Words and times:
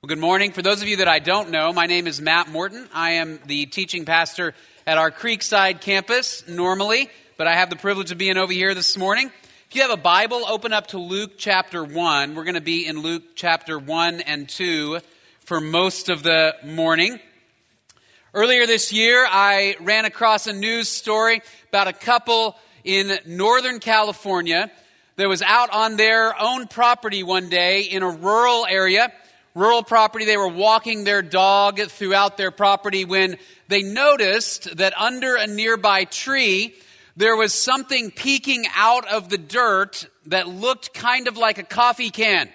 Well, 0.00 0.06
good 0.06 0.20
morning. 0.20 0.52
For 0.52 0.62
those 0.62 0.80
of 0.80 0.86
you 0.86 0.98
that 0.98 1.08
I 1.08 1.18
don't 1.18 1.50
know, 1.50 1.72
my 1.72 1.86
name 1.86 2.06
is 2.06 2.20
Matt 2.20 2.48
Morton. 2.48 2.88
I 2.94 3.14
am 3.14 3.40
the 3.46 3.66
teaching 3.66 4.04
pastor 4.04 4.54
at 4.86 4.96
our 4.96 5.10
Creekside 5.10 5.80
campus 5.80 6.46
normally, 6.46 7.10
but 7.36 7.48
I 7.48 7.56
have 7.56 7.68
the 7.68 7.74
privilege 7.74 8.12
of 8.12 8.16
being 8.16 8.36
over 8.36 8.52
here 8.52 8.74
this 8.76 8.96
morning. 8.96 9.32
If 9.68 9.74
you 9.74 9.82
have 9.82 9.90
a 9.90 9.96
Bible, 9.96 10.44
open 10.46 10.72
up 10.72 10.86
to 10.88 10.98
Luke 10.98 11.32
chapter 11.36 11.82
1. 11.82 12.36
We're 12.36 12.44
going 12.44 12.54
to 12.54 12.60
be 12.60 12.86
in 12.86 13.02
Luke 13.02 13.24
chapter 13.34 13.76
1 13.76 14.20
and 14.20 14.48
2 14.48 15.00
for 15.40 15.60
most 15.60 16.08
of 16.08 16.22
the 16.22 16.54
morning. 16.64 17.18
Earlier 18.32 18.68
this 18.68 18.92
year, 18.92 19.26
I 19.28 19.74
ran 19.80 20.04
across 20.04 20.46
a 20.46 20.52
news 20.52 20.88
story 20.88 21.42
about 21.70 21.88
a 21.88 21.92
couple 21.92 22.54
in 22.84 23.18
Northern 23.26 23.80
California 23.80 24.70
that 25.16 25.28
was 25.28 25.42
out 25.42 25.70
on 25.74 25.96
their 25.96 26.40
own 26.40 26.68
property 26.68 27.24
one 27.24 27.48
day 27.48 27.80
in 27.80 28.04
a 28.04 28.08
rural 28.08 28.64
area 28.64 29.12
rural 29.58 29.82
property. 29.82 30.24
They 30.24 30.36
were 30.36 30.48
walking 30.48 31.04
their 31.04 31.20
dog 31.20 31.80
throughout 31.80 32.36
their 32.36 32.52
property 32.52 33.04
when 33.04 33.38
they 33.66 33.82
noticed 33.82 34.76
that 34.76 34.98
under 34.98 35.34
a 35.34 35.46
nearby 35.46 36.04
tree, 36.04 36.74
there 37.16 37.36
was 37.36 37.52
something 37.52 38.12
peeking 38.12 38.64
out 38.76 39.08
of 39.08 39.28
the 39.28 39.38
dirt 39.38 40.08
that 40.26 40.46
looked 40.46 40.94
kind 40.94 41.26
of 41.26 41.36
like 41.36 41.58
a 41.58 41.64
coffee 41.64 42.10
can. 42.10 42.48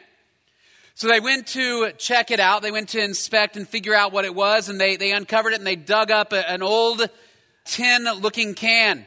So 0.96 1.08
they 1.08 1.20
went 1.20 1.48
to 1.48 1.92
check 1.98 2.32
it 2.32 2.40
out. 2.40 2.62
They 2.62 2.72
went 2.72 2.90
to 2.90 3.04
inspect 3.04 3.58
and 3.58 3.68
figure 3.68 3.94
out 3.94 4.14
what 4.14 4.26
it 4.26 4.34
was, 4.34 4.70
and 4.70 4.80
they, 4.80 4.96
they 4.96 5.12
uncovered 5.12 5.54
it 5.54 5.58
and 5.58 5.68
they 5.68 5.76
dug 5.76 6.10
up 6.10 6.32
a, 6.32 6.50
an 6.50 6.64
old 6.64 7.10
tin 7.66 8.06
looking 8.22 8.54
can. 8.54 8.98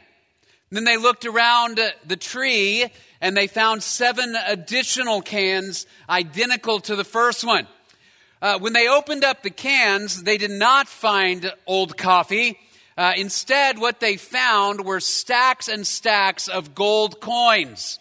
And 0.69 0.77
then 0.77 0.83
they 0.83 0.97
looked 0.97 1.25
around 1.25 1.79
the 2.05 2.17
tree 2.17 2.85
and 3.21 3.35
they 3.35 3.47
found 3.47 3.81
seven 3.81 4.35
additional 4.35 5.21
cans 5.21 5.87
identical 6.09 6.81
to 6.81 6.95
the 6.95 7.05
first 7.05 7.43
one. 7.43 7.67
Uh, 8.39 8.59
when 8.59 8.73
they 8.73 8.87
opened 8.87 9.23
up 9.23 9.41
the 9.41 9.49
cans, 9.49 10.23
they 10.23 10.37
did 10.37 10.51
not 10.51 10.87
find 10.87 11.51
old 11.65 11.97
coffee. 11.97 12.59
Uh, 12.95 13.13
instead, 13.17 13.79
what 13.79 13.99
they 13.99 14.15
found 14.15 14.85
were 14.85 14.99
stacks 14.99 15.67
and 15.67 15.85
stacks 15.85 16.47
of 16.47 16.75
gold 16.75 17.19
coins. 17.19 17.99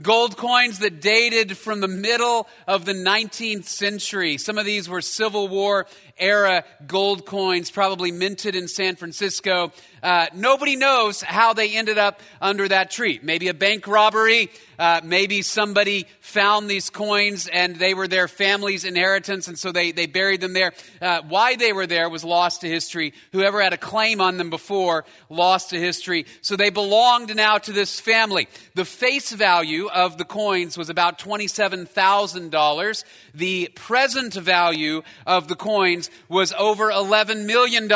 Gold 0.00 0.36
coins 0.36 0.78
that 0.78 1.00
dated 1.00 1.56
from 1.56 1.80
the 1.80 1.88
middle 1.88 2.46
of 2.68 2.84
the 2.84 2.92
19th 2.92 3.64
century. 3.64 4.38
Some 4.38 4.56
of 4.56 4.64
these 4.64 4.88
were 4.88 5.02
Civil 5.02 5.48
War 5.48 5.86
era 6.18 6.64
gold 6.86 7.26
coins, 7.26 7.70
probably 7.70 8.12
minted 8.12 8.54
in 8.54 8.68
San 8.68 8.96
Francisco. 8.96 9.72
Uh, 10.02 10.26
nobody 10.34 10.76
knows 10.76 11.22
how 11.22 11.52
they 11.52 11.76
ended 11.76 11.98
up 11.98 12.20
under 12.40 12.68
that 12.68 12.90
tree. 12.90 13.20
Maybe 13.22 13.48
a 13.48 13.54
bank 13.54 13.86
robbery. 13.86 14.50
Uh, 14.78 15.00
maybe 15.02 15.42
somebody 15.42 16.06
found 16.20 16.70
these 16.70 16.88
coins 16.88 17.48
and 17.48 17.76
they 17.76 17.94
were 17.94 18.06
their 18.06 18.28
family's 18.28 18.84
inheritance, 18.84 19.48
and 19.48 19.58
so 19.58 19.72
they, 19.72 19.90
they 19.90 20.06
buried 20.06 20.40
them 20.40 20.52
there. 20.52 20.72
Uh, 21.02 21.20
why 21.28 21.56
they 21.56 21.72
were 21.72 21.86
there 21.86 22.08
was 22.08 22.22
lost 22.22 22.60
to 22.60 22.68
history. 22.68 23.12
Whoever 23.32 23.60
had 23.60 23.72
a 23.72 23.76
claim 23.76 24.20
on 24.20 24.36
them 24.36 24.50
before 24.50 25.04
lost 25.28 25.70
to 25.70 25.80
history. 25.80 26.26
So 26.42 26.54
they 26.54 26.70
belonged 26.70 27.34
now 27.34 27.58
to 27.58 27.72
this 27.72 27.98
family. 27.98 28.46
The 28.76 28.84
face 28.84 29.32
value 29.32 29.88
of 29.88 30.16
the 30.16 30.24
coins 30.24 30.78
was 30.78 30.90
about 30.90 31.18
$27,000. 31.18 33.04
The 33.34 33.70
present 33.74 34.34
value 34.34 35.02
of 35.26 35.48
the 35.48 35.56
coins 35.56 36.07
was 36.28 36.52
over 36.58 36.90
$11 36.90 37.46
million. 37.46 37.90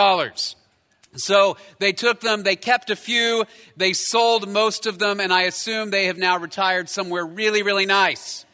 So 1.16 1.56
they 1.78 1.92
took 1.92 2.20
them, 2.20 2.42
they 2.42 2.56
kept 2.56 2.88
a 2.88 2.96
few, 2.96 3.44
they 3.76 3.92
sold 3.92 4.48
most 4.48 4.86
of 4.86 4.98
them, 4.98 5.20
and 5.20 5.32
I 5.32 5.42
assume 5.42 5.90
they 5.90 6.06
have 6.06 6.16
now 6.16 6.38
retired 6.38 6.88
somewhere 6.88 7.24
really, 7.24 7.62
really 7.62 7.86
nice. 7.86 8.46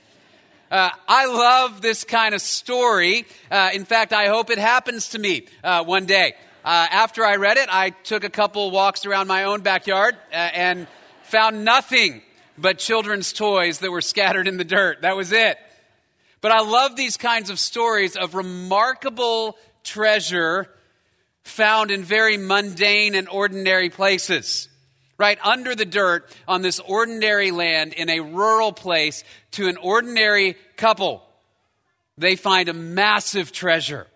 Uh, 0.70 0.90
I 1.06 1.26
love 1.26 1.80
this 1.80 2.04
kind 2.04 2.34
of 2.34 2.42
story. 2.42 3.26
Uh, 3.50 3.70
in 3.72 3.84
fact, 3.84 4.12
I 4.12 4.26
hope 4.26 4.50
it 4.50 4.58
happens 4.58 5.10
to 5.10 5.18
me 5.18 5.46
uh, 5.62 5.84
one 5.84 6.04
day. 6.04 6.34
Uh, 6.64 6.86
after 6.90 7.24
I 7.24 7.36
read 7.36 7.56
it, 7.56 7.68
I 7.70 7.90
took 7.90 8.24
a 8.24 8.28
couple 8.28 8.70
walks 8.70 9.06
around 9.06 9.28
my 9.28 9.44
own 9.44 9.62
backyard 9.62 10.16
uh, 10.30 10.34
and 10.34 10.86
found 11.22 11.64
nothing 11.64 12.22
but 12.58 12.78
children's 12.78 13.32
toys 13.32 13.78
that 13.78 13.90
were 13.90 14.02
scattered 14.02 14.48
in 14.48 14.56
the 14.56 14.64
dirt. 14.64 15.02
That 15.02 15.16
was 15.16 15.32
it. 15.32 15.58
But 16.40 16.52
I 16.52 16.60
love 16.60 16.94
these 16.94 17.16
kinds 17.16 17.50
of 17.50 17.58
stories 17.58 18.16
of 18.16 18.34
remarkable 18.34 19.56
treasure 19.82 20.68
found 21.42 21.90
in 21.90 22.02
very 22.02 22.36
mundane 22.36 23.14
and 23.14 23.28
ordinary 23.28 23.90
places. 23.90 24.68
Right 25.16 25.38
under 25.42 25.74
the 25.74 25.84
dirt 25.84 26.32
on 26.46 26.62
this 26.62 26.78
ordinary 26.78 27.50
land 27.50 27.92
in 27.92 28.08
a 28.08 28.20
rural 28.20 28.72
place 28.72 29.24
to 29.52 29.66
an 29.66 29.76
ordinary 29.76 30.56
couple, 30.76 31.22
they 32.16 32.36
find 32.36 32.68
a 32.68 32.74
massive 32.74 33.50
treasure. 33.50 34.06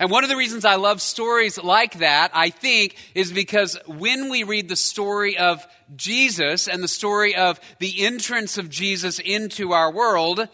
And 0.00 0.10
one 0.10 0.22
of 0.22 0.30
the 0.30 0.36
reasons 0.36 0.64
I 0.64 0.76
love 0.76 1.00
stories 1.00 1.58
like 1.60 1.98
that, 1.98 2.30
I 2.34 2.50
think, 2.50 2.94
is 3.14 3.32
because 3.32 3.78
when 3.86 4.28
we 4.28 4.44
read 4.44 4.68
the 4.68 4.76
story 4.76 5.38
of 5.38 5.66
Jesus 5.96 6.68
and 6.68 6.82
the 6.82 6.88
story 6.88 7.34
of 7.34 7.60
the 7.78 8.04
entrance 8.04 8.58
of 8.58 8.68
Jesus 8.68 9.18
into 9.18 9.72
our 9.72 9.92
world, 9.92 10.48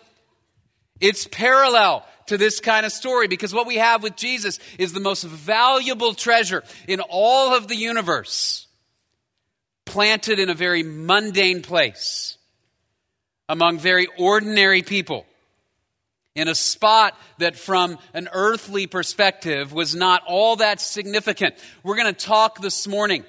it's 1.00 1.26
parallel 1.26 2.06
to 2.26 2.38
this 2.38 2.60
kind 2.60 2.86
of 2.86 2.92
story 2.92 3.28
because 3.28 3.52
what 3.52 3.66
we 3.66 3.76
have 3.76 4.02
with 4.02 4.16
Jesus 4.16 4.58
is 4.78 4.92
the 4.92 5.00
most 5.00 5.24
valuable 5.24 6.14
treasure 6.14 6.62
in 6.88 7.00
all 7.00 7.54
of 7.54 7.68
the 7.68 7.76
universe, 7.76 8.66
planted 9.84 10.38
in 10.38 10.48
a 10.48 10.54
very 10.54 10.82
mundane 10.82 11.62
place 11.62 12.38
among 13.48 13.78
very 13.78 14.06
ordinary 14.18 14.82
people. 14.82 15.26
In 16.34 16.48
a 16.48 16.54
spot 16.54 17.16
that, 17.38 17.54
from 17.54 17.96
an 18.12 18.28
earthly 18.32 18.88
perspective, 18.88 19.72
was 19.72 19.94
not 19.94 20.22
all 20.26 20.56
that 20.56 20.80
significant. 20.80 21.54
We're 21.84 21.94
going 21.94 22.12
to 22.12 22.26
talk 22.26 22.60
this 22.60 22.88
morning 22.88 23.24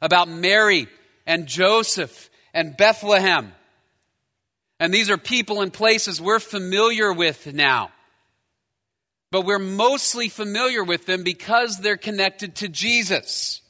about 0.00 0.28
Mary 0.28 0.88
and 1.26 1.46
Joseph 1.46 2.30
and 2.54 2.76
Bethlehem 2.76 3.52
and 4.80 4.94
these 4.94 5.10
are 5.10 5.18
people 5.18 5.60
and 5.60 5.70
places 5.70 6.20
we're 6.20 6.40
familiar 6.40 7.12
with 7.12 7.52
now. 7.52 7.90
But 9.30 9.42
we're 9.42 9.58
mostly 9.60 10.30
familiar 10.30 10.82
with 10.82 11.04
them 11.04 11.22
because 11.22 11.78
they're 11.78 11.98
connected 11.98 12.56
to 12.56 12.68
Jesus. 12.68 13.60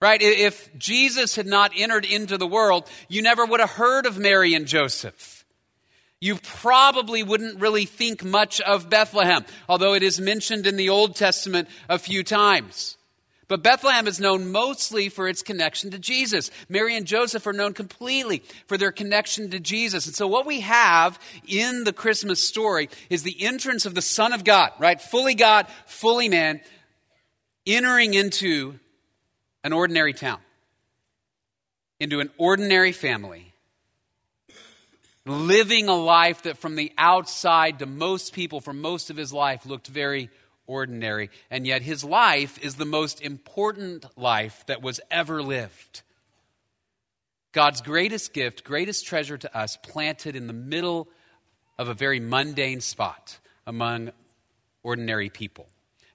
Right? 0.00 0.20
If 0.20 0.76
Jesus 0.76 1.36
had 1.36 1.46
not 1.46 1.72
entered 1.76 2.06
into 2.06 2.38
the 2.38 2.46
world, 2.46 2.88
you 3.08 3.22
never 3.22 3.44
would 3.44 3.60
have 3.60 3.70
heard 3.70 4.06
of 4.06 4.18
Mary 4.18 4.54
and 4.54 4.66
Joseph. 4.66 5.44
You 6.18 6.36
probably 6.36 7.22
wouldn't 7.22 7.60
really 7.60 7.84
think 7.84 8.24
much 8.24 8.60
of 8.62 8.88
Bethlehem, 8.88 9.44
although 9.68 9.92
it 9.92 10.02
is 10.02 10.18
mentioned 10.18 10.66
in 10.66 10.76
the 10.76 10.88
Old 10.88 11.14
Testament 11.14 11.68
a 11.90 11.98
few 11.98 12.24
times. 12.24 12.95
But 13.48 13.62
Bethlehem 13.62 14.08
is 14.08 14.18
known 14.18 14.50
mostly 14.50 15.08
for 15.08 15.28
its 15.28 15.42
connection 15.42 15.92
to 15.92 15.98
Jesus. 15.98 16.50
Mary 16.68 16.96
and 16.96 17.06
Joseph 17.06 17.46
are 17.46 17.52
known 17.52 17.74
completely 17.74 18.42
for 18.66 18.76
their 18.76 18.90
connection 18.90 19.50
to 19.50 19.60
Jesus. 19.60 20.06
And 20.06 20.16
so, 20.16 20.26
what 20.26 20.46
we 20.46 20.60
have 20.60 21.18
in 21.46 21.84
the 21.84 21.92
Christmas 21.92 22.42
story 22.42 22.88
is 23.08 23.22
the 23.22 23.44
entrance 23.44 23.86
of 23.86 23.94
the 23.94 24.02
Son 24.02 24.32
of 24.32 24.42
God, 24.42 24.72
right? 24.80 25.00
Fully 25.00 25.34
God, 25.34 25.68
fully 25.86 26.28
man, 26.28 26.60
entering 27.66 28.14
into 28.14 28.80
an 29.62 29.72
ordinary 29.72 30.12
town, 30.12 30.40
into 32.00 32.18
an 32.18 32.30
ordinary 32.38 32.92
family, 32.92 33.52
living 35.24 35.88
a 35.88 35.94
life 35.94 36.42
that 36.42 36.58
from 36.58 36.74
the 36.74 36.92
outside 36.98 37.78
to 37.78 37.86
most 37.86 38.32
people 38.32 38.60
for 38.60 38.72
most 38.72 39.08
of 39.08 39.16
his 39.16 39.32
life 39.32 39.66
looked 39.66 39.86
very 39.86 40.30
ordinary, 40.66 41.30
and 41.50 41.66
yet 41.66 41.82
his 41.82 42.04
life 42.04 42.58
is 42.64 42.76
the 42.76 42.84
most 42.84 43.20
important 43.20 44.04
life 44.16 44.64
that 44.66 44.82
was 44.82 45.00
ever 45.10 45.42
lived. 45.42 46.02
God's 47.52 47.80
greatest 47.80 48.34
gift, 48.34 48.64
greatest 48.64 49.06
treasure 49.06 49.38
to 49.38 49.56
us, 49.56 49.78
planted 49.78 50.36
in 50.36 50.46
the 50.46 50.52
middle 50.52 51.08
of 51.78 51.88
a 51.88 51.94
very 51.94 52.20
mundane 52.20 52.80
spot 52.80 53.38
among 53.66 54.10
ordinary 54.82 55.30
people. 55.30 55.66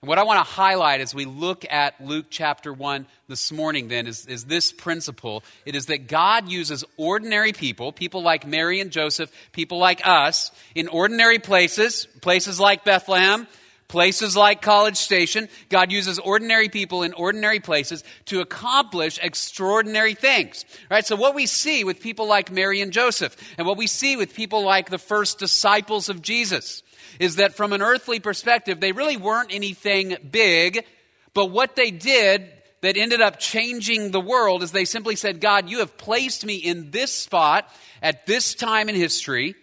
And 0.01 0.09
what 0.09 0.18
I 0.18 0.24
want 0.24 0.39
to 0.39 0.51
highlight 0.51 1.00
as 1.00 1.13
we 1.13 1.25
look 1.25 1.63
at 1.69 2.03
Luke 2.03 2.25
chapter 2.31 2.74
1 2.74 3.06
this 3.27 3.51
morning, 3.51 3.88
then, 3.88 4.07
is, 4.07 4.25
is 4.25 4.45
this 4.45 4.71
principle. 4.71 5.44
It 5.63 5.75
is 5.75 5.88
that 5.88 6.07
God 6.07 6.50
uses 6.50 6.83
ordinary 6.98 7.53
people, 7.53 7.92
people 7.92 8.24
like 8.24 8.48
Mary 8.48 8.80
and 8.80 8.89
Joseph, 8.89 9.31
people 9.51 9.77
like 9.77 10.01
us, 10.03 10.50
in 10.74 10.88
ordinary 10.88 11.38
places, 11.38 12.07
places 12.21 12.59
like 12.59 12.83
Bethlehem, 12.83 13.48
Places 13.91 14.38
like 14.38 14.61
College 14.61 14.95
Station, 14.95 15.49
God 15.67 15.91
uses 15.91 16.17
ordinary 16.17 16.69
people 16.69 17.03
in 17.03 17.11
ordinary 17.11 17.59
places 17.59 18.05
to 18.27 18.39
accomplish 18.39 19.19
extraordinary 19.21 20.13
things. 20.13 20.63
Right? 20.89 21.05
So 21.05 21.17
what 21.17 21.35
we 21.35 21.45
see 21.45 21.83
with 21.83 21.99
people 21.99 22.25
like 22.25 22.49
Mary 22.49 22.79
and 22.79 22.93
Joseph 22.93 23.35
and 23.57 23.67
what 23.67 23.75
we 23.75 23.88
see 23.88 24.15
with 24.15 24.33
people 24.33 24.63
like 24.63 24.89
the 24.89 24.97
first 24.97 25.39
disciples 25.39 26.07
of 26.07 26.21
Jesus 26.21 26.83
is 27.19 27.35
that 27.35 27.53
from 27.53 27.73
an 27.73 27.81
earthly 27.81 28.21
perspective, 28.21 28.79
they 28.79 28.93
really 28.93 29.17
weren't 29.17 29.53
anything 29.53 30.15
big, 30.31 30.85
but 31.33 31.47
what 31.47 31.75
they 31.75 31.91
did 31.91 32.49
that 32.79 32.95
ended 32.95 33.19
up 33.19 33.39
changing 33.39 34.11
the 34.11 34.21
world 34.21 34.63
is 34.63 34.71
they 34.71 34.85
simply 34.85 35.17
said, 35.17 35.41
God, 35.41 35.69
you 35.69 35.79
have 35.79 35.97
placed 35.97 36.45
me 36.45 36.55
in 36.55 36.91
this 36.91 37.11
spot 37.11 37.69
at 38.01 38.25
this 38.25 38.53
time 38.53 38.88
in 38.88 38.95
history 38.95 39.53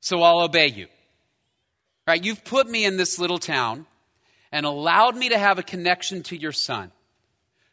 so 0.00 0.20
I'll 0.22 0.40
obey 0.40 0.66
you. 0.66 0.88
Right? 2.10 2.24
You've 2.24 2.42
put 2.42 2.68
me 2.68 2.84
in 2.84 2.96
this 2.96 3.20
little 3.20 3.38
town 3.38 3.86
and 4.50 4.66
allowed 4.66 5.16
me 5.16 5.28
to 5.28 5.38
have 5.38 5.60
a 5.60 5.62
connection 5.62 6.24
to 6.24 6.36
your 6.36 6.50
son. 6.50 6.90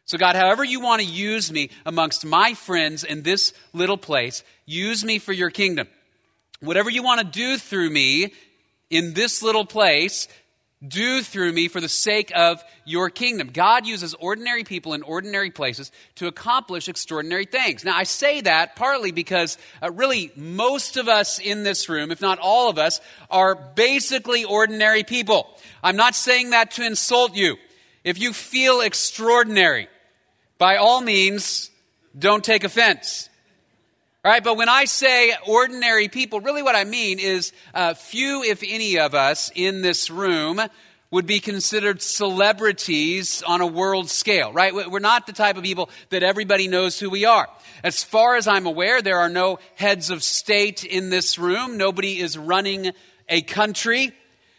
So, 0.04 0.16
God, 0.16 0.36
however 0.36 0.62
you 0.62 0.78
want 0.78 1.02
to 1.02 1.08
use 1.08 1.50
me 1.50 1.70
amongst 1.84 2.24
my 2.24 2.54
friends 2.54 3.02
in 3.02 3.24
this 3.24 3.52
little 3.72 3.98
place, 3.98 4.44
use 4.64 5.04
me 5.04 5.18
for 5.18 5.32
your 5.32 5.50
kingdom. 5.50 5.88
Whatever 6.60 6.88
you 6.88 7.02
want 7.02 7.20
to 7.20 7.26
do 7.26 7.58
through 7.58 7.90
me 7.90 8.32
in 8.90 9.12
this 9.12 9.42
little 9.42 9.64
place, 9.64 10.28
do 10.86 11.22
through 11.22 11.52
me 11.52 11.66
for 11.66 11.80
the 11.80 11.88
sake 11.88 12.30
of 12.34 12.62
your 12.84 13.10
kingdom. 13.10 13.50
God 13.52 13.86
uses 13.86 14.14
ordinary 14.14 14.62
people 14.62 14.94
in 14.94 15.02
ordinary 15.02 15.50
places 15.50 15.90
to 16.16 16.28
accomplish 16.28 16.88
extraordinary 16.88 17.46
things. 17.46 17.84
Now, 17.84 17.96
I 17.96 18.04
say 18.04 18.42
that 18.42 18.76
partly 18.76 19.10
because 19.10 19.58
uh, 19.82 19.90
really 19.90 20.30
most 20.36 20.96
of 20.96 21.08
us 21.08 21.40
in 21.40 21.64
this 21.64 21.88
room, 21.88 22.12
if 22.12 22.20
not 22.20 22.38
all 22.38 22.70
of 22.70 22.78
us, 22.78 23.00
are 23.28 23.56
basically 23.56 24.44
ordinary 24.44 25.02
people. 25.02 25.48
I'm 25.82 25.96
not 25.96 26.14
saying 26.14 26.50
that 26.50 26.72
to 26.72 26.86
insult 26.86 27.34
you. 27.34 27.56
If 28.04 28.20
you 28.20 28.32
feel 28.32 28.80
extraordinary, 28.80 29.88
by 30.58 30.76
all 30.76 31.00
means, 31.00 31.70
don't 32.16 32.44
take 32.44 32.62
offense. 32.62 33.28
Right, 34.28 34.44
but 34.44 34.58
when 34.58 34.68
I 34.68 34.84
say 34.84 35.32
ordinary 35.46 36.08
people, 36.08 36.42
really 36.42 36.62
what 36.62 36.76
I 36.76 36.84
mean 36.84 37.18
is 37.18 37.50
uh, 37.72 37.94
few, 37.94 38.42
if 38.42 38.62
any, 38.62 38.98
of 38.98 39.14
us 39.14 39.50
in 39.54 39.80
this 39.80 40.10
room 40.10 40.60
would 41.10 41.24
be 41.26 41.40
considered 41.40 42.02
celebrities 42.02 43.42
on 43.46 43.62
a 43.62 43.66
world 43.66 44.10
scale, 44.10 44.52
right? 44.52 44.74
We're 44.74 44.98
not 44.98 45.26
the 45.26 45.32
type 45.32 45.56
of 45.56 45.62
people 45.62 45.88
that 46.10 46.22
everybody 46.22 46.68
knows 46.68 47.00
who 47.00 47.08
we 47.08 47.24
are. 47.24 47.48
As 47.82 48.04
far 48.04 48.36
as 48.36 48.46
I'm 48.46 48.66
aware, 48.66 49.00
there 49.00 49.18
are 49.18 49.30
no 49.30 49.60
heads 49.76 50.10
of 50.10 50.22
state 50.22 50.84
in 50.84 51.08
this 51.08 51.38
room. 51.38 51.78
Nobody 51.78 52.20
is 52.20 52.36
running 52.36 52.92
a 53.30 53.40
country. 53.40 54.12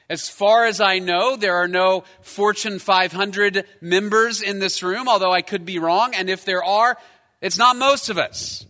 As 0.10 0.30
far 0.30 0.66
as 0.66 0.82
I 0.82 0.98
know, 0.98 1.36
there 1.36 1.58
are 1.58 1.68
no 1.68 2.06
Fortune 2.24 2.80
500 2.80 3.66
members 3.82 4.42
in 4.42 4.58
this 4.58 4.82
room, 4.82 5.08
although 5.08 5.32
I 5.32 5.44
could 5.44 5.64
be 5.64 5.78
wrong. 5.78 6.16
And 6.16 6.28
if 6.28 6.44
there 6.44 6.64
are, 6.64 6.98
it's 7.40 7.60
not 7.60 7.76
most 7.76 8.10
of 8.10 8.18
us. 8.18 8.66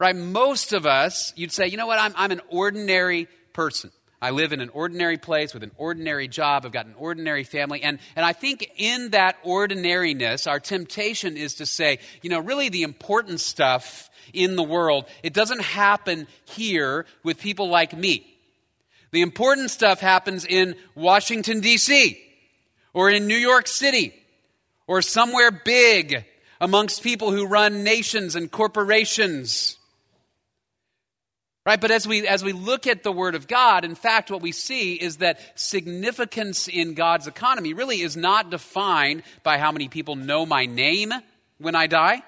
Right? 0.00 0.16
Most 0.16 0.72
of 0.72 0.86
us, 0.86 1.34
you'd 1.36 1.52
say, 1.52 1.66
you 1.66 1.76
know 1.76 1.86
what? 1.86 1.98
I'm, 2.00 2.14
I'm 2.16 2.30
an 2.30 2.40
ordinary 2.48 3.28
person. 3.52 3.90
I 4.22 4.30
live 4.30 4.52
in 4.52 4.62
an 4.62 4.70
ordinary 4.70 5.18
place 5.18 5.52
with 5.52 5.62
an 5.62 5.72
ordinary 5.76 6.26
job. 6.26 6.64
I've 6.64 6.72
got 6.72 6.86
an 6.86 6.94
ordinary 6.96 7.44
family. 7.44 7.82
And, 7.82 7.98
and 8.16 8.24
I 8.24 8.32
think 8.32 8.72
in 8.76 9.10
that 9.10 9.36
ordinariness, 9.44 10.46
our 10.46 10.58
temptation 10.58 11.36
is 11.36 11.56
to 11.56 11.66
say, 11.66 11.98
you 12.22 12.30
know, 12.30 12.40
really 12.40 12.70
the 12.70 12.82
important 12.82 13.40
stuff 13.40 14.08
in 14.32 14.56
the 14.56 14.62
world, 14.62 15.04
it 15.22 15.34
doesn't 15.34 15.60
happen 15.60 16.26
here 16.46 17.04
with 17.22 17.38
people 17.38 17.68
like 17.68 17.94
me. 17.94 18.26
The 19.10 19.20
important 19.20 19.70
stuff 19.70 20.00
happens 20.00 20.46
in 20.46 20.76
Washington, 20.94 21.60
D.C., 21.60 22.18
or 22.94 23.10
in 23.10 23.26
New 23.26 23.36
York 23.36 23.66
City, 23.66 24.14
or 24.86 25.02
somewhere 25.02 25.50
big 25.50 26.24
amongst 26.58 27.02
people 27.02 27.32
who 27.32 27.46
run 27.46 27.84
nations 27.84 28.34
and 28.34 28.50
corporations. 28.50 29.76
Right? 31.70 31.80
But 31.80 31.92
as 31.92 32.04
we, 32.04 32.26
as 32.26 32.42
we 32.42 32.52
look 32.52 32.88
at 32.88 33.04
the 33.04 33.12
Word 33.12 33.36
of 33.36 33.46
God, 33.46 33.84
in 33.84 33.94
fact, 33.94 34.28
what 34.28 34.42
we 34.42 34.50
see 34.50 34.94
is 34.94 35.18
that 35.18 35.38
significance 35.54 36.66
in 36.66 36.94
God's 36.94 37.28
economy 37.28 37.74
really 37.74 38.00
is 38.00 38.16
not 38.16 38.50
defined 38.50 39.22
by 39.44 39.56
how 39.56 39.70
many 39.70 39.86
people 39.86 40.16
know 40.16 40.44
my 40.44 40.66
name 40.66 41.12
when 41.58 41.76
I 41.76 41.86
die. 41.86 42.22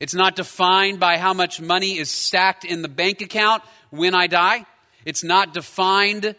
It's 0.00 0.12
not 0.12 0.34
defined 0.34 0.98
by 0.98 1.18
how 1.18 1.34
much 1.34 1.60
money 1.60 1.98
is 1.98 2.10
stacked 2.10 2.64
in 2.64 2.82
the 2.82 2.88
bank 2.88 3.20
account 3.20 3.62
when 3.90 4.12
I 4.12 4.26
die. 4.26 4.66
It's 5.04 5.22
not 5.22 5.54
defined 5.54 6.34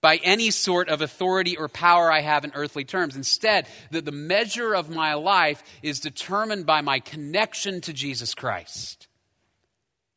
by 0.00 0.16
any 0.24 0.50
sort 0.50 0.88
of 0.88 1.02
authority 1.02 1.56
or 1.56 1.68
power 1.68 2.10
I 2.10 2.22
have 2.22 2.44
in 2.44 2.50
earthly 2.56 2.84
terms. 2.84 3.14
Instead, 3.14 3.68
that 3.92 4.04
the 4.04 4.10
measure 4.10 4.74
of 4.74 4.90
my 4.90 5.14
life 5.14 5.62
is 5.84 6.00
determined 6.00 6.66
by 6.66 6.80
my 6.80 6.98
connection 6.98 7.80
to 7.82 7.92
Jesus 7.92 8.34
Christ 8.34 9.06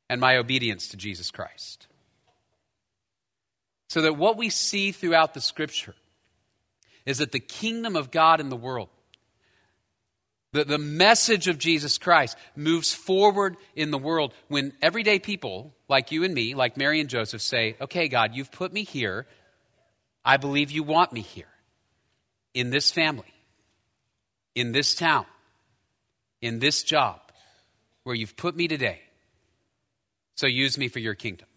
and 0.10 0.20
my 0.20 0.38
obedience 0.38 0.90
to 0.90 0.98
Jesus 0.98 1.32
Christ. 1.32 1.88
So 3.90 4.02
that 4.02 4.18
what 4.18 4.38
we 4.38 4.50
see 4.50 4.92
throughout 4.92 5.34
the 5.34 5.42
scripture 5.42 5.96
is 7.06 7.20
that 7.20 7.32
the 7.32 7.40
kingdom 7.40 7.96
of 7.96 8.12
God 8.12 8.40
in 8.40 8.50
the 8.50 8.56
world 8.56 8.90
the, 10.52 10.64
the 10.66 10.78
message 10.80 11.48
of 11.48 11.60
Jesus 11.60 11.98
Christ 11.98 12.36
moves 12.56 12.94
forward 12.94 13.58
in 13.76 13.92
the 13.92 13.98
world 13.98 14.34
when 14.48 14.74
everyday 14.82 15.20
people 15.20 15.76
like 15.88 16.12
you 16.12 16.24
and 16.24 16.34
me, 16.34 16.56
like 16.56 16.76
Mary 16.76 17.00
and 17.00 17.10
Joseph, 17.10 17.42
say, 17.42 17.76
Okay, 17.80 18.08
God, 18.08 18.36
you've 18.36 18.52
put 18.52 18.74
me 18.74 18.84
here. 18.84 19.28
I 20.26 20.38
believe 20.38 20.72
you 20.72 20.84
want 20.84 21.14
me 21.14 21.22
here. 21.22 21.48
In 22.56 22.72
this 22.72 22.92
family, 22.92 23.32
in 24.56 24.72
this 24.72 24.96
town, 24.96 25.26
in 26.42 26.58
this 26.58 26.82
job, 26.82 27.20
where 28.04 28.16
you've 28.16 28.36
put 28.36 28.56
me 28.56 28.68
today. 28.68 29.02
So 30.40 30.48
use 30.48 30.78
me 30.78 30.88
for 30.88 31.00
your 31.00 31.16
kingdom. 31.16 31.48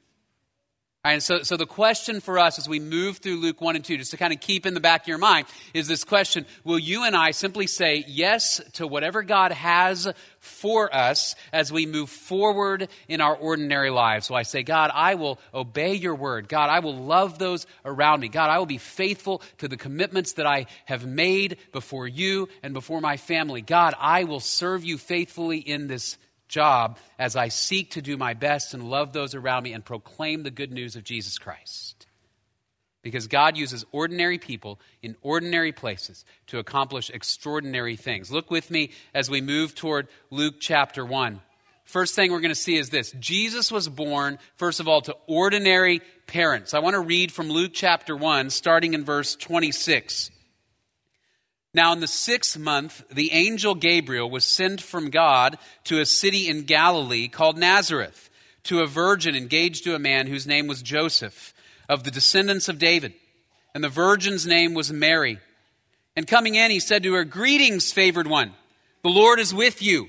And 1.05 1.23
so, 1.23 1.45
so 1.45 1.57
the 1.57 1.67
question 1.67 2.19
for 2.19 2.37
us 2.37 2.59
as 2.59 2.69
we 2.69 2.81
move 2.81 3.19
through 3.19 3.37
Luke 3.37 3.61
1 3.61 3.77
and 3.77 3.85
2, 3.85 3.97
just 3.97 4.11
to 4.11 4.17
kind 4.17 4.33
of 4.33 4.41
keep 4.41 4.67
in 4.67 4.75
the 4.75 4.81
back 4.81 5.03
of 5.03 5.07
your 5.07 5.19
mind, 5.19 5.47
is 5.73 5.87
this 5.87 6.03
question 6.03 6.47
Will 6.65 6.81
you 6.81 7.05
and 7.05 7.15
I 7.15 7.31
simply 7.31 7.69
say 7.69 8.05
yes 8.09 8.61
to 8.73 8.89
whatever 8.89 9.23
God 9.23 9.53
has 9.53 10.13
for 10.41 10.93
us 10.93 11.37
as 11.53 11.71
we 11.71 11.87
move 11.87 12.11
forward 12.11 12.89
in 13.07 13.21
our 13.21 13.37
ordinary 13.37 13.91
lives? 13.91 14.27
So 14.27 14.35
I 14.35 14.43
say, 14.43 14.65
God, 14.65 14.91
I 14.93 15.15
will 15.15 15.39
obey 15.55 15.95
your 15.95 16.17
word. 16.17 16.49
God, 16.49 16.69
I 16.69 16.81
will 16.81 16.97
love 16.97 17.39
those 17.39 17.69
around 17.85 18.19
me. 18.19 18.27
God, 18.27 18.51
I 18.51 18.59
will 18.59 18.67
be 18.67 18.79
faithful 18.79 19.43
to 19.59 19.69
the 19.69 19.77
commitments 19.77 20.33
that 20.33 20.47
I 20.47 20.67
have 20.87 21.07
made 21.07 21.59
before 21.71 22.09
you 22.09 22.49
and 22.65 22.75
before 22.75 23.01
my 23.01 23.17
family. 23.17 23.61
God, 23.61 23.95
I 23.97 24.25
will 24.25 24.41
serve 24.41 24.83
you 24.83 24.99
faithfully 24.99 25.59
in 25.59 25.87
this 25.87 26.19
job 26.53 26.99
as 27.19 27.35
I 27.35 27.49
seek 27.49 27.93
to 27.93 28.03
do 28.03 28.17
my 28.17 28.35
best 28.35 28.75
and 28.75 28.89
love 28.89 29.13
those 29.13 29.35
around 29.35 29.65
me 29.65 29.73
and 29.73 29.85
proclaim 29.85 30.43
the 30.43 30.51
good 30.51 30.71
news 30.71 30.95
of 30.95 31.03
Jesus 31.03 31.39
Christ. 31.39 32.07
Because 33.03 33.27
God 33.27 33.57
uses 33.57 33.85
ordinary 33.91 34.39
people 34.39 34.79
in 35.03 35.17
ordinary 35.23 35.73
places 35.73 36.25
to 36.47 36.61
accomplish 36.61 37.11
extraordinary 37.11 37.97
things. 37.97 38.31
Look 38.31 38.51
with 38.51 38.71
me 38.71 38.91
as 39.13 39.29
we 39.29 39.41
move 39.41 39.75
toward 39.75 40.07
Luke 40.31 40.57
chapter 40.61 41.05
1. 41.05 41.41
First 41.85 42.15
thing 42.15 42.31
we're 42.31 42.41
going 42.41 42.51
to 42.51 42.55
see 42.55 42.77
is 42.77 42.91
this 42.91 43.11
Jesus 43.19 43.73
was 43.73 43.89
born, 43.89 44.39
first 44.55 44.79
of 44.79 44.87
all, 44.87 45.01
to 45.03 45.17
ordinary 45.27 46.01
parents. 46.29 46.75
I 46.75 46.79
want 46.79 46.95
to 46.95 47.01
read 47.01 47.33
from 47.33 47.51
Luke 47.51 47.73
chapter 47.75 48.17
1, 48.17 48.51
starting 48.51 48.95
in 48.95 49.05
verse 49.05 49.35
26. 49.35 50.31
Now, 51.75 51.93
in 51.93 52.01
the 52.01 52.07
sixth 52.07 52.59
month, 52.59 53.03
the 53.11 53.33
angel 53.33 53.75
Gabriel 53.75 54.31
was 54.31 54.45
sent 54.45 54.83
from 54.83 55.09
God 55.09 55.57
to 55.85 56.01
a 56.01 56.07
city 56.07 56.49
in 56.49 56.65
Galilee 56.65 57.29
called 57.29 57.57
Nazareth, 57.57 58.29
to 58.65 58.81
a 58.81 58.87
virgin 58.87 59.35
engaged 59.35 59.85
to 59.85 59.95
a 59.95 59.99
man 59.99 60.27
whose 60.27 60.47
name 60.47 60.67
was 60.67 60.83
Joseph, 60.83 61.55
of 61.89 62.05
the 62.05 62.11
descendants 62.11 62.69
of 62.69 62.79
David. 62.79 63.15
And 63.75 63.83
the 63.83 63.89
virgin's 63.89 64.47
name 64.47 64.75
was 64.75 64.93
Mary. 64.93 65.39
And 66.15 66.27
coming 66.27 66.57
in, 66.57 66.71
he 66.71 66.79
said 66.79 67.03
to 67.05 67.15
her, 67.15 67.25
Greetings, 67.25 67.91
favored 67.91 68.27
one, 68.27 68.53
the 69.03 69.09
Lord 69.09 69.41
is 69.41 69.55
with 69.55 69.83
you. 69.83 70.09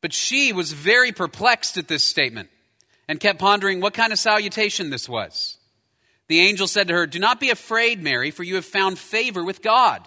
But 0.00 0.12
she 0.12 0.52
was 0.52 0.72
very 0.72 1.12
perplexed 1.12 1.76
at 1.76 1.88
this 1.88 2.04
statement 2.04 2.50
and 3.08 3.20
kept 3.20 3.40
pondering 3.40 3.80
what 3.80 3.94
kind 3.94 4.12
of 4.12 4.18
salutation 4.18 4.90
this 4.90 5.08
was. 5.08 5.58
The 6.28 6.40
angel 6.40 6.68
said 6.68 6.88
to 6.88 6.94
her, 6.94 7.06
Do 7.06 7.18
not 7.18 7.40
be 7.40 7.50
afraid, 7.50 8.02
Mary, 8.02 8.30
for 8.30 8.44
you 8.44 8.54
have 8.54 8.64
found 8.64 8.98
favor 8.98 9.44
with 9.44 9.60
God. 9.60 10.06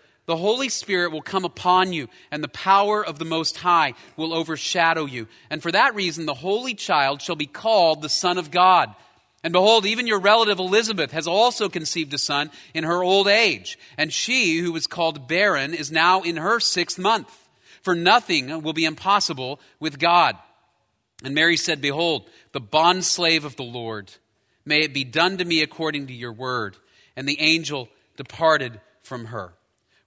the 0.27 0.37
Holy 0.37 0.69
Spirit 0.69 1.11
will 1.11 1.21
come 1.21 1.45
upon 1.45 1.93
you, 1.93 2.07
and 2.31 2.43
the 2.43 2.47
power 2.47 3.03
of 3.03 3.19
the 3.19 3.25
Most 3.25 3.57
High 3.57 3.93
will 4.15 4.33
overshadow 4.33 5.05
you. 5.05 5.27
And 5.49 5.61
for 5.61 5.71
that 5.71 5.95
reason, 5.95 6.25
the 6.25 6.33
Holy 6.33 6.73
Child 6.73 7.21
shall 7.21 7.35
be 7.35 7.47
called 7.47 8.01
the 8.01 8.09
Son 8.09 8.37
of 8.37 8.51
God. 8.51 8.93
And 9.43 9.51
behold, 9.51 9.85
even 9.85 10.05
your 10.05 10.19
relative 10.19 10.59
Elizabeth 10.59 11.11
has 11.11 11.27
also 11.27 11.67
conceived 11.67 12.13
a 12.13 12.19
son 12.19 12.51
in 12.75 12.83
her 12.83 13.03
old 13.03 13.27
age. 13.27 13.79
And 13.97 14.13
she, 14.13 14.59
who 14.59 14.71
was 14.71 14.85
called 14.85 15.27
barren, 15.27 15.73
is 15.73 15.91
now 15.91 16.21
in 16.21 16.37
her 16.37 16.59
sixth 16.59 16.99
month. 16.99 17.35
For 17.81 17.95
nothing 17.95 18.61
will 18.61 18.73
be 18.73 18.85
impossible 18.85 19.59
with 19.79 19.97
God. 19.97 20.37
And 21.23 21.33
Mary 21.33 21.57
said, 21.57 21.81
Behold, 21.81 22.29
the 22.51 22.61
bondslave 22.61 23.43
of 23.43 23.55
the 23.55 23.63
Lord, 23.63 24.11
may 24.65 24.81
it 24.81 24.93
be 24.93 25.03
done 25.03 25.39
to 25.39 25.45
me 25.45 25.63
according 25.63 26.07
to 26.07 26.13
your 26.13 26.33
word. 26.33 26.77
And 27.15 27.27
the 27.27 27.41
angel 27.41 27.89
departed 28.17 28.79
from 29.01 29.25
her. 29.25 29.53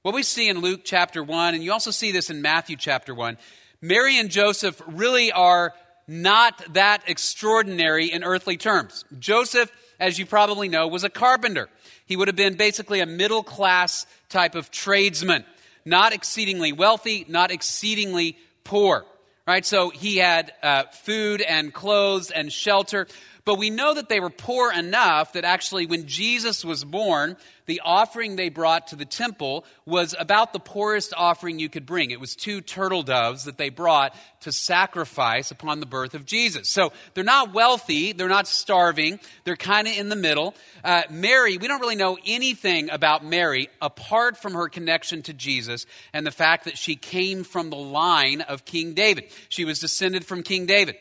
What 0.05 0.15
we 0.15 0.23
see 0.23 0.51
in 0.51 0.59
Luke 0.61 0.83
chapter 0.85 1.25
1, 1.25 1.55
and 1.55 1.65
you 1.65 1.73
also 1.73 1.91
see 1.91 2.13
this 2.13 2.29
in 2.29 2.43
Matthew 2.43 2.77
chapter 2.77 3.15
1, 3.15 3.39
Mary 3.81 4.19
and 4.19 4.29
Joseph 4.29 4.83
really 4.87 5.33
are 5.33 5.73
not 6.07 6.63
that 6.75 7.05
extraordinary 7.07 8.13
in 8.13 8.23
earthly 8.23 8.59
terms. 8.59 9.07
Joseph, 9.19 9.73
as 9.99 10.19
you 10.19 10.27
probably 10.27 10.69
know, 10.69 10.89
was 10.89 11.05
a 11.05 11.09
carpenter. 11.09 11.71
He 12.05 12.17
would 12.17 12.29
have 12.29 12.37
been 12.37 12.59
basically 12.59 13.01
a 13.01 13.07
middle 13.07 13.43
class 13.43 14.05
type 14.29 14.55
of 14.57 14.71
tradesman, 14.71 15.43
not 15.87 16.13
exceedingly 16.13 16.73
wealthy, 16.73 17.25
not 17.27 17.51
exceedingly 17.51 18.37
poor. 18.63 19.07
Right? 19.47 19.65
So 19.65 19.89
he 19.89 20.19
had 20.19 20.53
uh, 20.63 20.83
food 20.93 21.41
and 21.41 21.73
clothes 21.73 22.31
and 22.31 22.53
shelter. 22.53 23.07
But 23.45 23.59
we 23.59 23.69
know 23.69 23.93
that 23.93 24.09
they 24.09 24.21
were 24.21 24.31
poor 24.31 24.73
enough 24.73 25.35
that 25.35 25.45
actually, 25.45 25.85
when 25.85 26.07
Jesus 26.07 26.65
was 26.65 26.83
born, 26.83 27.37
the 27.67 27.83
offering 27.85 28.37
they 28.37 28.49
brought 28.49 28.89
to 28.89 28.97
the 28.97 29.05
temple 29.05 29.67
was 29.85 30.15
about 30.19 30.55
the 30.55 30.59
poorest 30.59 31.13
offering 31.15 31.59
you 31.59 31.69
could 31.69 31.85
bring. 31.85 32.11
It 32.11 32.21
was 32.21 32.37
two 32.37 32.63
turtle 32.63 33.03
doves 33.03 33.45
that 33.45 33.59
they 33.59 33.69
brought 33.69 34.17
to 34.41 34.53
sacrifice 34.53 35.51
upon 35.51 35.81
the 35.81 35.87
birth 35.87 36.15
of 36.15 36.25
Jesus. 36.25 36.71
So 36.71 36.93
they're 37.13 37.25
not 37.25 37.53
wealthy, 37.53 38.13
they're 38.13 38.29
not 38.29 38.47
starving, 38.47 39.21
they're 39.45 39.57
kind 39.57 39.89
of 39.89 39.97
in 39.97 40.09
the 40.09 40.17
middle. 40.17 40.55
Uh, 40.83 41.03
Mary, 41.11 41.59
we 41.59 41.69
don't 41.69 41.81
really 41.81 41.97
know 41.97 42.17
anything 42.25 42.89
about 42.91 43.25
Mary 43.25 43.69
apart 43.83 44.39
from 44.39 44.55
her 44.55 44.69
connection 44.69 45.23
to 45.23 45.35
Jesus 45.35 45.85
and 46.15 46.27
the 46.27 46.31
fact 46.31 46.65
that 46.65 46.79
she 46.79 46.97
came 46.97 47.45
from 47.45 47.69
the 47.69 47.77
line 47.77 48.41
of 48.41 48.65
King 48.65 48.95
David. 48.95 49.25
She 49.51 49.67
was 49.67 49.81
descended 49.81 50.25
from 50.25 50.43
King 50.43 50.65
David. 50.65 50.97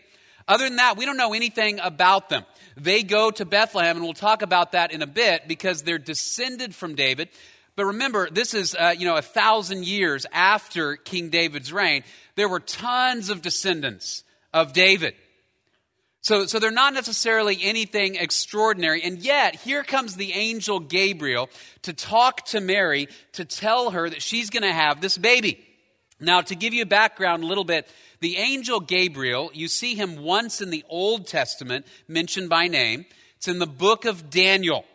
Other 0.48 0.66
than 0.66 0.78
that, 0.78 0.98
we 0.98 1.06
don't 1.06 1.18
know 1.18 1.34
anything 1.34 1.80
about 1.80 2.30
them. 2.30 2.46
They 2.76 3.04
go 3.04 3.32
to 3.32 3.46
Bethlehem, 3.46 3.98
and 3.98 4.06
we'll 4.06 4.14
talk 4.14 4.42
about 4.42 4.74
that 4.74 4.92
in 4.92 5.02
a 5.02 5.08
bit 5.08 5.48
because 5.48 5.84
they're 5.84 5.98
descended 5.98 6.74
from 6.76 6.96
David. 6.96 7.30
But 7.76 7.86
remember, 7.86 8.30
this 8.30 8.54
is, 8.54 8.76
uh, 8.76 8.94
you 8.98 9.06
know, 9.06 9.16
a 9.16 9.22
thousand 9.22 9.86
years 9.86 10.26
after 10.32 10.96
King 10.96 11.30
David's 11.30 11.74
reign. 11.74 12.04
There 12.36 12.50
were 12.50 12.60
tons 12.60 13.30
of 13.30 13.42
descendants 13.42 14.24
of 14.54 14.74
David. 14.74 15.16
So, 16.22 16.46
so 16.46 16.60
they're 16.60 16.72
not 16.72 16.94
necessarily 16.94 17.58
anything 17.62 18.16
extraordinary. 18.16 19.02
And 19.04 19.20
yet, 19.20 19.56
here 19.56 19.84
comes 19.84 20.16
the 20.16 20.34
angel 20.34 20.80
Gabriel 20.80 21.50
to 21.82 21.94
talk 21.94 22.46
to 22.48 22.62
Mary 22.62 23.10
to 23.34 23.44
tell 23.44 23.92
her 23.92 24.10
that 24.10 24.22
she's 24.22 24.50
going 24.50 24.64
to 24.64 24.72
have 24.72 25.02
this 25.02 25.18
baby. 25.18 25.66
Now, 26.20 26.42
to 26.42 26.56
give 26.56 26.74
you 26.74 26.86
background 26.86 27.44
a 27.44 27.48
little 27.48 27.64
bit, 27.64 27.88
the 28.20 28.38
angel 28.38 28.80
Gabriel, 28.80 29.52
you 29.54 29.68
see 29.68 29.96
him 29.96 30.24
once 30.24 30.62
in 30.62 30.70
the 30.70 30.84
Old 30.88 31.28
Testament 31.28 31.86
mentioned 32.08 32.50
by 32.50 32.68
name. 32.68 33.06
It's 33.38 33.48
in 33.48 33.60
the 33.60 33.68
book 33.68 34.06
of 34.06 34.30
Daniel. 34.30 34.86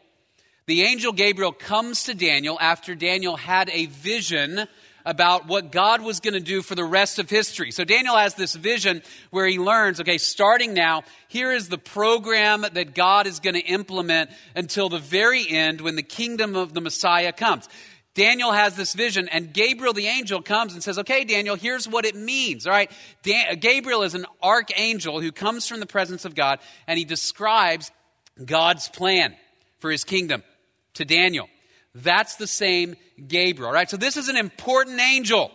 The 0.67 0.83
angel 0.83 1.13
Gabriel 1.13 1.53
comes 1.53 2.05
to 2.05 2.15
Daniel 2.15 2.59
after 2.61 2.95
Daniel 2.95 3.37
had 3.37 3.71
a 3.71 3.87
vision 3.87 4.67
about 5.07 5.47
what 5.47 5.73
God 5.73 6.03
was 6.03 6.21
going 6.21 6.35
to 6.35 6.41
do 6.41 6.61
for 6.61 6.75
the 6.75 6.85
rest 6.85 7.19
of 7.19 7.31
history. 7.31 7.71
So 7.71 7.85
Daniel 7.85 8.17
has 8.17 8.35
this 8.35 8.55
vision 8.55 9.03
where 9.31 9.47
he 9.47 9.59
learns, 9.59 10.01
okay, 10.01 10.19
starting 10.19 10.75
now, 10.75 11.05
here 11.29 11.51
is 11.51 11.71
the 11.71 11.79
program 11.79 12.67
that 12.73 12.95
God 12.95 13.27
is 13.27 13.41
going 13.41 13.55
to 13.55 13.61
implement 13.61 14.31
until 14.55 14.91
the 14.91 14.99
very 14.99 15.49
end 15.49 15.81
when 15.81 15.97
the 15.97 16.03
kingdom 16.03 16.57
of 16.57 16.75
the 16.75 16.83
Messiah 16.83 17.33
comes. 17.33 17.67
Daniel 18.19 18.51
has 18.51 18.75
this 18.75 18.95
vision, 18.95 19.29
and 19.29 19.53
Gabriel 19.53 19.93
the 19.93 20.09
angel 20.09 20.43
comes 20.43 20.75
and 20.75 20.83
says, 20.83 20.99
Okay, 20.99 21.23
Daniel, 21.23 21.55
here's 21.55 21.87
what 21.87 22.05
it 22.05 22.17
means. 22.17 22.67
All 22.67 22.73
right, 22.73 22.91
Dan- 23.23 23.61
Gabriel 23.61 24.03
is 24.03 24.17
an 24.17 24.27
archangel 24.43 25.21
who 25.21 25.31
comes 25.31 25.69
from 25.69 25.79
the 25.79 25.87
presence 25.87 26.25
of 26.25 26.35
God, 26.35 26.59
and 26.89 26.99
he 26.99 27.05
describes 27.05 27.93
God's 28.45 28.89
plan 28.89 29.37
for 29.79 29.89
his 29.93 30.03
kingdom 30.03 30.43
to 30.95 31.05
Daniel. 31.05 31.49
That's 31.95 32.35
the 32.35 32.49
same 32.49 32.97
Gabriel, 33.25 33.71
right? 33.71 33.89
So 33.89 33.97
this 33.97 34.17
is 34.17 34.29
an 34.29 34.37
important 34.37 35.01
angel. 35.01 35.53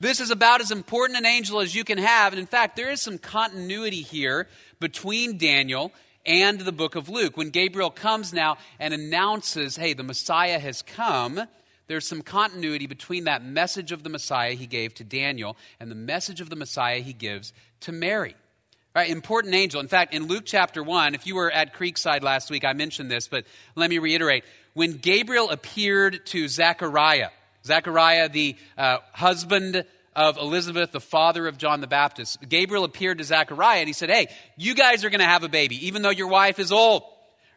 This 0.00 0.18
is 0.18 0.32
about 0.32 0.60
as 0.60 0.72
important 0.72 1.20
an 1.20 1.26
angel 1.26 1.60
as 1.60 1.72
you 1.72 1.84
can 1.84 1.98
have. 1.98 2.32
And 2.32 2.40
in 2.40 2.46
fact, 2.46 2.74
there 2.74 2.90
is 2.90 3.00
some 3.00 3.16
continuity 3.16 4.02
here 4.02 4.48
between 4.80 5.38
Daniel 5.38 5.92
and 6.26 6.60
the 6.60 6.72
book 6.72 6.94
of 6.94 7.08
Luke. 7.08 7.36
When 7.36 7.50
Gabriel 7.50 7.90
comes 7.90 8.32
now 8.32 8.58
and 8.78 8.94
announces, 8.94 9.76
hey, 9.76 9.92
the 9.92 10.02
Messiah 10.02 10.58
has 10.58 10.82
come, 10.82 11.40
there's 11.86 12.06
some 12.06 12.22
continuity 12.22 12.86
between 12.86 13.24
that 13.24 13.44
message 13.44 13.92
of 13.92 14.02
the 14.02 14.08
Messiah 14.08 14.52
he 14.52 14.66
gave 14.66 14.94
to 14.94 15.04
Daniel 15.04 15.56
and 15.78 15.90
the 15.90 15.96
message 15.96 16.40
of 16.40 16.50
the 16.50 16.56
Messiah 16.56 17.00
he 17.00 17.12
gives 17.12 17.52
to 17.80 17.92
Mary. 17.92 18.34
Right, 18.94 19.10
important 19.10 19.54
angel. 19.54 19.80
In 19.80 19.88
fact, 19.88 20.14
in 20.14 20.28
Luke 20.28 20.44
chapter 20.46 20.80
1, 20.80 21.16
if 21.16 21.26
you 21.26 21.34
were 21.34 21.50
at 21.50 21.74
Creekside 21.74 22.22
last 22.22 22.48
week, 22.48 22.64
I 22.64 22.74
mentioned 22.74 23.10
this, 23.10 23.26
but 23.26 23.44
let 23.74 23.90
me 23.90 23.98
reiterate. 23.98 24.44
When 24.74 24.98
Gabriel 24.98 25.50
appeared 25.50 26.24
to 26.26 26.46
Zechariah, 26.46 27.30
Zechariah, 27.64 28.28
the 28.28 28.56
uh, 28.78 28.98
husband 29.12 29.84
of 30.16 30.36
Elizabeth, 30.36 30.92
the 30.92 31.00
father 31.00 31.46
of 31.46 31.58
John 31.58 31.80
the 31.80 31.86
Baptist, 31.86 32.38
Gabriel 32.48 32.84
appeared 32.84 33.18
to 33.18 33.24
Zechariah 33.24 33.80
and 33.80 33.88
he 33.88 33.92
said, 33.92 34.10
Hey, 34.10 34.28
you 34.56 34.74
guys 34.74 35.04
are 35.04 35.10
going 35.10 35.20
to 35.20 35.26
have 35.26 35.42
a 35.42 35.48
baby, 35.48 35.86
even 35.86 36.02
though 36.02 36.10
your 36.10 36.28
wife 36.28 36.58
is 36.58 36.72
old. 36.72 37.02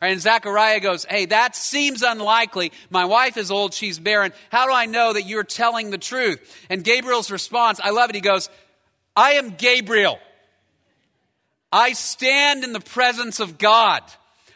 Right, 0.02 0.12
and 0.12 0.22
Zechariah 0.22 0.80
goes, 0.80 1.06
Hey, 1.06 1.26
that 1.26 1.56
seems 1.56 2.04
unlikely. 2.04 2.72
My 2.90 3.06
wife 3.06 3.38
is 3.38 3.52
old, 3.52 3.74
she's 3.74 4.00
barren. 4.00 4.34
How 4.50 4.68
do 4.68 4.74
I 4.74 4.86
know 4.86 5.14
that 5.14 5.24
you're 5.24 5.44
telling 5.44 5.90
the 5.92 5.98
truth? 5.98 6.40
And 6.70 6.84
Gabriel's 6.84 7.32
response, 7.32 7.80
I 7.84 7.92
love 7.92 8.10
it. 8.10 8.16
He 8.16 8.22
goes, 8.22 8.50
I 9.16 9.34
am 9.34 9.56
Gabriel. 9.56 10.20
I 11.72 11.94
stand 11.94 12.64
in 12.64 12.74
the 12.74 12.80
presence 12.80 13.40
of 13.40 13.58
God. 13.58 14.02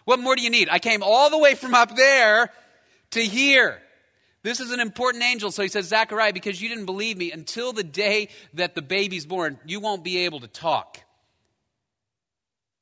What 0.06 0.20
more 0.20 0.36
do 0.36 0.42
you 0.42 0.50
need? 0.50 0.70
I 0.70 0.80
came 0.80 1.04
all 1.04 1.30
the 1.30 1.38
way 1.38 1.56
from 1.56 1.76
up 1.76 1.96
there 1.96 2.52
to 3.12 3.22
here. 3.22 3.82
This 4.44 4.60
is 4.60 4.72
an 4.72 4.80
important 4.80 5.24
angel. 5.24 5.52
So 5.52 5.62
he 5.62 5.68
says, 5.68 5.88
Zechariah, 5.88 6.34
because 6.34 6.62
you 6.62 6.70
didn't 6.70 6.86
believe 6.86 7.18
me 7.18 7.32
until 7.32 7.74
the 7.74 7.84
day 7.84 8.30
that 8.56 8.74
the 8.74 8.82
baby's 8.82 9.26
born, 9.26 9.60
you 9.66 9.80
won't 9.80 10.04
be 10.04 10.20
able 10.20 10.40
to 10.40 10.48
talk. 10.48 11.00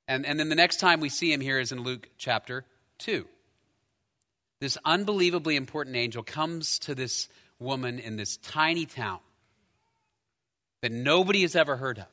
And, 0.08 0.26
and 0.26 0.40
then 0.40 0.50
the 0.50 0.56
next 0.56 0.80
time 0.80 1.02
we 1.02 1.10
see 1.10 1.32
him 1.32 1.42
here 1.42 1.60
is 1.60 1.72
in 1.72 1.84
Luke 1.84 2.10
chapter 2.18 2.66
2. 3.00 3.28
This 4.62 4.78
unbelievably 4.84 5.56
important 5.56 5.96
angel 5.96 6.24
comes 6.24 6.80
to 6.80 6.96
this 6.96 7.30
woman 7.60 8.00
in 8.00 8.16
this 8.16 8.38
tiny 8.38 8.86
town 8.86 9.20
that 10.82 10.92
nobody 10.92 11.42
has 11.42 11.56
ever 11.56 11.76
heard 11.76 12.00
of. 12.00 12.08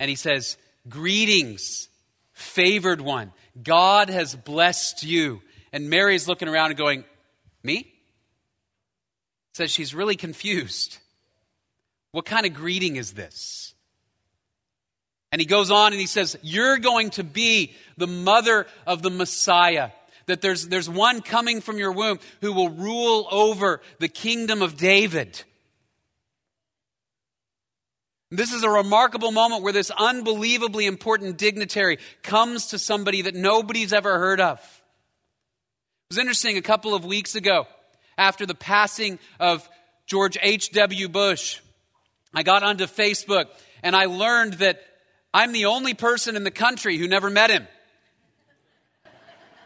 And 0.00 0.08
he 0.08 0.16
says, 0.16 0.56
Greetings, 0.88 1.88
favored 2.32 3.00
one. 3.00 3.32
God 3.62 4.08
has 4.08 4.34
blessed 4.34 5.02
you. 5.02 5.42
And 5.72 5.90
Mary's 5.90 6.26
looking 6.26 6.48
around 6.48 6.70
and 6.70 6.78
going, 6.78 7.04
Me? 7.62 7.92
Says 9.58 9.72
she's 9.72 9.92
really 9.92 10.16
confused. 10.16 10.98
What 12.12 12.24
kind 12.24 12.46
of 12.46 12.54
greeting 12.54 12.96
is 12.96 13.12
this? 13.12 13.74
And 15.32 15.40
he 15.40 15.46
goes 15.46 15.70
on 15.70 15.92
and 15.92 16.00
he 16.00 16.06
says, 16.06 16.38
You're 16.42 16.78
going 16.78 17.10
to 17.10 17.24
be 17.24 17.74
the 17.96 18.06
mother 18.06 18.66
of 18.86 19.02
the 19.02 19.10
Messiah. 19.10 19.90
That 20.26 20.40
there's, 20.42 20.68
there's 20.68 20.88
one 20.88 21.22
coming 21.22 21.60
from 21.60 21.78
your 21.78 21.90
womb 21.90 22.20
who 22.40 22.52
will 22.52 22.70
rule 22.70 23.26
over 23.30 23.80
the 23.98 24.08
kingdom 24.08 24.62
of 24.62 24.76
David. 24.76 25.42
This 28.30 28.52
is 28.52 28.62
a 28.62 28.70
remarkable 28.70 29.32
moment 29.32 29.62
where 29.62 29.72
this 29.72 29.90
unbelievably 29.90 30.86
important 30.86 31.38
dignitary 31.38 31.98
comes 32.22 32.68
to 32.68 32.78
somebody 32.78 33.22
that 33.22 33.34
nobody's 33.34 33.92
ever 33.92 34.18
heard 34.18 34.40
of. 34.40 34.58
It 34.58 36.14
was 36.14 36.18
interesting 36.18 36.58
a 36.58 36.62
couple 36.62 36.94
of 36.94 37.04
weeks 37.04 37.34
ago 37.34 37.66
after 38.18 38.44
the 38.44 38.54
passing 38.54 39.18
of 39.40 39.66
George 40.06 40.36
H.W. 40.42 41.08
Bush. 41.08 41.60
I 42.34 42.42
got 42.42 42.62
onto 42.62 42.84
Facebook 42.84 43.46
and 43.82 43.96
I 43.96 44.06
learned 44.06 44.54
that 44.54 44.82
I'm 45.32 45.52
the 45.52 45.66
only 45.66 45.94
person 45.94 46.36
in 46.36 46.44
the 46.44 46.50
country 46.50 46.98
who 46.98 47.08
never 47.08 47.30
met 47.30 47.50
him. 47.50 47.66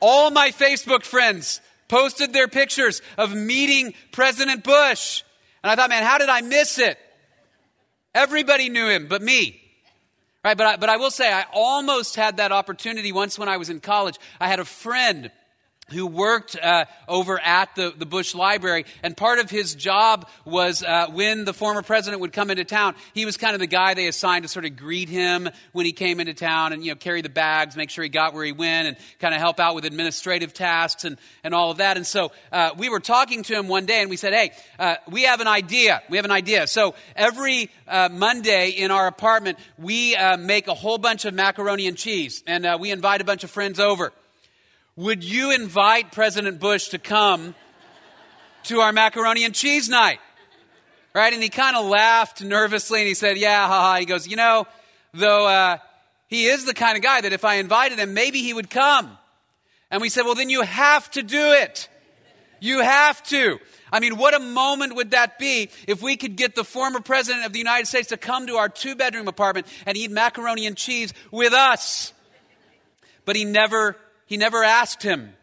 All 0.00 0.30
my 0.30 0.50
Facebook 0.50 1.04
friends 1.04 1.60
posted 1.88 2.32
their 2.32 2.48
pictures 2.48 3.02
of 3.16 3.34
meeting 3.34 3.94
President 4.10 4.64
Bush. 4.64 5.22
And 5.62 5.70
I 5.70 5.76
thought, 5.76 5.90
man, 5.90 6.02
how 6.02 6.18
did 6.18 6.28
I 6.28 6.40
miss 6.40 6.78
it? 6.78 6.98
Everybody 8.14 8.68
knew 8.68 8.88
him 8.88 9.06
but 9.08 9.22
me. 9.22 9.60
Right, 10.44 10.58
but 10.58 10.66
I, 10.66 10.76
but 10.76 10.88
I 10.88 10.96
will 10.96 11.12
say, 11.12 11.32
I 11.32 11.44
almost 11.52 12.16
had 12.16 12.38
that 12.38 12.50
opportunity 12.50 13.12
once 13.12 13.38
when 13.38 13.48
I 13.48 13.58
was 13.58 13.70
in 13.70 13.78
college. 13.78 14.18
I 14.40 14.48
had 14.48 14.58
a 14.58 14.64
friend 14.64 15.30
who 15.92 16.06
worked 16.06 16.56
uh, 16.60 16.84
over 17.06 17.40
at 17.40 17.74
the, 17.74 17.92
the 17.96 18.06
Bush 18.06 18.34
Library. 18.34 18.84
And 19.02 19.16
part 19.16 19.38
of 19.38 19.50
his 19.50 19.74
job 19.74 20.28
was 20.44 20.82
uh, 20.82 21.06
when 21.12 21.44
the 21.44 21.52
former 21.52 21.82
president 21.82 22.20
would 22.20 22.32
come 22.32 22.50
into 22.50 22.64
town, 22.64 22.94
he 23.14 23.24
was 23.24 23.36
kind 23.36 23.54
of 23.54 23.60
the 23.60 23.66
guy 23.66 23.94
they 23.94 24.08
assigned 24.08 24.42
to 24.42 24.48
sort 24.48 24.64
of 24.64 24.76
greet 24.76 25.08
him 25.08 25.48
when 25.72 25.86
he 25.86 25.92
came 25.92 26.20
into 26.20 26.34
town 26.34 26.72
and, 26.72 26.84
you 26.84 26.90
know, 26.90 26.96
carry 26.96 27.22
the 27.22 27.28
bags, 27.28 27.76
make 27.76 27.90
sure 27.90 28.02
he 28.02 28.08
got 28.08 28.34
where 28.34 28.44
he 28.44 28.52
went, 28.52 28.88
and 28.88 28.96
kind 29.20 29.34
of 29.34 29.40
help 29.40 29.60
out 29.60 29.74
with 29.74 29.84
administrative 29.84 30.52
tasks 30.52 31.04
and, 31.04 31.18
and 31.44 31.54
all 31.54 31.70
of 31.70 31.78
that. 31.78 31.96
And 31.96 32.06
so 32.06 32.32
uh, 32.50 32.70
we 32.76 32.88
were 32.88 33.00
talking 33.00 33.42
to 33.44 33.54
him 33.54 33.68
one 33.68 33.86
day 33.86 34.00
and 34.00 34.10
we 34.10 34.16
said, 34.16 34.32
hey, 34.32 34.52
uh, 34.78 34.96
we 35.10 35.24
have 35.24 35.40
an 35.40 35.48
idea. 35.48 36.02
We 36.08 36.16
have 36.16 36.24
an 36.24 36.30
idea. 36.30 36.66
So 36.66 36.94
every 37.14 37.70
uh, 37.86 38.08
Monday 38.10 38.70
in 38.70 38.90
our 38.90 39.06
apartment, 39.06 39.58
we 39.78 40.16
uh, 40.16 40.36
make 40.36 40.68
a 40.68 40.74
whole 40.74 40.98
bunch 40.98 41.24
of 41.24 41.34
macaroni 41.34 41.86
and 41.86 41.96
cheese, 41.96 42.42
and 42.46 42.66
we 42.80 42.90
invite 42.90 43.20
a 43.20 43.24
bunch 43.24 43.44
of 43.44 43.50
friends 43.50 43.78
over. 43.78 44.12
Would 44.96 45.24
you 45.24 45.52
invite 45.52 46.12
President 46.12 46.60
Bush 46.60 46.88
to 46.88 46.98
come 46.98 47.54
to 48.64 48.80
our 48.80 48.92
macaroni 48.92 49.44
and 49.44 49.54
cheese 49.54 49.88
night. 49.88 50.20
Right? 51.14 51.32
And 51.32 51.42
he 51.42 51.48
kind 51.48 51.76
of 51.76 51.84
laughed 51.86 52.42
nervously 52.42 53.00
and 53.00 53.08
he 53.08 53.14
said, 53.14 53.36
Yeah, 53.36 53.66
haha. 53.66 53.98
He 53.98 54.06
goes, 54.06 54.26
You 54.26 54.36
know, 54.36 54.66
though 55.12 55.46
uh, 55.46 55.78
he 56.28 56.46
is 56.46 56.64
the 56.64 56.74
kind 56.74 56.96
of 56.96 57.02
guy 57.02 57.20
that 57.20 57.32
if 57.32 57.44
I 57.44 57.56
invited 57.56 57.98
him, 57.98 58.14
maybe 58.14 58.40
he 58.40 58.54
would 58.54 58.70
come. 58.70 59.18
And 59.90 60.00
we 60.00 60.08
said, 60.08 60.22
Well, 60.22 60.34
then 60.34 60.48
you 60.48 60.62
have 60.62 61.10
to 61.12 61.22
do 61.22 61.52
it. 61.52 61.88
You 62.60 62.80
have 62.80 63.22
to. 63.24 63.58
I 63.92 64.00
mean, 64.00 64.16
what 64.16 64.34
a 64.34 64.38
moment 64.38 64.94
would 64.94 65.10
that 65.10 65.38
be 65.38 65.68
if 65.86 66.00
we 66.00 66.16
could 66.16 66.36
get 66.36 66.54
the 66.54 66.64
former 66.64 67.00
president 67.00 67.44
of 67.44 67.52
the 67.52 67.58
United 67.58 67.86
States 67.86 68.08
to 68.08 68.16
come 68.16 68.46
to 68.46 68.56
our 68.56 68.70
two 68.70 68.94
bedroom 68.94 69.28
apartment 69.28 69.66
and 69.84 69.96
eat 69.98 70.10
macaroni 70.10 70.66
and 70.66 70.76
cheese 70.76 71.12
with 71.30 71.52
us? 71.52 72.14
But 73.26 73.36
he 73.36 73.44
never, 73.44 73.96
he 74.32 74.38
never 74.38 74.64
asked 74.64 75.02
him 75.02 75.34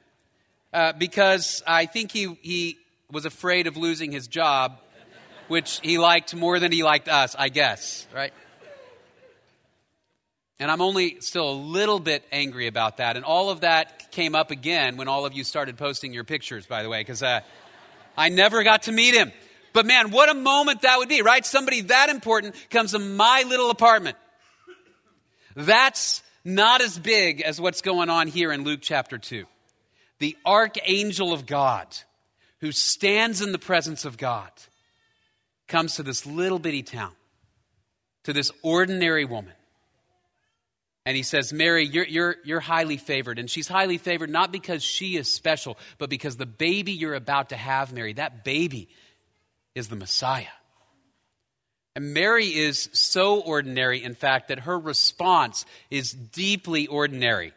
uh, 0.73 0.93
because 0.93 1.61
I 1.67 1.85
think 1.85 2.11
he, 2.11 2.35
he 2.41 2.79
was 3.11 3.25
afraid 3.25 3.67
of 3.67 3.77
losing 3.77 4.11
his 4.11 4.25
job, 4.25 4.79
which 5.47 5.79
he 5.83 5.99
liked 5.99 6.33
more 6.33 6.59
than 6.59 6.71
he 6.71 6.81
liked 6.81 7.07
us, 7.07 7.35
I 7.37 7.49
guess, 7.49 8.07
right? 8.15 8.33
And 10.59 10.71
I'm 10.71 10.81
only 10.81 11.21
still 11.21 11.51
a 11.51 11.53
little 11.53 11.99
bit 11.99 12.23
angry 12.31 12.65
about 12.65 12.97
that. 12.97 13.15
And 13.15 13.23
all 13.23 13.51
of 13.51 13.61
that 13.61 14.11
came 14.11 14.33
up 14.33 14.49
again 14.49 14.97
when 14.97 15.07
all 15.07 15.23
of 15.27 15.33
you 15.33 15.43
started 15.43 15.77
posting 15.77 16.11
your 16.11 16.23
pictures, 16.23 16.65
by 16.65 16.81
the 16.81 16.89
way, 16.89 17.01
because 17.01 17.21
uh, 17.21 17.41
I 18.17 18.29
never 18.29 18.63
got 18.63 18.81
to 18.83 18.91
meet 18.91 19.13
him. 19.13 19.31
But 19.71 19.85
man, 19.85 20.09
what 20.09 20.29
a 20.29 20.33
moment 20.33 20.81
that 20.81 20.97
would 20.97 21.09
be, 21.09 21.21
right? 21.21 21.45
Somebody 21.45 21.81
that 21.81 22.09
important 22.09 22.55
comes 22.71 22.93
to 22.93 22.99
my 22.99 23.43
little 23.47 23.69
apartment. 23.69 24.17
That's 25.55 26.23
not 26.55 26.81
as 26.81 26.97
big 26.97 27.41
as 27.41 27.59
what's 27.61 27.81
going 27.81 28.09
on 28.09 28.27
here 28.27 28.51
in 28.51 28.63
Luke 28.63 28.79
chapter 28.81 29.17
2. 29.17 29.45
The 30.19 30.35
archangel 30.45 31.31
of 31.31 31.45
God, 31.45 31.87
who 32.59 32.71
stands 32.71 33.41
in 33.41 33.51
the 33.51 33.59
presence 33.59 34.05
of 34.05 34.17
God, 34.17 34.51
comes 35.67 35.95
to 35.95 36.03
this 36.03 36.25
little 36.25 36.59
bitty 36.59 36.83
town, 36.83 37.13
to 38.23 38.33
this 38.33 38.51
ordinary 38.61 39.25
woman. 39.25 39.53
And 41.05 41.15
he 41.15 41.23
says, 41.23 41.53
Mary, 41.53 41.85
you're, 41.85 42.05
you're, 42.05 42.35
you're 42.43 42.59
highly 42.59 42.97
favored. 42.97 43.39
And 43.39 43.49
she's 43.49 43.67
highly 43.67 43.97
favored 43.97 44.29
not 44.29 44.51
because 44.51 44.83
she 44.83 45.15
is 45.15 45.31
special, 45.31 45.77
but 45.97 46.09
because 46.09 46.37
the 46.37 46.45
baby 46.45 46.91
you're 46.91 47.15
about 47.15 47.49
to 47.49 47.55
have, 47.55 47.93
Mary, 47.93 48.13
that 48.13 48.43
baby 48.43 48.89
is 49.73 49.87
the 49.87 49.95
Messiah. 49.95 50.45
And 51.99 52.13
Mary 52.13 52.45
is 52.45 52.87
so 52.93 53.41
ordinary, 53.41 54.01
in 54.01 54.15
fact, 54.15 54.47
that 54.47 54.59
her 54.59 54.79
response 54.79 55.65
is 55.91 56.13
deeply 56.13 56.87
ordinary. 56.87 57.51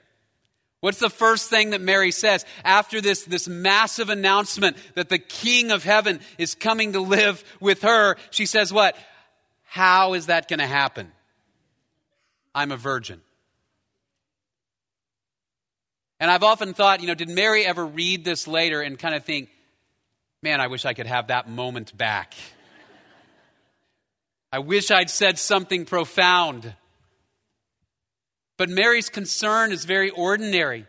What's 0.81 0.99
the 0.99 1.09
first 1.09 1.49
thing 1.49 1.71
that 1.71 1.81
Mary 1.81 2.11
says 2.11 2.45
after 2.65 3.01
this, 3.01 3.23
this 3.23 3.47
massive 3.47 4.11
announcement 4.11 4.79
that 4.97 5.09
the 5.09 5.21
King 5.21 5.71
of 5.71 5.85
Heaven 5.85 6.19
is 6.39 6.57
coming 6.57 6.95
to 6.95 7.01
live 7.01 7.45
with 7.61 7.83
her? 7.83 8.17
She 8.33 8.47
says, 8.47 8.73
What? 8.73 8.97
How 9.63 10.15
is 10.15 10.27
that 10.27 10.49
going 10.49 10.59
to 10.59 10.67
happen? 10.67 11.13
I'm 12.53 12.73
a 12.73 12.77
virgin. 12.77 13.21
And 16.19 16.33
I've 16.33 16.43
often 16.43 16.75
thought, 16.75 17.01
you 17.01 17.07
know, 17.07 17.15
did 17.15 17.29
Mary 17.29 17.65
ever 17.65 17.87
read 17.87 18.25
this 18.25 18.49
later 18.49 18.83
and 18.83 18.99
kind 18.99 19.15
of 19.15 19.25
think, 19.25 19.51
man, 20.43 20.61
I 20.61 20.67
wish 20.67 20.85
I 20.85 20.95
could 20.95 21.07
have 21.07 21.29
that 21.29 21.49
moment 21.49 21.97
back? 21.97 22.35
I 24.53 24.59
wish 24.59 24.91
I'd 24.91 25.09
said 25.09 25.39
something 25.39 25.87
profound. 25.87 26.75
But 28.59 28.69
Mary's 28.69 29.09
concern 29.09 29.73
is 29.73 29.87
very 29.87 30.11
ordinary, 30.11 30.87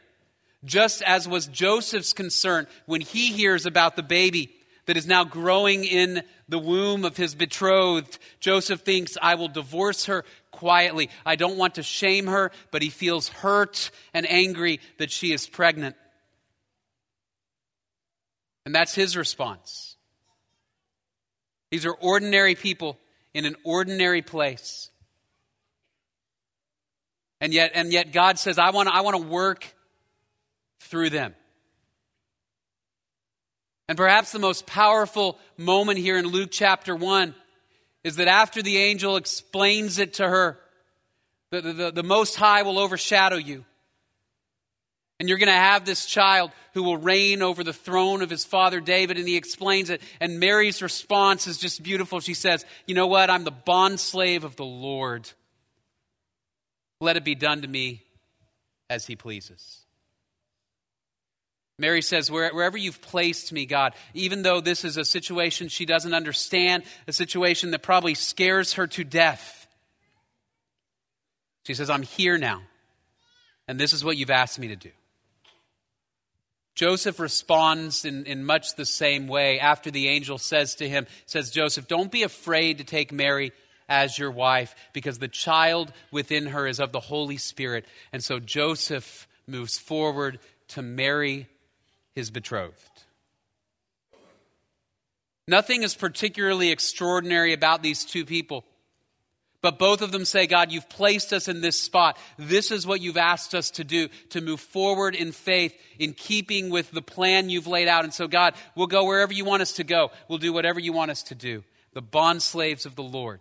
just 0.65 1.01
as 1.01 1.27
was 1.27 1.48
Joseph's 1.48 2.12
concern 2.12 2.67
when 2.86 3.00
he 3.00 3.32
hears 3.32 3.65
about 3.65 3.96
the 3.96 4.03
baby 4.03 4.53
that 4.86 4.98
is 4.98 5.08
now 5.08 5.24
growing 5.24 5.86
in 5.86 6.24
the 6.50 6.60
womb 6.60 7.05
of 7.05 7.15
his 7.15 7.36
betrothed. 7.36 8.20
Joseph 8.41 8.82
thinks, 8.82 9.17
I 9.22 9.36
will 9.36 9.48
divorce 9.48 10.06
her 10.06 10.26
quietly. 10.52 11.10
I 11.26 11.38
don't 11.38 11.58
want 11.58 11.76
to 11.76 11.84
shame 11.84 12.28
her, 12.28 12.52
but 12.69 12.82
he 12.82 12.89
feels 12.89 13.30
hurt 13.30 13.91
and 14.13 14.30
angry 14.30 14.82
that 14.97 15.10
she 15.10 15.32
is 15.32 15.47
pregnant. 15.47 15.95
And 18.65 18.76
that's 18.76 18.93
his 18.93 19.15
response. 19.15 19.95
These 21.71 21.86
are 21.86 21.93
ordinary 21.93 22.56
people 22.56 22.99
in 23.34 23.46
an 23.46 23.56
ordinary 23.63 24.22
place. 24.22 24.89
And 27.41 27.54
yet, 27.54 27.72
and 27.74 27.91
yet 27.91 28.13
God 28.13 28.39
says, 28.39 28.58
I 28.58 28.69
want, 28.69 28.89
I 28.89 29.02
want 29.02 29.17
to 29.17 29.28
work 29.28 29.74
through 30.80 31.10
them. 31.10 31.36
And 33.89 33.98
perhaps 33.98 34.32
the 34.32 34.39
most 34.39 34.65
powerful 34.65 35.38
moment 35.58 36.00
here 36.00 36.17
in 36.17 36.26
Luke 36.26 36.50
chapter 36.52 36.96
1 36.96 37.36
is 38.04 38.15
that 38.15 38.28
after 38.28 38.62
the 38.62 38.78
angel 38.78 39.17
explains 39.17 40.00
it 40.00 40.15
to 40.15 40.28
her, 40.28 40.60
the, 41.52 41.62
the, 41.62 41.91
the 41.91 42.04
Most 42.04 42.36
High 42.36 42.63
will 42.63 42.80
overshadow 42.80 43.36
you. 43.36 43.65
And 45.23 45.29
you're 45.29 45.38
going 45.38 45.47
to 45.47 45.53
have 45.53 45.86
this 45.86 46.05
child 46.05 46.51
who 46.73 46.83
will 46.83 46.97
reign 46.97 47.41
over 47.41 47.63
the 47.63 47.71
throne 47.71 48.21
of 48.21 48.29
his 48.29 48.43
father 48.43 48.81
David. 48.81 49.17
And 49.17 49.25
he 49.25 49.38
explains 49.38 49.89
it. 49.89 50.01
And 50.19 50.38
Mary's 50.38 50.81
response 50.81 51.47
is 51.47 51.57
just 51.57 51.81
beautiful. 51.81 52.19
She 52.19 52.33
says, 52.33 52.65
You 52.88 52.93
know 52.93 53.07
what? 53.07 53.29
I'm 53.29 53.45
the 53.45 53.53
bondslave 53.53 54.43
of 54.43 54.57
the 54.57 54.65
Lord. 54.65 55.31
Let 56.99 57.15
it 57.15 57.23
be 57.23 57.36
done 57.36 57.62
to 57.62 57.69
me 57.69 58.03
as 58.89 59.07
he 59.07 59.15
pleases. 59.15 59.86
Mary 61.79 62.01
says, 62.01 62.29
Wherever 62.29 62.77
you've 62.77 63.01
placed 63.01 63.53
me, 63.53 63.65
God, 63.65 63.93
even 64.13 64.41
though 64.41 64.59
this 64.59 64.83
is 64.83 64.97
a 64.97 65.05
situation 65.05 65.69
she 65.69 65.86
doesn't 65.86 66.13
understand, 66.13 66.83
a 67.07 67.13
situation 67.13 67.71
that 67.71 67.81
probably 67.81 68.13
scares 68.13 68.73
her 68.73 68.88
to 68.88 69.05
death, 69.05 69.67
she 71.65 71.75
says, 71.75 71.89
I'm 71.89 72.03
here 72.03 72.38
now, 72.38 72.62
and 73.69 73.79
this 73.79 73.93
is 73.93 74.03
what 74.03 74.17
you've 74.17 74.29
asked 74.29 74.59
me 74.59 74.67
to 74.67 74.75
do. 74.75 74.91
Joseph 76.75 77.19
responds 77.19 78.03
in, 78.03 78.25
in 78.25 78.43
much 78.43 78.75
the 78.75 78.86
same 78.86 79.27
way 79.27 79.59
after 79.59 79.91
the 79.91 80.07
angel 80.09 80.38
says 80.38 80.75
to 80.75 80.89
him, 80.89 81.05
says, 81.25 81.51
Joseph, 81.51 81.88
don't 81.88 82.12
be 82.12 82.23
afraid 82.23 82.79
to 82.79 82.83
take 82.83 83.12
Mary 83.12 83.51
as 83.88 84.17
your 84.17 84.31
wife 84.31 84.73
because 84.91 85.19
the 85.19 85.27
child 85.27 85.93
within 86.12 86.47
her 86.47 86.65
is 86.65 86.79
of 86.79 86.91
the 86.91 86.99
Holy 86.99 87.38
Spirit. 87.38 87.86
And 88.12 88.23
so 88.23 88.39
Joseph 88.39 89.27
moves 89.45 89.77
forward 89.77 90.39
to 90.69 90.81
marry 90.81 91.47
his 92.15 92.31
betrothed. 92.31 93.03
Nothing 95.47 95.83
is 95.83 95.93
particularly 95.93 96.71
extraordinary 96.71 97.53
about 97.53 97.83
these 97.83 98.05
two 98.05 98.25
people. 98.25 98.63
But 99.63 99.80
both 99.80 100.02
of 100.02 100.12
them 100.12 100.26
say, 100.26 100.45
God, 100.45 100.73
you've 100.73 100.89
placed 100.89 101.32
us 101.32 101.47
in 101.47 101.62
this 101.62 101.80
spot. 101.80 102.19
This 102.38 102.69
is 102.69 102.86
what 102.86 102.99
you've 102.99 103.15
asked 103.15 103.56
us 103.56 103.71
to 103.71 103.86
do, 103.86 104.10
to 104.32 104.41
move 104.41 104.60
forward 104.60 105.15
in 105.15 105.32
faith, 105.32 105.73
in 105.97 106.12
keeping 106.12 106.69
with 106.69 106.91
the 106.91 107.02
plan 107.02 107.49
you've 107.49 107.65
laid 107.65 107.88
out. 107.88 108.04
And 108.04 108.13
so, 108.13 108.28
God, 108.28 108.56
we'll 108.76 108.88
go 108.88 109.06
wherever 109.06 109.32
you 109.32 109.45
want 109.45 109.62
us 109.62 109.71
to 109.73 109.86
go. 109.86 110.12
We'll 110.28 110.38
do 110.38 110.52
whatever 110.52 110.82
you 110.82 110.91
want 110.91 111.12
us 111.12 111.23
to 111.23 111.36
do. 111.36 111.63
The 111.93 112.02
bond 112.02 112.41
slaves 112.41 112.86
of 112.86 112.97
the 112.97 113.04
Lord. 113.04 113.39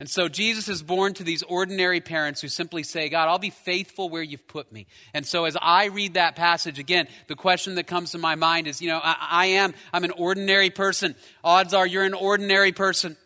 And 0.00 0.10
so 0.10 0.28
Jesus 0.28 0.68
is 0.68 0.82
born 0.82 1.14
to 1.14 1.22
these 1.22 1.44
ordinary 1.44 2.00
parents 2.00 2.40
who 2.40 2.48
simply 2.48 2.82
say, 2.82 3.08
God, 3.08 3.28
I'll 3.28 3.38
be 3.38 3.50
faithful 3.50 4.08
where 4.10 4.24
you've 4.24 4.48
put 4.48 4.72
me. 4.72 4.88
And 5.14 5.24
so 5.24 5.44
as 5.44 5.56
I 5.62 5.86
read 5.86 6.14
that 6.14 6.34
passage, 6.34 6.80
again, 6.80 7.06
the 7.28 7.36
question 7.36 7.76
that 7.76 7.86
comes 7.86 8.10
to 8.10 8.18
my 8.18 8.34
mind 8.34 8.66
is, 8.66 8.82
you 8.82 8.88
know, 8.88 9.00
I, 9.02 9.16
I 9.20 9.46
am, 9.46 9.72
I'm 9.92 10.04
an 10.04 10.10
ordinary 10.10 10.70
person. 10.70 11.14
Odds 11.44 11.72
are 11.74 11.86
you're 11.86 12.02
an 12.02 12.12
ordinary 12.12 12.72
person. 12.72 13.16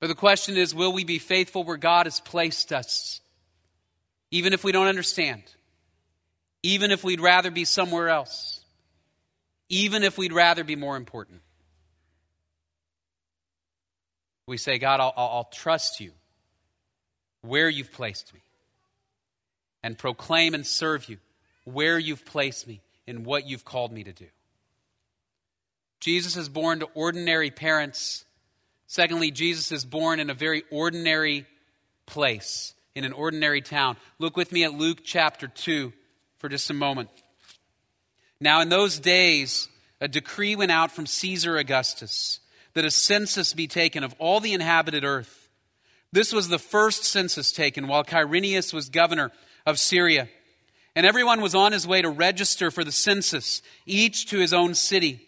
But 0.00 0.06
the 0.06 0.14
question 0.14 0.56
is 0.56 0.74
will 0.74 0.92
we 0.92 1.04
be 1.04 1.18
faithful 1.18 1.64
where 1.64 1.76
God 1.76 2.06
has 2.06 2.20
placed 2.20 2.72
us? 2.72 3.20
Even 4.30 4.52
if 4.52 4.62
we 4.62 4.72
don't 4.72 4.86
understand, 4.86 5.42
even 6.62 6.90
if 6.90 7.02
we'd 7.02 7.20
rather 7.20 7.50
be 7.50 7.64
somewhere 7.64 8.08
else, 8.08 8.60
even 9.68 10.04
if 10.04 10.18
we'd 10.18 10.32
rather 10.32 10.64
be 10.64 10.76
more 10.76 10.96
important. 10.96 11.40
We 14.46 14.56
say, 14.56 14.78
God, 14.78 15.00
I'll, 15.00 15.12
I'll, 15.16 15.50
trust 15.52 16.00
you 16.00 16.12
where 17.42 17.68
you've 17.68 17.92
placed 17.92 18.32
me 18.32 18.40
and 19.82 19.96
proclaim 19.96 20.54
and 20.54 20.66
serve 20.66 21.08
you 21.08 21.18
where 21.64 21.98
you've 21.98 22.24
placed 22.24 22.66
me 22.66 22.80
in 23.06 23.24
what 23.24 23.46
you've 23.46 23.64
called 23.64 23.92
me 23.92 24.04
to 24.04 24.12
do. 24.12 24.26
Jesus 26.00 26.36
is 26.36 26.48
born 26.48 26.80
to 26.80 26.88
ordinary 26.94 27.50
parents 27.50 28.24
Secondly, 28.88 29.30
Jesus 29.30 29.70
is 29.70 29.84
born 29.84 30.18
in 30.18 30.30
a 30.30 30.34
very 30.34 30.64
ordinary 30.70 31.46
place, 32.06 32.74
in 32.94 33.04
an 33.04 33.12
ordinary 33.12 33.60
town. 33.60 33.98
Look 34.18 34.34
with 34.34 34.50
me 34.50 34.64
at 34.64 34.72
Luke 34.72 35.00
chapter 35.04 35.46
2 35.46 35.92
for 36.38 36.48
just 36.48 36.70
a 36.70 36.74
moment. 36.74 37.10
Now, 38.40 38.62
in 38.62 38.70
those 38.70 38.98
days, 38.98 39.68
a 40.00 40.08
decree 40.08 40.56
went 40.56 40.72
out 40.72 40.90
from 40.90 41.06
Caesar 41.06 41.58
Augustus 41.58 42.40
that 42.72 42.86
a 42.86 42.90
census 42.90 43.52
be 43.52 43.66
taken 43.66 44.04
of 44.04 44.14
all 44.18 44.40
the 44.40 44.54
inhabited 44.54 45.04
earth. 45.04 45.50
This 46.10 46.32
was 46.32 46.48
the 46.48 46.58
first 46.58 47.04
census 47.04 47.52
taken 47.52 47.88
while 47.88 48.04
Quirinius 48.04 48.72
was 48.72 48.88
governor 48.88 49.32
of 49.66 49.78
Syria. 49.78 50.30
And 50.96 51.04
everyone 51.04 51.42
was 51.42 51.54
on 51.54 51.72
his 51.72 51.86
way 51.86 52.00
to 52.00 52.08
register 52.08 52.70
for 52.70 52.84
the 52.84 52.92
census, 52.92 53.60
each 53.84 54.30
to 54.30 54.38
his 54.38 54.54
own 54.54 54.74
city. 54.74 55.27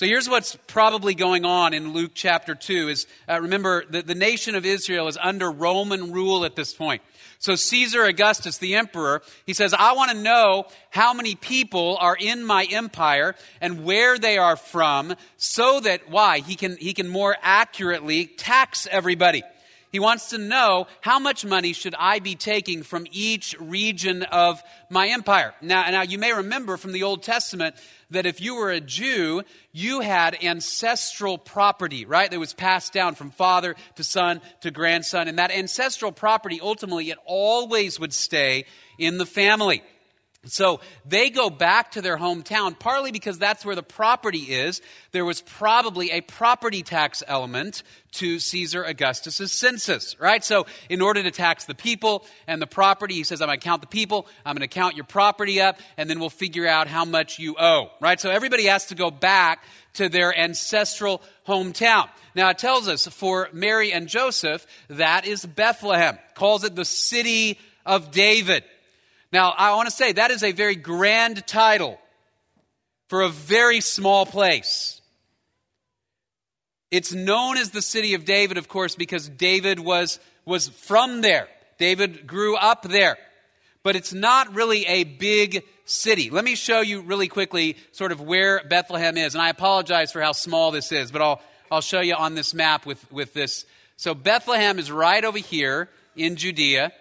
So 0.00 0.06
here's 0.06 0.30
what's 0.30 0.56
probably 0.66 1.14
going 1.14 1.44
on 1.44 1.74
in 1.74 1.92
Luke 1.92 2.12
chapter 2.14 2.54
2 2.54 2.88
is 2.88 3.06
uh, 3.28 3.38
remember 3.38 3.84
the, 3.84 4.00
the 4.00 4.14
nation 4.14 4.54
of 4.54 4.64
Israel 4.64 5.08
is 5.08 5.18
under 5.20 5.50
Roman 5.50 6.10
rule 6.10 6.46
at 6.46 6.56
this 6.56 6.72
point. 6.72 7.02
So 7.38 7.54
Caesar 7.54 8.04
Augustus, 8.04 8.56
the 8.56 8.76
emperor, 8.76 9.20
he 9.44 9.52
says, 9.52 9.74
I 9.74 9.92
want 9.92 10.10
to 10.12 10.16
know 10.16 10.64
how 10.88 11.12
many 11.12 11.34
people 11.34 11.98
are 12.00 12.16
in 12.18 12.42
my 12.44 12.64
empire 12.64 13.34
and 13.60 13.84
where 13.84 14.16
they 14.16 14.38
are 14.38 14.56
from 14.56 15.16
so 15.36 15.80
that, 15.80 16.08
why? 16.08 16.38
He 16.38 16.56
can, 16.56 16.78
he 16.78 16.94
can 16.94 17.06
more 17.06 17.36
accurately 17.42 18.24
tax 18.24 18.88
everybody. 18.90 19.42
He 19.92 19.98
wants 19.98 20.30
to 20.30 20.38
know 20.38 20.86
how 21.00 21.18
much 21.18 21.44
money 21.44 21.72
should 21.72 21.96
I 21.98 22.20
be 22.20 22.36
taking 22.36 22.84
from 22.84 23.06
each 23.10 23.56
region 23.58 24.22
of 24.22 24.62
my 24.88 25.08
empire. 25.08 25.52
Now, 25.60 25.90
now 25.90 26.02
you 26.02 26.16
may 26.16 26.32
remember 26.32 26.76
from 26.76 26.92
the 26.92 27.02
Old 27.02 27.22
Testament 27.22 27.74
that 28.10 28.26
if 28.26 28.40
you 28.40 28.56
were 28.56 28.70
a 28.70 28.80
Jew, 28.80 29.42
you 29.72 30.00
had 30.00 30.42
ancestral 30.42 31.38
property, 31.38 32.04
right? 32.04 32.30
That 32.30 32.38
was 32.38 32.52
passed 32.52 32.92
down 32.92 33.14
from 33.14 33.30
father 33.30 33.76
to 33.96 34.04
son 34.04 34.40
to 34.60 34.70
grandson. 34.70 35.28
And 35.28 35.38
that 35.38 35.50
ancestral 35.50 36.12
property, 36.12 36.60
ultimately, 36.60 37.10
it 37.10 37.18
always 37.24 37.98
would 38.00 38.12
stay 38.12 38.66
in 38.98 39.18
the 39.18 39.26
family. 39.26 39.82
So 40.46 40.80
they 41.04 41.28
go 41.28 41.50
back 41.50 41.92
to 41.92 42.02
their 42.02 42.16
hometown, 42.16 42.78
partly 42.78 43.12
because 43.12 43.38
that's 43.38 43.62
where 43.62 43.74
the 43.74 43.82
property 43.82 44.38
is. 44.38 44.80
There 45.12 45.26
was 45.26 45.42
probably 45.42 46.10
a 46.12 46.22
property 46.22 46.82
tax 46.82 47.22
element 47.26 47.82
to 48.12 48.38
Caesar 48.38 48.82
Augustus's 48.82 49.52
census, 49.52 50.18
right? 50.18 50.42
So 50.42 50.64
in 50.88 51.02
order 51.02 51.22
to 51.22 51.30
tax 51.30 51.66
the 51.66 51.74
people 51.74 52.24
and 52.46 52.60
the 52.60 52.66
property, 52.66 53.16
he 53.16 53.24
says, 53.24 53.42
I'm 53.42 53.48
going 53.48 53.60
to 53.60 53.64
count 53.64 53.82
the 53.82 53.88
people, 53.88 54.26
I'm 54.46 54.56
going 54.56 54.66
to 54.66 54.74
count 54.74 54.96
your 54.96 55.04
property 55.04 55.60
up, 55.60 55.78
and 55.98 56.08
then 56.08 56.18
we'll 56.18 56.30
figure 56.30 56.66
out 56.66 56.86
how 56.86 57.04
much 57.04 57.38
you 57.38 57.56
owe, 57.58 57.90
right? 58.00 58.18
So 58.18 58.30
everybody 58.30 58.64
has 58.64 58.86
to 58.86 58.94
go 58.94 59.10
back 59.10 59.62
to 59.94 60.08
their 60.08 60.36
ancestral 60.36 61.20
hometown. 61.46 62.08
Now 62.34 62.48
it 62.48 62.56
tells 62.56 62.88
us 62.88 63.06
for 63.06 63.50
Mary 63.52 63.92
and 63.92 64.08
Joseph, 64.08 64.66
that 64.88 65.26
is 65.26 65.44
Bethlehem, 65.44 66.18
calls 66.34 66.64
it 66.64 66.74
the 66.74 66.86
city 66.86 67.58
of 67.84 68.10
David. 68.10 68.64
Now, 69.32 69.50
I 69.56 69.74
want 69.74 69.88
to 69.88 69.94
say 69.94 70.12
that 70.12 70.30
is 70.30 70.42
a 70.42 70.52
very 70.52 70.76
grand 70.76 71.46
title 71.46 71.98
for 73.08 73.22
a 73.22 73.28
very 73.28 73.80
small 73.80 74.26
place. 74.26 75.00
It's 76.90 77.12
known 77.12 77.56
as 77.56 77.70
the 77.70 77.82
city 77.82 78.14
of 78.14 78.24
David, 78.24 78.58
of 78.58 78.68
course, 78.68 78.96
because 78.96 79.28
David 79.28 79.78
was, 79.78 80.18
was 80.44 80.68
from 80.68 81.20
there. 81.20 81.48
David 81.78 82.26
grew 82.26 82.56
up 82.56 82.82
there. 82.82 83.16
But 83.82 83.96
it's 83.96 84.12
not 84.12 84.54
really 84.54 84.84
a 84.86 85.04
big 85.04 85.64
city. 85.84 86.30
Let 86.30 86.44
me 86.44 86.54
show 86.54 86.80
you 86.80 87.00
really 87.00 87.28
quickly 87.28 87.76
sort 87.92 88.12
of 88.12 88.20
where 88.20 88.62
Bethlehem 88.68 89.16
is. 89.16 89.34
And 89.34 89.42
I 89.42 89.48
apologize 89.48 90.12
for 90.12 90.20
how 90.20 90.32
small 90.32 90.70
this 90.70 90.92
is, 90.92 91.10
but 91.10 91.22
I'll, 91.22 91.40
I'll 91.70 91.80
show 91.80 92.00
you 92.00 92.14
on 92.14 92.34
this 92.34 92.52
map 92.52 92.84
with, 92.84 93.10
with 93.10 93.32
this. 93.32 93.64
So 93.96 94.14
Bethlehem 94.14 94.78
is 94.78 94.90
right 94.90 95.24
over 95.24 95.38
here 95.38 95.88
in 96.16 96.36
Judea. 96.36 96.92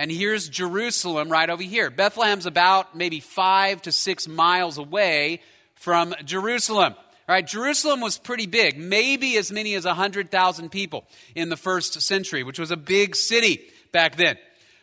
And 0.00 0.10
here's 0.10 0.48
Jerusalem 0.48 1.28
right 1.28 1.50
over 1.50 1.62
here. 1.62 1.90
Bethlehem's 1.90 2.46
about 2.46 2.96
maybe 2.96 3.20
five 3.20 3.82
to 3.82 3.92
six 3.92 4.26
miles 4.26 4.78
away 4.78 5.42
from 5.74 6.14
Jerusalem. 6.24 6.94
Right? 7.28 7.46
Jerusalem 7.46 8.00
was 8.00 8.16
pretty 8.16 8.46
big, 8.46 8.78
maybe 8.78 9.36
as 9.36 9.52
many 9.52 9.74
as 9.74 9.84
100,000 9.84 10.70
people 10.70 11.04
in 11.34 11.50
the 11.50 11.56
first 11.58 12.00
century, 12.00 12.42
which 12.44 12.58
was 12.58 12.70
a 12.70 12.78
big 12.78 13.14
city 13.14 13.60
back 13.92 14.16
then. 14.16 14.38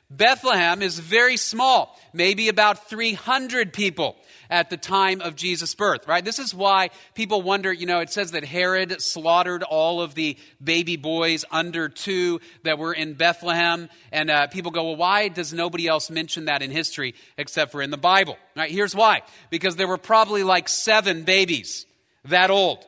Bethlehem 0.09 0.81
is 0.81 0.99
very 0.99 1.35
small, 1.35 1.99
maybe 2.13 2.47
about 2.47 2.89
300 2.89 3.73
people 3.73 4.15
at 4.49 4.69
the 4.69 4.77
time 4.77 5.19
of 5.19 5.35
Jesus' 5.35 5.75
birth, 5.75 6.07
right? 6.07 6.23
This 6.23 6.39
is 6.39 6.55
why 6.55 6.91
people 7.13 7.41
wonder, 7.41 7.73
you 7.73 7.85
know, 7.85 7.99
it 7.99 8.09
says 8.09 8.31
that 8.31 8.45
Herod 8.45 9.01
slaughtered 9.01 9.63
all 9.63 10.01
of 10.01 10.15
the 10.15 10.37
baby 10.63 10.95
boys 10.95 11.43
under 11.51 11.89
two 11.89 12.39
that 12.63 12.79
were 12.79 12.93
in 12.93 13.15
Bethlehem. 13.15 13.89
And 14.13 14.31
uh, 14.31 14.47
people 14.47 14.71
go, 14.71 14.85
well, 14.85 14.95
why 14.95 15.27
does 15.27 15.51
nobody 15.51 15.87
else 15.87 16.09
mention 16.09 16.45
that 16.45 16.61
in 16.61 16.71
history 16.71 17.13
except 17.37 17.73
for 17.73 17.81
in 17.81 17.91
the 17.91 17.97
Bible? 17.97 18.37
Right? 18.55 18.71
Here's 18.71 18.95
why. 18.95 19.23
Because 19.49 19.75
there 19.75 19.87
were 19.87 19.97
probably 19.97 20.43
like 20.43 20.69
seven 20.69 21.23
babies 21.23 21.85
that 22.25 22.49
old 22.49 22.85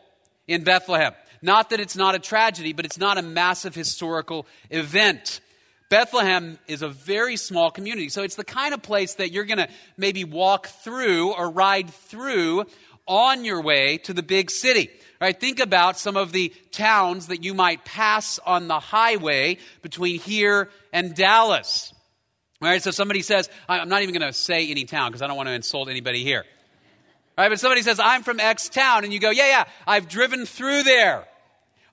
in 0.47 0.63
Bethlehem. 0.63 1.13
Not 1.41 1.69
that 1.69 1.79
it's 1.79 1.95
not 1.95 2.15
a 2.15 2.19
tragedy, 2.19 2.71
but 2.73 2.85
it's 2.85 2.97
not 2.97 3.17
a 3.17 3.21
massive 3.21 3.75
historical 3.75 4.45
event. 4.69 5.41
Bethlehem 5.89 6.59
is 6.67 6.83
a 6.83 6.89
very 6.89 7.35
small 7.35 7.71
community. 7.71 8.09
So 8.09 8.23
it's 8.23 8.35
the 8.35 8.43
kind 8.43 8.73
of 8.73 8.81
place 8.81 9.15
that 9.15 9.31
you're 9.31 9.45
going 9.45 9.57
to 9.57 9.67
maybe 9.97 10.23
walk 10.23 10.67
through 10.67 11.33
or 11.33 11.49
ride 11.49 11.89
through 11.89 12.65
on 13.07 13.43
your 13.43 13.61
way 13.61 13.97
to 13.97 14.13
the 14.13 14.21
big 14.21 14.51
city. 14.51 14.91
Right? 15.19 15.37
Think 15.37 15.59
about 15.59 15.97
some 15.97 16.15
of 16.15 16.31
the 16.31 16.53
towns 16.71 17.27
that 17.27 17.43
you 17.43 17.53
might 17.53 17.83
pass 17.83 18.39
on 18.39 18.67
the 18.67 18.79
highway 18.79 19.57
between 19.81 20.19
here 20.19 20.69
and 20.93 21.15
Dallas. 21.15 21.91
All 22.61 22.67
right, 22.67 22.83
so 22.83 22.91
somebody 22.91 23.21
says, 23.21 23.49
I'm 23.69 23.87
not 23.87 24.01
even 24.01 24.13
going 24.13 24.27
to 24.29 24.37
say 24.37 24.69
any 24.69 24.83
town 24.83 25.11
because 25.11 25.21
I 25.21 25.27
don't 25.27 25.37
want 25.37 25.47
to 25.47 25.53
insult 25.53 25.87
anybody 25.87 26.23
here. 26.23 26.43
All 27.37 27.45
right, 27.45 27.49
but 27.49 27.59
somebody 27.59 27.81
says, 27.81 28.01
I'm 28.01 28.21
from 28.21 28.41
X 28.41 28.67
town, 28.67 29.05
and 29.05 29.13
you 29.13 29.19
go, 29.19 29.29
yeah, 29.29 29.47
yeah, 29.47 29.65
I've 29.87 30.09
driven 30.09 30.45
through 30.45 30.83
there 30.83 31.25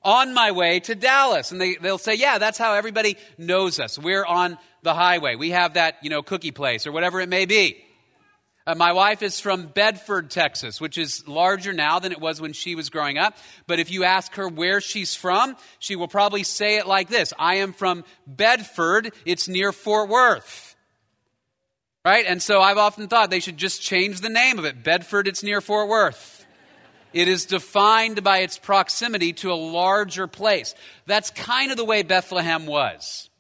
on 0.07 0.33
my 0.33 0.53
way 0.53 0.81
to 0.81 0.95
Dallas. 0.95 1.51
And 1.51 1.61
they, 1.61 1.75
they'll 1.75 1.99
say, 1.99 2.15
yeah, 2.15 2.39
that's 2.39 2.57
how 2.57 2.75
everybody 2.75 3.19
knows 3.37 3.81
us. 3.81 3.99
We're 3.99 4.25
on 4.25 4.57
the 4.83 4.95
highway. 4.95 5.35
We 5.35 5.51
have 5.51 5.75
that, 5.75 5.97
you 6.01 6.09
know, 6.09 6.23
cookie 6.23 6.53
place 6.53 6.87
or 6.87 6.93
whatever 6.93 7.21
it 7.21 7.29
may 7.29 7.45
be. 7.45 7.83
Uh, 8.69 8.75
my 8.75 8.93
wife 8.93 9.23
is 9.23 9.39
from 9.39 9.67
Bedford, 9.67 10.31
Texas, 10.31 10.81
which 10.81 10.99
is 10.99 11.27
larger 11.29 11.73
now 11.73 11.99
than 11.99 12.11
it 12.11 12.21
was 12.21 12.41
when 12.41 12.53
she 12.53 12.75
was 12.75 12.89
growing 12.89 13.17
up. 13.17 13.37
But 13.67 13.79
if 13.79 13.91
you 13.91 14.05
ask 14.05 14.35
her 14.35 14.49
where 14.49 14.81
she's 14.81 15.15
from, 15.15 15.57
she 15.79 15.95
will 15.95 16.09
probably 16.09 16.43
say 16.43 16.79
it 16.79 16.87
like 16.87 17.09
this 17.09 17.33
I 17.39 17.57
am 17.57 17.73
from 17.73 18.05
Bedford. 18.27 19.13
It's 19.25 19.49
near 19.49 19.73
Fort 19.73 20.09
Worth. 20.09 20.75
Right? 22.05 22.27
And 22.27 22.41
so 22.41 22.61
I've 22.61 22.79
often 22.79 23.09
thought 23.09 23.31
they 23.31 23.41
should 23.41 23.57
just 23.57 23.83
change 23.83 24.21
the 24.21 24.29
name 24.29 24.61
of 24.61 24.65
it. 24.65 24.85
Bedford, 24.85 25.27
it's 25.27 25.43
near 25.43 25.61
Fort 25.61 25.89
Worth. 25.89 26.36
It 27.17 27.29
is 27.29 27.47
defined 27.47 28.23
by 28.23 28.41
its 28.41 28.59
proximity 28.59 29.33
to 29.41 29.51
a 29.51 29.55
larger 29.55 30.27
place. 30.27 30.75
That's 31.07 31.31
kind 31.31 31.71
of 31.71 31.79
the 31.79 31.85
way 31.85 32.03
Bethlehem 32.03 32.67
was. 32.67 33.31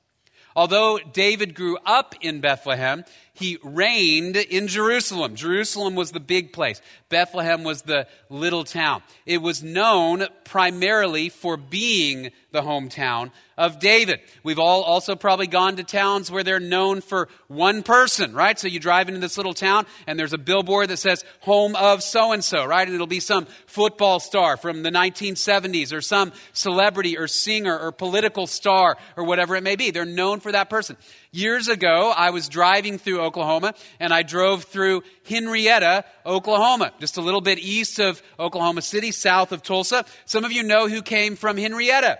Although 0.56 0.98
David 1.12 1.54
grew 1.54 1.76
up 1.84 2.14
in 2.22 2.40
Bethlehem, 2.40 3.04
he 3.36 3.58
reigned 3.62 4.36
in 4.36 4.66
Jerusalem. 4.66 5.36
Jerusalem 5.36 5.94
was 5.94 6.10
the 6.10 6.20
big 6.20 6.52
place. 6.52 6.80
Bethlehem 7.08 7.64
was 7.64 7.82
the 7.82 8.06
little 8.30 8.64
town. 8.64 9.02
It 9.26 9.42
was 9.42 9.62
known 9.62 10.26
primarily 10.44 11.28
for 11.28 11.56
being 11.56 12.30
the 12.52 12.62
hometown 12.62 13.30
of 13.58 13.78
David. 13.78 14.20
We've 14.42 14.58
all 14.58 14.82
also 14.82 15.16
probably 15.16 15.46
gone 15.46 15.76
to 15.76 15.84
towns 15.84 16.30
where 16.30 16.42
they're 16.42 16.60
known 16.60 17.00
for 17.00 17.28
one 17.48 17.82
person, 17.82 18.34
right? 18.34 18.58
So 18.58 18.68
you 18.68 18.80
drive 18.80 19.08
into 19.08 19.20
this 19.20 19.36
little 19.36 19.54
town 19.54 19.86
and 20.06 20.18
there's 20.18 20.32
a 20.32 20.38
billboard 20.38 20.88
that 20.88 20.98
says 20.98 21.24
home 21.40 21.74
of 21.76 22.02
so 22.02 22.32
and 22.32 22.44
so, 22.44 22.64
right? 22.64 22.86
And 22.86 22.94
it'll 22.94 23.06
be 23.06 23.20
some 23.20 23.46
football 23.66 24.20
star 24.20 24.56
from 24.56 24.82
the 24.82 24.90
1970s 24.90 25.92
or 25.92 26.00
some 26.00 26.32
celebrity 26.52 27.16
or 27.16 27.28
singer 27.28 27.78
or 27.78 27.92
political 27.92 28.46
star 28.46 28.96
or 29.16 29.24
whatever 29.24 29.56
it 29.56 29.62
may 29.62 29.76
be. 29.76 29.90
They're 29.90 30.04
known 30.04 30.40
for 30.40 30.52
that 30.52 30.68
person. 30.68 30.96
Years 31.36 31.68
ago, 31.68 32.14
I 32.16 32.30
was 32.30 32.48
driving 32.48 32.96
through 32.96 33.20
Oklahoma 33.20 33.74
and 34.00 34.10
I 34.10 34.22
drove 34.22 34.64
through 34.64 35.02
Henryetta, 35.28 36.04
Oklahoma, 36.24 36.94
just 36.98 37.18
a 37.18 37.20
little 37.20 37.42
bit 37.42 37.58
east 37.58 37.98
of 37.98 38.22
Oklahoma 38.40 38.80
City, 38.80 39.10
south 39.10 39.52
of 39.52 39.62
Tulsa. 39.62 40.06
Some 40.24 40.46
of 40.46 40.52
you 40.52 40.62
know 40.62 40.88
who 40.88 41.02
came 41.02 41.36
from 41.36 41.58
Henryetta. 41.58 42.16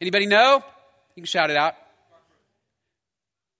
Anybody 0.00 0.26
know? 0.26 0.62
You 1.16 1.22
can 1.22 1.24
shout 1.24 1.50
it 1.50 1.56
out. 1.56 1.74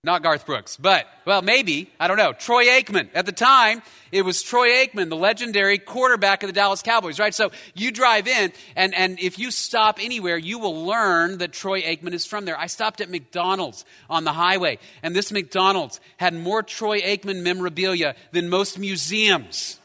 Not 0.03 0.23
Garth 0.23 0.47
Brooks, 0.47 0.79
but, 0.79 1.07
well, 1.27 1.43
maybe, 1.43 1.91
I 2.01 2.09
don't 2.09 2.17
know. 2.17 2.33
Troy 2.33 2.65
Aikman. 2.69 3.11
At 3.15 3.27
the 3.27 3.33
time, 3.33 3.83
it 4.11 4.23
was 4.23 4.43
Troy 4.43 4.71
Aikman, 4.71 5.11
the 5.11 5.17
legendary 5.17 5.77
quarterback 5.77 6.43
of 6.43 6.47
the 6.47 6.55
Dallas 6.55 6.81
Cowboys, 6.81 7.19
right? 7.19 7.35
So 7.35 7.51
you 7.75 7.91
drive 7.91 8.27
in, 8.27 8.51
and, 8.77 8.95
and 8.95 9.21
if 9.21 9.39
you 9.39 9.51
stop 9.51 9.99
anywhere, 10.01 10.39
you 10.39 10.59
will 10.59 10.87
learn 10.87 11.37
that 11.39 11.53
Troy 11.53 11.83
Aikman 11.83 12.15
is 12.15 12.25
from 12.25 12.47
there. 12.47 12.59
I 12.59 12.67
stopped 12.67 13.03
at 13.03 13.11
McDonald's 13.11 13.85
on 14.09 14.25
the 14.25 14.33
highway, 14.33 14.79
and 15.03 15.15
this 15.15 15.31
McDonald's 15.31 16.01
had 16.17 16.33
more 16.33 16.63
Troy 16.63 17.03
Aikman 17.03 17.43
memorabilia 17.43 18.15
than 18.33 18.49
most 18.49 18.79
museums. 18.79 19.79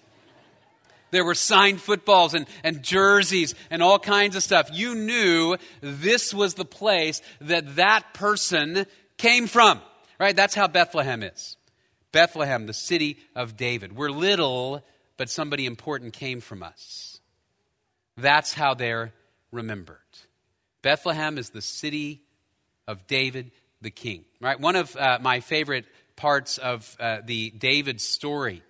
There 1.11 1.25
were 1.25 1.35
signed 1.35 1.81
footballs 1.81 2.33
and, 2.33 2.45
and 2.63 2.81
jerseys 2.81 3.53
and 3.69 3.83
all 3.83 3.99
kinds 3.99 4.37
of 4.37 4.43
stuff. 4.43 4.69
You 4.71 4.95
knew 4.95 5.57
this 5.81 6.33
was 6.33 6.53
the 6.53 6.63
place 6.63 7.21
that 7.41 7.75
that 7.75 8.13
person 8.13 8.85
came 9.17 9.47
from. 9.47 9.81
Right? 10.19 10.35
That's 10.35 10.55
how 10.55 10.67
Bethlehem 10.67 11.23
is. 11.23 11.57
Bethlehem, 12.11 12.65
the 12.65 12.73
city 12.73 13.17
of 13.35 13.57
David. 13.57 13.95
We're 13.95 14.11
little, 14.11 14.83
but 15.17 15.29
somebody 15.29 15.65
important 15.65 16.13
came 16.13 16.39
from 16.39 16.63
us. 16.63 17.19
That's 18.17 18.53
how 18.53 18.73
they're 18.73 19.11
remembered. 19.51 19.97
Bethlehem 20.81 21.37
is 21.37 21.49
the 21.49 21.61
city 21.61 22.21
of 22.87 23.07
David 23.07 23.51
the 23.81 23.91
king. 23.91 24.23
Right? 24.39 24.59
One 24.59 24.75
of 24.75 24.95
uh, 24.95 25.19
my 25.21 25.41
favorite 25.41 25.85
parts 26.15 26.57
of 26.57 26.95
uh, 26.99 27.17
the 27.25 27.49
David 27.49 27.99
story. 27.99 28.63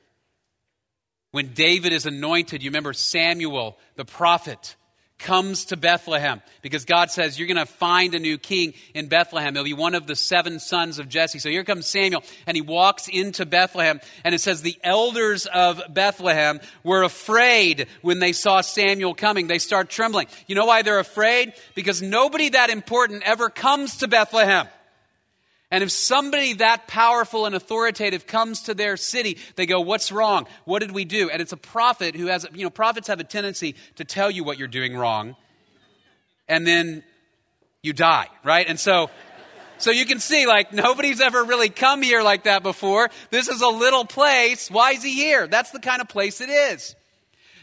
When 1.32 1.54
David 1.54 1.94
is 1.94 2.06
anointed, 2.06 2.64
you 2.64 2.70
remember 2.70 2.94
Samuel, 2.94 3.78
the 3.96 4.06
prophet, 4.06 4.76
comes 5.17 5.65
to 5.65 5.78
Bethlehem 5.78 6.41
because 6.62 6.86
God 6.86 7.10
says, 7.10 7.39
You're 7.39 7.47
going 7.47 7.58
to 7.58 7.65
find 7.65 8.13
a 8.15 8.19
new 8.19 8.38
king 8.38 8.73
in 8.93 9.08
Bethlehem. 9.08 9.54
He'll 9.54 9.63
be 9.63 9.73
one 9.73 9.95
of 9.95 10.08
the 10.08 10.15
seven 10.15 10.60
sons 10.60 10.99
of 10.99 11.10
Jesse. 11.10 11.39
So 11.39 11.49
here 11.49 11.63
comes 11.63 11.88
Samuel, 11.88 12.23
and 12.45 12.56
he 12.56 12.62
walks 12.62 13.08
into 13.08 13.45
Bethlehem, 13.45 13.99
and 14.23 14.36
it 14.36 14.41
says, 14.41 14.62
The 14.62 14.78
elders 14.84 15.45
of 15.45 15.82
Bethlehem 15.89 16.60
were 16.84 17.04
afraid 17.04 17.88
when 18.01 18.19
they 18.19 18.34
saw 18.34 18.62
Samuel 18.62 19.15
coming. 19.15 19.47
They 19.47 19.60
start 19.60 19.89
trembling. 19.89 20.28
You 20.47 20.56
know 20.56 20.65
why 20.65 20.82
they're 20.82 20.99
afraid? 20.99 21.54
Because 21.75 22.01
nobody 22.01 22.49
that 22.49 22.69
important 22.69 23.23
ever 23.23 23.49
comes 23.49 23.97
to 23.97 24.08
Bethlehem. 24.08 24.67
And 25.76 25.84
if 25.84 25.92
somebody 25.92 26.54
that 26.54 26.88
powerful 26.88 27.46
and 27.46 27.54
authoritative 27.54 28.26
comes 28.26 28.62
to 28.62 28.74
their 28.74 28.96
city, 28.96 29.38
they 29.58 29.66
go, 29.66 29.82
What's 29.82 30.10
wrong? 30.10 30.48
What 30.64 30.80
did 30.80 30.92
we 30.92 31.04
do? 31.04 31.30
And 31.30 31.42
it's 31.42 31.52
a 31.52 31.58
prophet 31.58 32.16
who 32.16 32.28
has, 32.28 32.48
you 32.54 32.64
know, 32.64 32.70
prophets 32.70 33.10
have 33.10 33.20
a 33.20 33.26
tendency 33.26 33.76
to 33.98 34.06
tell 34.06 34.32
you 34.32 34.46
what 34.46 34.58
you're 34.58 34.70
doing 34.70 34.96
wrong, 34.96 35.36
and 36.48 36.66
then 36.66 37.04
you 37.84 37.92
die, 37.92 38.30
right? 38.42 38.66
And 38.70 38.80
so. 38.80 39.10
So 39.78 39.92
you 39.92 40.06
can 40.06 40.22
see, 40.22 40.48
like, 40.48 40.72
nobody's 40.72 41.20
ever 41.20 41.44
really 41.44 41.68
come 41.68 42.02
here 42.02 42.24
like 42.24 42.46
that 42.46 42.64
before. 42.64 43.10
This 43.30 43.50
is 43.50 43.60
a 43.60 43.68
little 43.68 44.06
place. 44.06 44.72
Why 44.72 44.92
is 44.92 45.04
he 45.04 45.14
here? 45.14 45.48
That's 45.48 45.72
the 45.72 45.82
kind 45.82 46.00
of 46.00 46.08
place 46.08 46.40
it 46.40 46.48
is. 46.48 46.96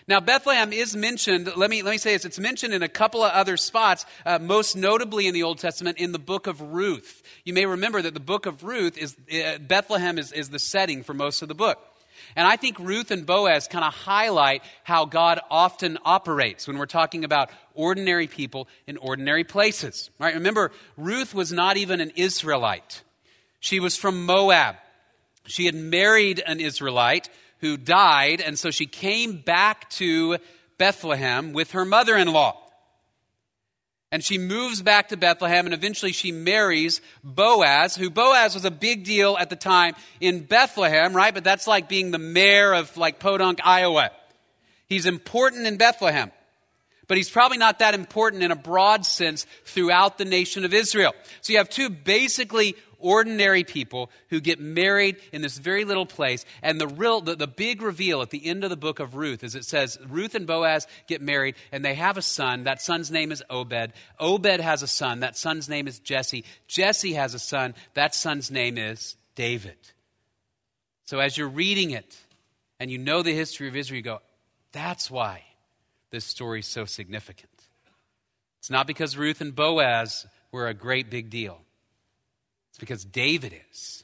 Now, 0.09 0.21
Bethlehem 0.21 0.73
is 0.73 0.97
mentioned, 0.97 1.51
let 1.57 1.71
me, 1.71 1.83
let 1.83 1.93
me 1.93 1.99
say 1.99 2.13
this, 2.13 2.25
it's 2.25 2.39
mentioned 2.39 2.75
in 2.75 2.83
a 2.83 2.89
couple 2.89 3.23
of 3.23 3.33
other 3.33 3.57
spots, 3.57 4.05
uh, 4.27 4.39
most 4.39 4.77
notably 4.77 5.27
in 5.27 5.35
the 5.35 5.45
Old 5.45 5.59
Testament 5.59 5.99
in 5.99 6.13
the 6.13 6.19
book 6.19 6.47
of 6.47 6.61
Ruth. 6.61 7.23
You 7.45 7.53
may 7.55 7.67
remember 7.67 8.03
that 8.03 8.15
the 8.15 8.21
book 8.21 8.47
of 8.47 8.65
Ruth 8.65 8.99
is, 8.99 9.17
uh, 9.33 9.59
Bethlehem 9.59 10.19
is, 10.19 10.33
is 10.33 10.51
the 10.51 10.59
setting 10.59 11.03
for 11.03 11.15
most 11.15 11.43
of 11.43 11.49
the 11.49 11.55
book. 11.55 11.79
And 12.35 12.47
I 12.47 12.57
think 12.57 12.79
Ruth 12.79 13.11
and 13.11 13.27
Boaz 13.27 13.69
kind 13.69 13.85
of 13.85 13.93
highlight 13.93 14.63
how 14.85 15.05
God 15.05 15.41
often 15.51 15.99
operates 16.05 16.67
when 16.67 16.79
we're 16.79 16.87
talking 16.87 17.25
about 17.25 17.51
ordinary 17.75 18.27
people 18.27 18.69
in 18.87 18.97
ordinary 18.97 19.45
places. 19.45 20.11
Right? 20.19 20.35
Remember, 20.35 20.73
Ruth 20.97 21.35
was 21.35 21.53
not 21.53 21.77
even 21.77 22.01
an 22.01 22.13
Israelite. 22.17 23.03
She 23.61 23.81
was 23.81 23.97
from 23.97 24.25
Moab. 24.27 24.77
She 25.47 25.67
had 25.67 25.75
married 25.75 26.43
an 26.45 26.61
Israelite 26.61 27.29
who 27.63 27.79
died, 27.79 28.43
and 28.43 28.59
so 28.59 28.71
she 28.71 28.85
came 28.87 29.39
back 29.39 29.89
to 29.89 30.37
Bethlehem 30.77 31.55
with 31.55 31.71
her 31.71 31.87
mother 31.87 32.17
in 32.17 32.31
law. 32.31 32.59
And 34.11 34.23
she 34.23 34.37
moves 34.37 34.83
back 34.83 35.09
to 35.09 35.17
Bethlehem, 35.17 35.65
and 35.65 35.73
eventually 35.73 36.13
she 36.13 36.33
marries 36.33 37.01
Boaz, 37.25 37.97
who 37.97 38.11
Boaz 38.11 38.55
was 38.55 38.67
a 38.67 38.71
big 38.71 39.05
deal 39.05 39.39
at 39.39 39.49
the 39.49 39.57
time 39.57 39.95
in 40.21 40.45
Bethlehem, 40.45 41.15
right? 41.15 41.33
But 41.33 41.45
that's 41.45 41.67
like 41.67 41.89
being 41.89 42.11
the 42.11 42.19
mayor 42.19 42.75
of 42.75 42.95
like 42.99 43.21
Podunk, 43.21 43.61
Iowa. 43.65 44.11
He's 44.89 45.07
important 45.07 45.67
in 45.67 45.79
Bethlehem, 45.79 46.33
but 47.07 47.17
he's 47.17 47.31
probably 47.31 47.59
not 47.59 47.79
that 47.79 47.95
important 47.95 48.43
in 48.43 48.51
a 48.51 48.57
broad 48.57 49.07
sense 49.07 49.47
throughout 49.65 50.19
the 50.19 50.27
nation 50.27 50.65
of 50.65 50.75
Israel. 50.75 51.15
So 51.41 51.53
you 51.53 51.59
have 51.59 51.71
two 51.71 51.89
basically 51.89 52.75
ordinary 53.03 53.65
people 53.65 54.11
who 54.29 54.41
get 54.41 54.61
married 54.61 55.17
in 55.33 55.43
this 55.43 55.59
very 55.59 55.85
little 55.85 56.07
place. 56.07 56.45
And 56.63 56.81
the 56.81 56.87
real, 56.87 57.21
the, 57.21 57.37
the 57.37 57.47
big 57.47 57.83
reveal 57.83 58.23
at 58.23 58.31
the 58.31 58.47
end 58.47 58.65
of 58.65 58.71
the 58.71 58.77
book 58.77 59.01
of 59.01 59.15
Ruth 59.15 59.45
is 59.45 59.55
it 59.55 59.65
says 59.65 59.99
Ruth 60.09 60.35
and 60.35 60.47
Boaz 60.47 60.87
get 61.07 61.21
married 61.21 61.57
and 61.71 61.85
they 61.85 61.95
have 61.95 62.17
a 62.17 62.23
son. 62.23 62.65
That 62.65 62.81
son's 62.81 63.11
name 63.11 63.33
is 63.33 63.43
Obed. 63.51 63.93
Obed 64.19 64.61
has 64.61 64.83
a 64.83 64.89
son. 64.89 65.21
That 65.21 65.37
son's 65.37 65.69
name 65.69 65.87
is 65.87 65.99
Jesse. 65.99 66.45
Jesse 66.67 67.13
has 67.15 67.35
a 67.35 67.39
son. 67.39 67.75
That 67.95 68.15
son's 68.15 68.51
name 68.51 68.79
is 68.79 69.17
David. 69.35 69.77
So 71.05 71.19
as 71.19 71.37
you're 71.37 71.49
reading 71.49 71.91
it 71.91 72.17
and 72.81 72.91
you 72.91 72.99
know 72.99 73.23
the 73.23 73.35
history 73.35 73.69
of 73.69 73.77
Israel, 73.77 73.97
you 73.97 74.03
go, 74.03 74.21
that's 74.73 75.11
why 75.11 75.43
this 76.11 76.25
story 76.25 76.61
is 76.61 76.67
so 76.67 76.85
significant. 76.85 77.49
It's 78.61 78.71
not 78.71 78.87
because 78.87 79.17
Ruth 79.17 79.41
and 79.41 79.55
Boaz 79.55 80.27
were 80.53 80.69
a 80.69 80.75
great 80.75 81.11
big 81.11 81.31
deal. 81.31 81.61
It's 82.73 82.79
because 82.79 83.05
David 83.05 83.55
is. 83.71 84.03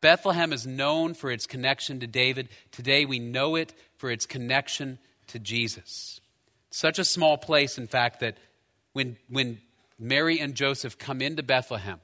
Bethlehem 0.00 0.54
is 0.54 0.66
known 0.66 1.12
for 1.12 1.30
its 1.30 1.46
connection 1.46 2.00
to 2.00 2.06
David. 2.06 2.48
Today 2.72 3.04
we 3.04 3.18
know 3.18 3.56
it 3.56 3.74
for 3.98 4.10
its 4.10 4.24
connection 4.24 4.98
to 5.26 5.38
Jesus. 5.38 6.22
Such 6.70 6.98
a 6.98 7.04
small 7.04 7.36
place, 7.36 7.76
in 7.76 7.86
fact, 7.86 8.20
that 8.20 8.38
when, 8.94 9.18
when 9.28 9.60
Mary 9.98 10.40
and 10.40 10.54
Joseph 10.54 10.96
come 10.96 11.20
into 11.20 11.42
Bethlehem, 11.42 12.00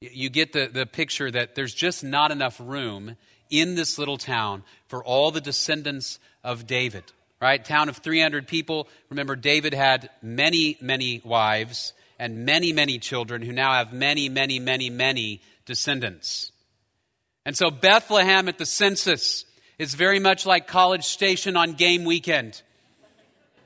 you 0.00 0.28
get 0.28 0.52
the, 0.52 0.68
the 0.70 0.84
picture 0.84 1.30
that 1.30 1.54
there's 1.54 1.74
just 1.74 2.04
not 2.04 2.30
enough 2.30 2.60
room 2.62 3.16
in 3.48 3.74
this 3.74 3.98
little 3.98 4.18
town 4.18 4.62
for 4.86 5.02
all 5.02 5.30
the 5.30 5.40
descendants 5.40 6.18
of 6.44 6.66
David, 6.66 7.04
right? 7.40 7.64
Town 7.64 7.88
of 7.88 7.96
300 7.96 8.46
people. 8.46 8.86
Remember, 9.08 9.34
David 9.34 9.72
had 9.72 10.10
many, 10.20 10.76
many 10.82 11.22
wives 11.24 11.94
and 12.18 12.44
many, 12.44 12.72
many 12.72 12.98
children 12.98 13.42
who 13.42 13.52
now 13.52 13.72
have 13.72 13.92
many, 13.92 14.28
many, 14.28 14.58
many, 14.58 14.90
many 14.90 15.40
descendants. 15.66 16.52
And 17.44 17.56
so 17.56 17.70
Bethlehem 17.70 18.48
at 18.48 18.58
the 18.58 18.66
census 18.66 19.44
is 19.78 19.94
very 19.94 20.18
much 20.18 20.44
like 20.44 20.66
College 20.66 21.04
Station 21.04 21.56
on 21.56 21.74
game 21.74 22.04
weekend. 22.04 22.60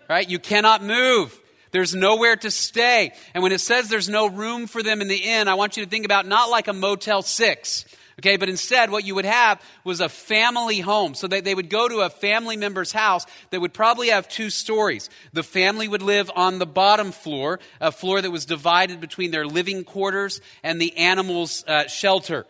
Right? 0.08 0.28
You 0.28 0.38
cannot 0.38 0.82
move. 0.82 1.38
There's 1.70 1.94
nowhere 1.94 2.36
to 2.36 2.50
stay. 2.50 3.12
And 3.32 3.42
when 3.42 3.52
it 3.52 3.60
says 3.60 3.88
there's 3.88 4.08
no 4.08 4.28
room 4.28 4.66
for 4.66 4.82
them 4.82 5.00
in 5.00 5.08
the 5.08 5.16
inn, 5.16 5.48
I 5.48 5.54
want 5.54 5.76
you 5.76 5.84
to 5.84 5.88
think 5.88 6.04
about 6.04 6.26
not 6.26 6.50
like 6.50 6.68
a 6.68 6.74
Motel 6.74 7.22
6 7.22 7.84
Okay, 8.22 8.36
but 8.36 8.48
instead, 8.48 8.92
what 8.92 9.04
you 9.04 9.16
would 9.16 9.24
have 9.24 9.60
was 9.82 10.00
a 10.00 10.08
family 10.08 10.78
home. 10.78 11.16
So 11.16 11.26
they, 11.26 11.40
they 11.40 11.56
would 11.56 11.68
go 11.68 11.88
to 11.88 12.02
a 12.02 12.08
family 12.08 12.56
member's 12.56 12.92
house 12.92 13.26
that 13.50 13.60
would 13.60 13.74
probably 13.74 14.10
have 14.10 14.28
two 14.28 14.48
stories. 14.48 15.10
The 15.32 15.42
family 15.42 15.88
would 15.88 16.02
live 16.02 16.30
on 16.36 16.60
the 16.60 16.66
bottom 16.66 17.10
floor, 17.10 17.58
a 17.80 17.90
floor 17.90 18.22
that 18.22 18.30
was 18.30 18.46
divided 18.46 19.00
between 19.00 19.32
their 19.32 19.44
living 19.44 19.82
quarters 19.82 20.40
and 20.62 20.80
the 20.80 20.96
animals' 20.96 21.64
uh, 21.66 21.88
shelter. 21.88 22.46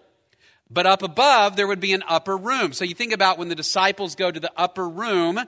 But 0.70 0.87
up 0.87 1.02
above, 1.02 1.56
there 1.56 1.66
would 1.66 1.80
be 1.80 1.94
an 1.94 2.02
upper 2.06 2.37
room. 2.37 2.74
So 2.74 2.85
you 2.85 2.94
think 2.94 3.14
about 3.14 3.38
when 3.38 3.48
the 3.48 3.54
disciples 3.54 4.14
go 4.14 4.30
to 4.30 4.40
the 4.40 4.52
upper 4.58 4.87
room, 4.87 5.40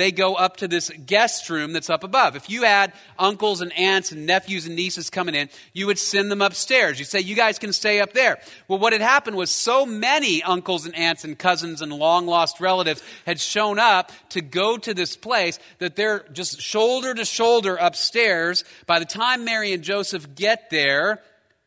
they 0.00 0.12
go 0.12 0.34
up 0.34 0.58
to 0.58 0.68
this 0.68 0.90
guest 1.06 1.48
room 1.50 1.72
that's 1.72 1.90
up 1.90 2.04
above. 2.04 2.36
If 2.36 2.50
you 2.50 2.62
had 2.62 2.92
uncles 3.18 3.60
and 3.60 3.72
aunts 3.72 4.12
and 4.12 4.26
nephews 4.26 4.66
and 4.66 4.76
nieces 4.76 5.10
coming 5.10 5.34
in, 5.34 5.48
you 5.72 5.86
would 5.86 5.98
send 5.98 6.30
them 6.30 6.42
upstairs. 6.42 6.98
You 6.98 7.04
say, 7.04 7.20
you 7.20 7.36
guys 7.36 7.58
can 7.58 7.72
stay 7.72 8.00
up 8.00 8.12
there. 8.12 8.38
Well, 8.68 8.78
what 8.78 8.92
had 8.92 9.02
happened 9.02 9.36
was 9.36 9.50
so 9.50 9.86
many 9.86 10.42
uncles 10.42 10.86
and 10.86 10.94
aunts 10.94 11.24
and 11.24 11.38
cousins 11.38 11.82
and 11.82 11.92
long 11.92 12.26
lost 12.26 12.60
relatives 12.60 13.02
had 13.26 13.40
shown 13.40 13.78
up 13.78 14.12
to 14.30 14.40
go 14.40 14.76
to 14.76 14.92
this 14.92 15.16
place 15.16 15.58
that 15.78 15.96
they're 15.96 16.24
just 16.32 16.60
shoulder 16.60 17.14
to 17.14 17.24
shoulder 17.24 17.76
upstairs. 17.76 18.64
By 18.86 18.98
the 18.98 19.04
time 19.04 19.44
Mary 19.44 19.72
and 19.72 19.82
Joseph 19.82 20.34
get 20.34 20.70
there, 20.70 21.22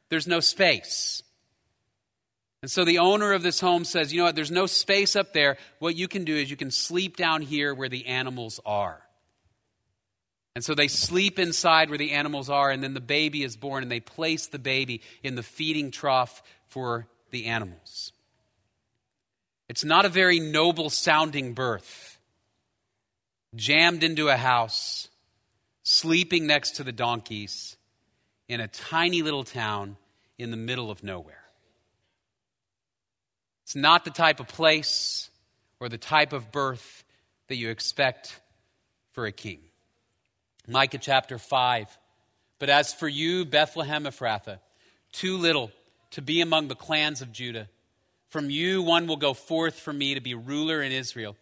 there's 0.09 0.27
no 0.27 0.39
space. 0.39 1.22
And 2.63 2.71
so 2.71 2.85
the 2.85 2.99
owner 2.99 3.33
of 3.33 3.43
this 3.43 3.59
home 3.59 3.83
says, 3.83 4.13
you 4.13 4.19
know 4.19 4.23
what, 4.23 4.35
there's 4.35 4.49
no 4.49 4.67
space 4.67 5.17
up 5.17 5.33
there. 5.33 5.57
What 5.79 5.97
you 5.97 6.07
can 6.07 6.23
do 6.23 6.33
is 6.33 6.49
you 6.49 6.55
can 6.55 6.71
sleep 6.71 7.17
down 7.17 7.41
here 7.41 7.75
where 7.75 7.89
the 7.89 8.05
animals 8.05 8.61
are. 8.65 9.01
And 10.55 10.63
so 10.63 10.73
they 10.73 10.87
sleep 10.87 11.39
inside 11.39 11.89
where 11.89 11.97
the 11.97 12.13
animals 12.13 12.49
are, 12.49 12.71
and 12.71 12.81
then 12.81 12.93
the 12.93 13.01
baby 13.01 13.43
is 13.43 13.57
born, 13.57 13.83
and 13.83 13.91
they 13.91 13.99
place 13.99 14.47
the 14.47 14.59
baby 14.59 15.01
in 15.23 15.35
the 15.35 15.43
feeding 15.43 15.91
trough 15.91 16.41
for 16.69 17.05
the 17.31 17.47
animals. 17.47 18.13
It's 19.67 19.83
not 19.83 20.05
a 20.05 20.09
very 20.09 20.39
noble 20.39 20.89
sounding 20.89 21.51
birth. 21.53 22.17
Jammed 23.55 24.05
into 24.05 24.29
a 24.29 24.37
house, 24.37 25.09
sleeping 25.83 26.47
next 26.47 26.77
to 26.77 26.85
the 26.85 26.93
donkeys 26.93 27.75
in 28.47 28.61
a 28.61 28.69
tiny 28.69 29.21
little 29.21 29.43
town 29.43 29.97
in 30.37 30.49
the 30.49 30.55
middle 30.55 30.89
of 30.89 31.03
nowhere. 31.03 31.42
It's 33.63 33.75
not 33.75 34.05
the 34.05 34.11
type 34.11 34.39
of 34.39 34.47
place 34.47 35.29
or 35.79 35.89
the 35.89 35.97
type 35.97 36.33
of 36.33 36.51
birth 36.51 37.03
that 37.47 37.55
you 37.55 37.69
expect 37.69 38.39
for 39.11 39.25
a 39.25 39.31
king. 39.31 39.59
Micah 40.67 40.97
chapter 40.97 41.37
5. 41.37 41.87
But 42.59 42.69
as 42.69 42.93
for 42.93 43.07
you, 43.07 43.45
Bethlehem 43.45 44.05
Ephrathah, 44.05 44.59
too 45.11 45.37
little 45.37 45.71
to 46.11 46.21
be 46.21 46.41
among 46.41 46.67
the 46.67 46.75
clans 46.75 47.21
of 47.21 47.31
Judah. 47.31 47.67
From 48.29 48.49
you 48.49 48.81
one 48.81 49.07
will 49.07 49.17
go 49.17 49.33
forth 49.33 49.79
for 49.79 49.93
me 49.93 50.15
to 50.15 50.21
be 50.21 50.33
ruler 50.33 50.81
in 50.81 50.91
Israel. 50.91 51.35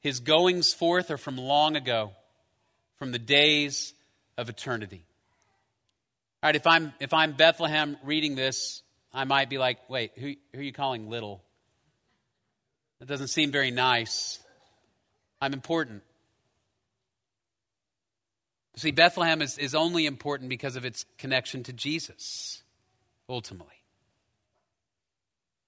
His 0.00 0.20
goings 0.20 0.74
forth 0.74 1.10
are 1.10 1.16
from 1.16 1.38
long 1.38 1.76
ago, 1.76 2.12
from 2.98 3.12
the 3.12 3.18
days 3.18 3.94
of 4.36 4.48
eternity. 4.48 5.04
All 6.42 6.48
right, 6.48 6.56
if 6.56 6.66
I'm, 6.66 6.92
if 7.00 7.12
I'm 7.14 7.32
Bethlehem 7.32 7.96
reading 8.04 8.36
this, 8.36 8.82
I 9.12 9.24
might 9.24 9.48
be 9.48 9.58
like, 9.58 9.78
wait, 9.88 10.12
who, 10.16 10.34
who 10.52 10.60
are 10.60 10.62
you 10.62 10.72
calling 10.72 11.08
little? 11.08 11.42
That 12.98 13.08
doesn't 13.08 13.28
seem 13.28 13.50
very 13.50 13.70
nice. 13.70 14.38
I'm 15.40 15.52
important. 15.52 16.02
See, 18.76 18.90
Bethlehem 18.90 19.40
is, 19.42 19.58
is 19.58 19.74
only 19.74 20.06
important 20.06 20.50
because 20.50 20.76
of 20.76 20.84
its 20.84 21.04
connection 21.18 21.62
to 21.64 21.72
Jesus, 21.72 22.62
ultimately. 23.28 23.74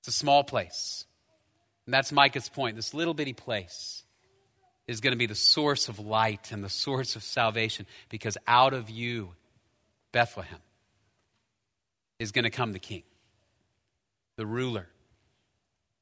It's 0.01 0.09
a 0.09 0.13
small 0.13 0.45
place. 0.45 1.05
And 1.87 1.95
that's 1.95 2.13
Micah's 2.13 2.49
point. 2.51 2.77
This 2.77 2.93
little 2.93 3.15
bitty 3.15 3.33
place 3.33 4.03
is 4.87 5.01
going 5.01 5.13
to 5.13 5.19
be 5.19 5.27
the 5.27 5.35
source 5.35 5.89
of 5.89 5.99
light 5.99 6.53
and 6.53 6.63
the 6.63 6.69
source 6.69 7.17
of 7.17 7.23
salvation 7.23 7.87
because 8.09 8.37
out 8.47 8.75
of 8.75 8.91
you, 8.91 9.31
Bethlehem, 10.13 10.61
is 12.19 12.33
going 12.33 12.45
to 12.45 12.51
come 12.51 12.73
the 12.73 12.79
king, 12.79 13.05
the 14.37 14.47
ruler 14.47 14.89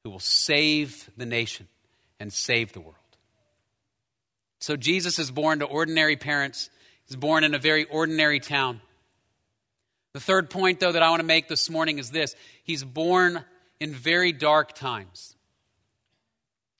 who 0.07 0.11
will 0.11 0.19
save 0.19 1.09
the 1.17 1.25
nation 1.25 1.67
and 2.17 2.31
save 2.31 2.71
the 2.71 2.79
world. 2.79 2.95
So 4.61 4.77
Jesus 4.77 5.19
is 5.19 5.31
born 5.31 5.59
to 5.59 5.65
ordinary 5.65 6.15
parents 6.15 6.69
He's 7.07 7.17
born 7.17 7.43
in 7.43 7.53
a 7.53 7.59
very 7.59 7.83
ordinary 7.85 8.39
town. 8.39 8.81
The 10.13 10.19
third 10.19 10.49
point, 10.49 10.79
though, 10.79 10.91
that 10.91 11.03
I 11.03 11.09
want 11.09 11.19
to 11.21 11.25
make 11.25 11.49
this 11.49 11.69
morning 11.69 11.99
is 11.99 12.09
this 12.09 12.37
He's 12.63 12.85
born 12.85 13.43
in 13.81 13.93
very 13.93 14.31
dark 14.31 14.73
times. 14.73 15.35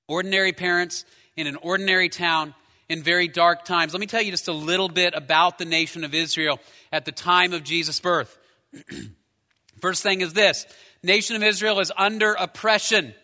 Ordinary 0.07 0.53
parents 0.53 1.03
in 1.35 1.47
an 1.47 1.57
ordinary 1.57 2.07
town 2.07 2.55
in 2.87 3.03
very 3.03 3.27
dark 3.27 3.65
times. 3.65 3.93
Let 3.93 3.99
me 3.99 4.07
tell 4.07 4.21
you 4.21 4.31
just 4.31 4.47
a 4.47 4.53
little 4.53 4.89
bit 4.89 5.13
about 5.15 5.57
the 5.57 5.65
nation 5.65 6.05
of 6.05 6.13
Israel 6.13 6.61
at 6.93 7.03
the 7.03 7.11
time 7.11 7.51
of 7.51 7.65
Jesus' 7.65 7.99
birth. 7.99 8.37
First 9.81 10.01
thing 10.01 10.21
is 10.21 10.31
this 10.31 10.65
nation 11.07 11.35
of 11.35 11.43
Israel 11.43 11.79
is 11.79 11.91
under 11.97 12.33
oppression 12.33 13.15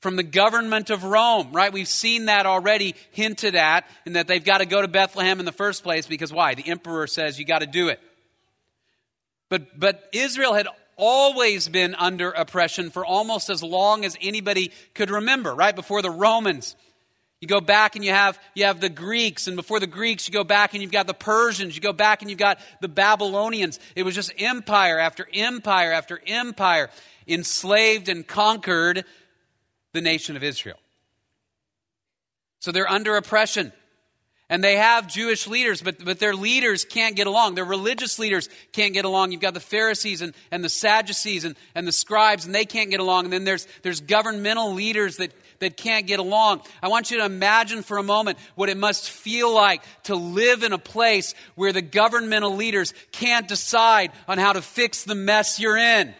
from 0.00 0.14
the 0.14 0.22
government 0.22 0.90
of 0.90 1.02
Rome, 1.02 1.52
right? 1.52 1.72
We've 1.72 1.88
seen 1.88 2.26
that 2.26 2.46
already 2.46 2.94
hinted 3.10 3.56
at, 3.56 3.84
and 4.06 4.14
that 4.14 4.28
they've 4.28 4.44
got 4.44 4.58
to 4.58 4.66
go 4.66 4.80
to 4.80 4.86
Bethlehem 4.86 5.40
in 5.40 5.44
the 5.44 5.52
first 5.52 5.82
place 5.82 6.06
because 6.06 6.32
why? 6.32 6.54
The 6.54 6.68
emperor 6.68 7.08
says 7.08 7.38
you 7.38 7.44
got 7.44 7.60
to 7.60 7.66
do 7.66 7.88
it. 7.88 7.98
But, 9.48 9.78
but 9.78 10.08
Israel 10.12 10.54
had 10.54 10.68
always 10.96 11.68
been 11.68 11.94
under 11.94 12.30
oppression 12.30 12.90
for 12.90 13.04
almost 13.04 13.50
as 13.50 13.62
long 13.62 14.04
as 14.04 14.16
anybody 14.20 14.70
could 14.94 15.10
remember, 15.10 15.54
right? 15.54 15.74
Before 15.74 16.02
the 16.02 16.10
Romans. 16.10 16.76
You 17.40 17.46
go 17.46 17.60
back 17.60 17.94
and 17.94 18.04
you 18.04 18.10
have, 18.10 18.38
you 18.54 18.64
have 18.64 18.80
the 18.80 18.88
Greeks, 18.88 19.46
and 19.46 19.56
before 19.56 19.78
the 19.78 19.86
Greeks, 19.86 20.26
you 20.26 20.32
go 20.32 20.42
back 20.42 20.72
and 20.72 20.82
you've 20.82 20.90
got 20.90 21.06
the 21.06 21.14
Persians, 21.14 21.76
you 21.76 21.80
go 21.80 21.92
back 21.92 22.20
and 22.20 22.30
you've 22.30 22.38
got 22.38 22.58
the 22.80 22.88
Babylonians. 22.88 23.78
It 23.94 24.02
was 24.02 24.14
just 24.14 24.32
empire 24.38 24.98
after 24.98 25.28
empire 25.32 25.92
after 25.92 26.20
empire, 26.26 26.90
enslaved 27.28 28.08
and 28.08 28.26
conquered 28.26 29.04
the 29.92 30.00
nation 30.00 30.36
of 30.36 30.42
Israel. 30.42 30.78
So 32.58 32.72
they're 32.72 32.90
under 32.90 33.16
oppression. 33.16 33.72
And 34.50 34.64
they 34.64 34.76
have 34.76 35.06
Jewish 35.06 35.46
leaders, 35.46 35.82
but, 35.82 36.02
but 36.02 36.18
their 36.18 36.34
leaders 36.34 36.86
can't 36.86 37.14
get 37.14 37.26
along. 37.26 37.54
Their 37.54 37.66
religious 37.66 38.18
leaders 38.18 38.48
can't 38.72 38.94
get 38.94 39.04
along. 39.04 39.30
You've 39.30 39.42
got 39.42 39.52
the 39.52 39.60
Pharisees 39.60 40.22
and, 40.22 40.32
and 40.50 40.64
the 40.64 40.70
Sadducees 40.70 41.44
and, 41.44 41.54
and 41.74 41.86
the 41.86 41.92
scribes, 41.92 42.46
and 42.46 42.54
they 42.54 42.64
can't 42.64 42.90
get 42.90 42.98
along. 42.98 43.24
And 43.24 43.32
then 43.32 43.44
there's, 43.44 43.68
there's 43.82 44.00
governmental 44.00 44.72
leaders 44.72 45.18
that, 45.18 45.32
that 45.60 45.76
can't 45.76 46.06
get 46.06 46.18
along. 46.18 46.62
I 46.82 46.88
want 46.88 47.10
you 47.10 47.18
to 47.18 47.24
imagine 47.24 47.82
for 47.82 47.98
a 47.98 48.02
moment 48.02 48.38
what 48.54 48.68
it 48.68 48.76
must 48.76 49.10
feel 49.10 49.52
like 49.54 49.82
to 50.04 50.14
live 50.14 50.62
in 50.62 50.72
a 50.72 50.78
place 50.78 51.34
where 51.54 51.72
the 51.72 51.82
governmental 51.82 52.56
leaders 52.56 52.94
can't 53.12 53.48
decide 53.48 54.12
on 54.26 54.38
how 54.38 54.52
to 54.52 54.62
fix 54.62 55.04
the 55.04 55.14
mess 55.14 55.60
you're 55.60 55.76
in. 55.76 56.14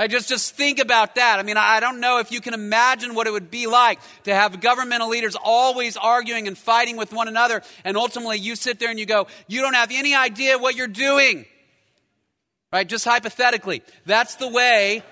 I 0.00 0.06
just, 0.06 0.28
just 0.28 0.54
think 0.54 0.78
about 0.78 1.16
that. 1.16 1.40
I 1.40 1.42
mean, 1.42 1.56
I 1.56 1.80
don't 1.80 1.98
know 1.98 2.20
if 2.20 2.30
you 2.30 2.40
can 2.40 2.54
imagine 2.54 3.16
what 3.16 3.26
it 3.26 3.32
would 3.32 3.50
be 3.50 3.66
like 3.66 3.98
to 4.24 4.34
have 4.34 4.60
governmental 4.60 5.08
leaders 5.08 5.36
always 5.42 5.96
arguing 5.96 6.46
and 6.46 6.56
fighting 6.56 6.96
with 6.96 7.12
one 7.12 7.26
another, 7.26 7.62
and 7.84 7.96
ultimately 7.96 8.38
you 8.38 8.54
sit 8.54 8.78
there 8.78 8.90
and 8.90 8.98
you 9.00 9.06
go, 9.06 9.26
you 9.48 9.60
don't 9.60 9.74
have 9.74 9.90
any 9.92 10.14
idea 10.14 10.56
what 10.56 10.76
you're 10.76 10.86
doing. 10.86 11.46
Right? 12.72 12.88
Just 12.88 13.04
hypothetically. 13.04 13.82
That's 14.06 14.36
the 14.36 14.48
way 14.48 15.02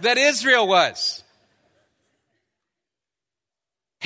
that 0.00 0.16
Israel 0.16 0.66
was. 0.66 1.22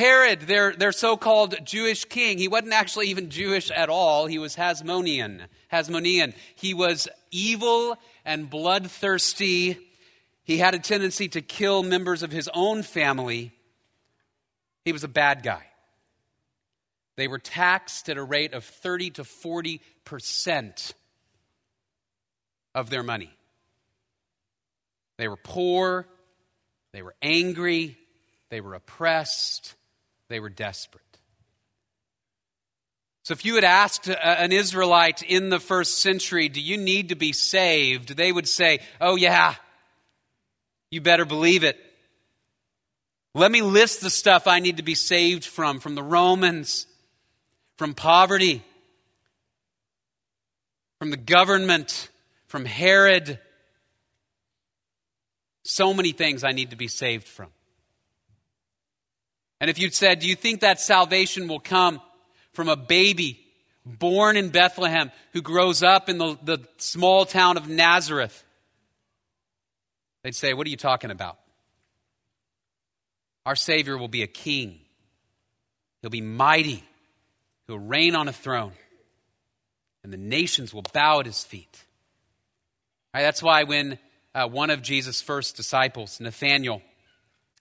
Herod, 0.01 0.41
their, 0.43 0.73
their 0.73 0.93
so 0.93 1.17
called 1.17 1.55
Jewish 1.65 2.05
king, 2.07 2.39
he 2.39 2.49
wasn't 2.49 2.73
actually 2.73 3.09
even 3.09 3.31
Jewish 3.31 3.71
at 3.71 3.89
all. 3.89 4.27
He 4.27 4.39
was 4.39 4.57
Hasmonean. 4.57 5.47
Hasmonean. 5.73 6.35
He 6.55 6.75
was 6.75 7.09
evil 7.31 7.97
and 8.25 8.51
bloodthirsty 8.51 9.79
he 10.51 10.59
had 10.59 10.75
a 10.75 10.81
tendency 10.81 11.29
to 11.29 11.43
kill 11.43 11.85
members 11.85 12.25
of 12.25 12.33
his 12.33 12.51
own 12.53 12.83
family. 12.83 13.53
He 14.85 14.91
was 14.91 15.05
a 15.05 15.09
bad 15.09 15.45
guy. 15.45 15.65
They 17.15 17.29
were 17.29 17.39
taxed 17.39 18.09
at 18.09 18.17
a 18.17 18.23
rate 18.25 18.53
of 18.53 18.65
30 18.65 19.11
to 19.11 19.25
40 19.25 19.81
percent 20.05 20.95
of 22.75 22.91
their 22.91 23.05
money. 23.05 23.31
They 25.19 25.29
were 25.29 25.37
poor, 25.37 26.09
they 26.93 27.03
were 27.03 27.15
angry, 27.23 27.97
they 28.49 28.61
were 28.61 28.75
oppressed, 28.75 29.77
they 30.31 30.41
were 30.41 30.49
desperate. 30.49 31.05
So, 33.25 33.33
if 33.33 33.45
you 33.45 33.57
had 33.57 33.65
asked 33.65 34.09
uh, 34.09 34.15
an 34.15 34.51
Israelite 34.51 35.23
in 35.23 35.51
the 35.51 35.61
first 35.61 36.01
century, 36.01 36.49
Do 36.49 36.61
you 36.61 36.79
need 36.79 37.11
to 37.11 37.15
be 37.17 37.35
saved? 37.35 38.17
they 38.17 38.33
would 38.33 38.49
say, 38.49 38.81
Oh, 38.99 39.17
yeah, 39.17 39.57
you 40.91 41.03
better 41.03 41.27
believe 41.27 41.63
it. 41.63 41.79
Let 43.35 43.53
me 43.53 43.61
list 43.61 44.01
the 44.01 44.11
stuff 44.11 44.47
I 44.47 44.59
need 44.59 44.79
to 44.79 44.83
be 44.83 44.95
saved 44.95 45.45
from 45.45 45.81
from 45.81 45.95
the 45.95 46.03
Romans, 46.03 46.87
from 47.77 47.93
poverty, 47.95 48.65
from 50.99 51.11
the 51.11 51.17
government, 51.17 52.09
from 52.47 52.65
Herod. 52.65 53.39
So 55.65 55.93
many 55.93 56.13
things 56.13 56.43
I 56.43 56.53
need 56.53 56.71
to 56.71 56.77
be 56.77 56.89
saved 56.89 57.29
from. 57.29 57.49
And 59.61 59.69
if 59.69 59.79
you'd 59.79 59.95
said, 59.95 60.21
Do 60.21 60.27
you 60.27 60.35
think 60.35 60.61
that 60.61 60.81
salvation 60.81 61.47
will 61.47 61.61
come 61.61 62.01
from 62.53 62.69
a 62.69 62.77
baby 62.77 63.45
born 63.85 64.37
in 64.37 64.49
Bethlehem 64.49 65.11
who 65.33 65.43
grows 65.43 65.83
up 65.83 66.09
in 66.09 66.19
the, 66.19 66.39
the 66.43 66.59
small 66.79 67.27
town 67.27 67.57
of 67.57 67.69
Nazareth? 67.69 68.45
They'd 70.23 70.35
say, 70.35 70.55
What 70.55 70.67
are 70.67 70.71
you 70.71 70.77
talking 70.77 71.11
about? 71.11 71.39
Our 73.47 73.57
Savior 73.57 73.97
will 73.97 74.09
be 74.09 74.23
a 74.23 74.27
king, 74.27 74.81
he'll 76.01 76.11
be 76.11 76.21
mighty, 76.21 76.85
he'll 77.67 77.79
reign 77.79 78.15
on 78.15 78.29
a 78.29 78.33
throne, 78.33 78.73
and 80.03 80.13
the 80.13 80.19
nations 80.19 80.73
will 80.73 80.85
bow 80.93 81.21
at 81.21 81.27
his 81.27 81.45
feet. 81.45 81.85
Right, 83.13 83.23
that's 83.23 83.43
why 83.43 83.65
when 83.65 83.99
uh, 84.35 84.47
one 84.47 84.71
of 84.71 84.83
Jesus' 84.83 85.21
first 85.21 85.57
disciples, 85.57 86.21
Nathanael, 86.21 86.81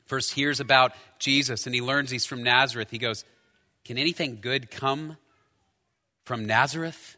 first 0.10 0.34
hears 0.34 0.60
about 0.60 0.92
Jesus 1.20 1.66
and 1.66 1.74
he 1.74 1.82
learns 1.82 2.10
he's 2.12 2.26
from 2.26 2.44
Nazareth, 2.44 2.90
he 2.90 2.98
goes, 2.98 3.24
Can 3.86 3.98
anything 3.98 4.40
good 4.42 4.70
come 4.70 5.16
from 6.26 6.46
Nazareth? 6.46 7.16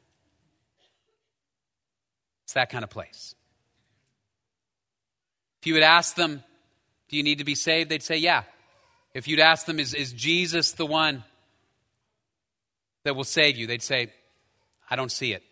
It's 2.44 2.54
that 2.54 2.70
kind 2.70 2.84
of 2.84 2.90
place. 2.90 3.34
If 5.62 5.68
you 5.68 5.74
would 5.76 5.84
ask 5.84 6.16
them, 6.16 6.44
Do 7.10 7.18
you 7.18 7.24
need 7.24 7.40
to 7.40 7.46
be 7.46 7.56
saved? 7.56 7.90
They'd 7.90 8.04
say, 8.04 8.18
Yeah. 8.18 8.44
If 9.14 9.28
you'd 9.28 9.40
ask 9.40 9.66
them, 9.66 9.80
Is, 9.80 9.94
is 9.94 10.12
Jesus 10.12 10.74
the 10.74 10.86
one 10.86 11.24
that 13.04 13.16
will 13.16 13.24
save 13.24 13.58
you? 13.58 13.68
They'd 13.68 13.82
say, 13.82 14.12
I 14.90 14.98
don't 14.98 15.12
see 15.12 15.32
it. 15.32 15.44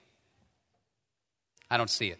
I 1.71 1.77
don't 1.77 1.89
see 1.89 2.07
it. 2.09 2.19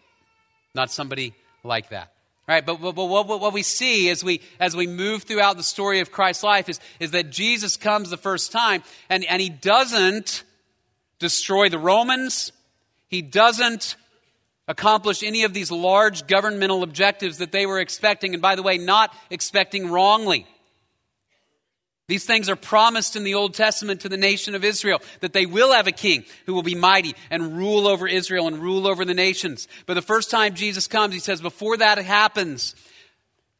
Not 0.74 0.90
somebody 0.90 1.34
like 1.62 1.90
that. 1.90 2.12
Right, 2.50 2.66
but, 2.66 2.80
but, 2.80 2.96
but 2.96 3.04
what, 3.04 3.28
what, 3.28 3.52
we 3.52 3.62
see 3.62 4.10
as 4.10 4.24
we, 4.24 4.40
as 4.58 4.74
we 4.74 4.88
move 4.88 5.22
throughout 5.22 5.56
the 5.56 5.62
story 5.62 6.00
of 6.00 6.10
Christ's 6.10 6.42
life 6.42 6.68
is, 6.68 6.80
is 6.98 7.12
that 7.12 7.30
Jesus 7.30 7.76
comes 7.76 8.10
the 8.10 8.16
first 8.16 8.50
time 8.50 8.82
and, 9.08 9.24
and 9.26 9.40
he 9.40 9.48
doesn't 9.48 10.42
destroy 11.20 11.68
the 11.68 11.78
Romans. 11.78 12.50
He 13.06 13.22
doesn't 13.22 13.94
accomplish 14.66 15.22
any 15.22 15.44
of 15.44 15.54
these 15.54 15.70
large 15.70 16.26
governmental 16.26 16.82
objectives 16.82 17.38
that 17.38 17.52
they 17.52 17.66
were 17.66 17.78
expecting, 17.78 18.34
and 18.34 18.42
by 18.42 18.56
the 18.56 18.64
way, 18.64 18.78
not 18.78 19.14
expecting 19.30 19.88
wrongly. 19.88 20.44
These 22.10 22.24
things 22.24 22.48
are 22.48 22.56
promised 22.56 23.14
in 23.14 23.22
the 23.22 23.34
Old 23.34 23.54
Testament 23.54 24.00
to 24.00 24.08
the 24.08 24.16
nation 24.16 24.56
of 24.56 24.64
Israel 24.64 25.00
that 25.20 25.32
they 25.32 25.46
will 25.46 25.72
have 25.72 25.86
a 25.86 25.92
king 25.92 26.24
who 26.44 26.54
will 26.54 26.64
be 26.64 26.74
mighty 26.74 27.14
and 27.30 27.56
rule 27.56 27.86
over 27.86 28.08
Israel 28.08 28.48
and 28.48 28.58
rule 28.58 28.88
over 28.88 29.04
the 29.04 29.14
nations. 29.14 29.68
But 29.86 29.94
the 29.94 30.02
first 30.02 30.28
time 30.28 30.54
Jesus 30.54 30.88
comes, 30.88 31.14
he 31.14 31.20
says, 31.20 31.40
before 31.40 31.76
that 31.76 31.98
happens, 31.98 32.74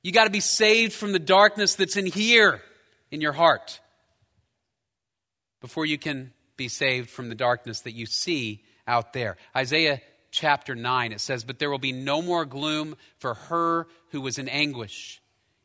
you 0.03 0.11
got 0.11 0.25
to 0.25 0.31
be 0.31 0.41
saved 0.41 0.95
from 0.95 1.13
the 1.13 1.21
darkness 1.21 1.77
that's 1.77 1.97
in 1.97 2.07
here 2.07 2.61
in 3.13 3.21
your 3.21 3.35
heart 3.35 3.79
before 5.61 5.87
you 5.87 5.97
can 5.97 6.33
be 6.57 6.67
saved 6.67 7.09
from 7.09 7.29
the 7.29 7.37
darkness 7.37 7.83
that 7.83 7.95
you 7.95 8.05
see 8.05 8.65
out 8.85 9.13
there. 9.13 9.37
Isaiah 9.57 10.01
chapter 10.33 10.75
9, 10.75 11.13
it 11.13 11.21
says, 11.21 11.45
But 11.45 11.61
there 11.61 11.71
will 11.71 11.79
be 11.79 11.93
no 11.93 12.21
more 12.21 12.45
gloom 12.45 12.97
for 13.19 13.35
her 13.35 13.87
who 14.11 14.21
was 14.21 14.39
in 14.39 14.49
anguish. 14.49 15.21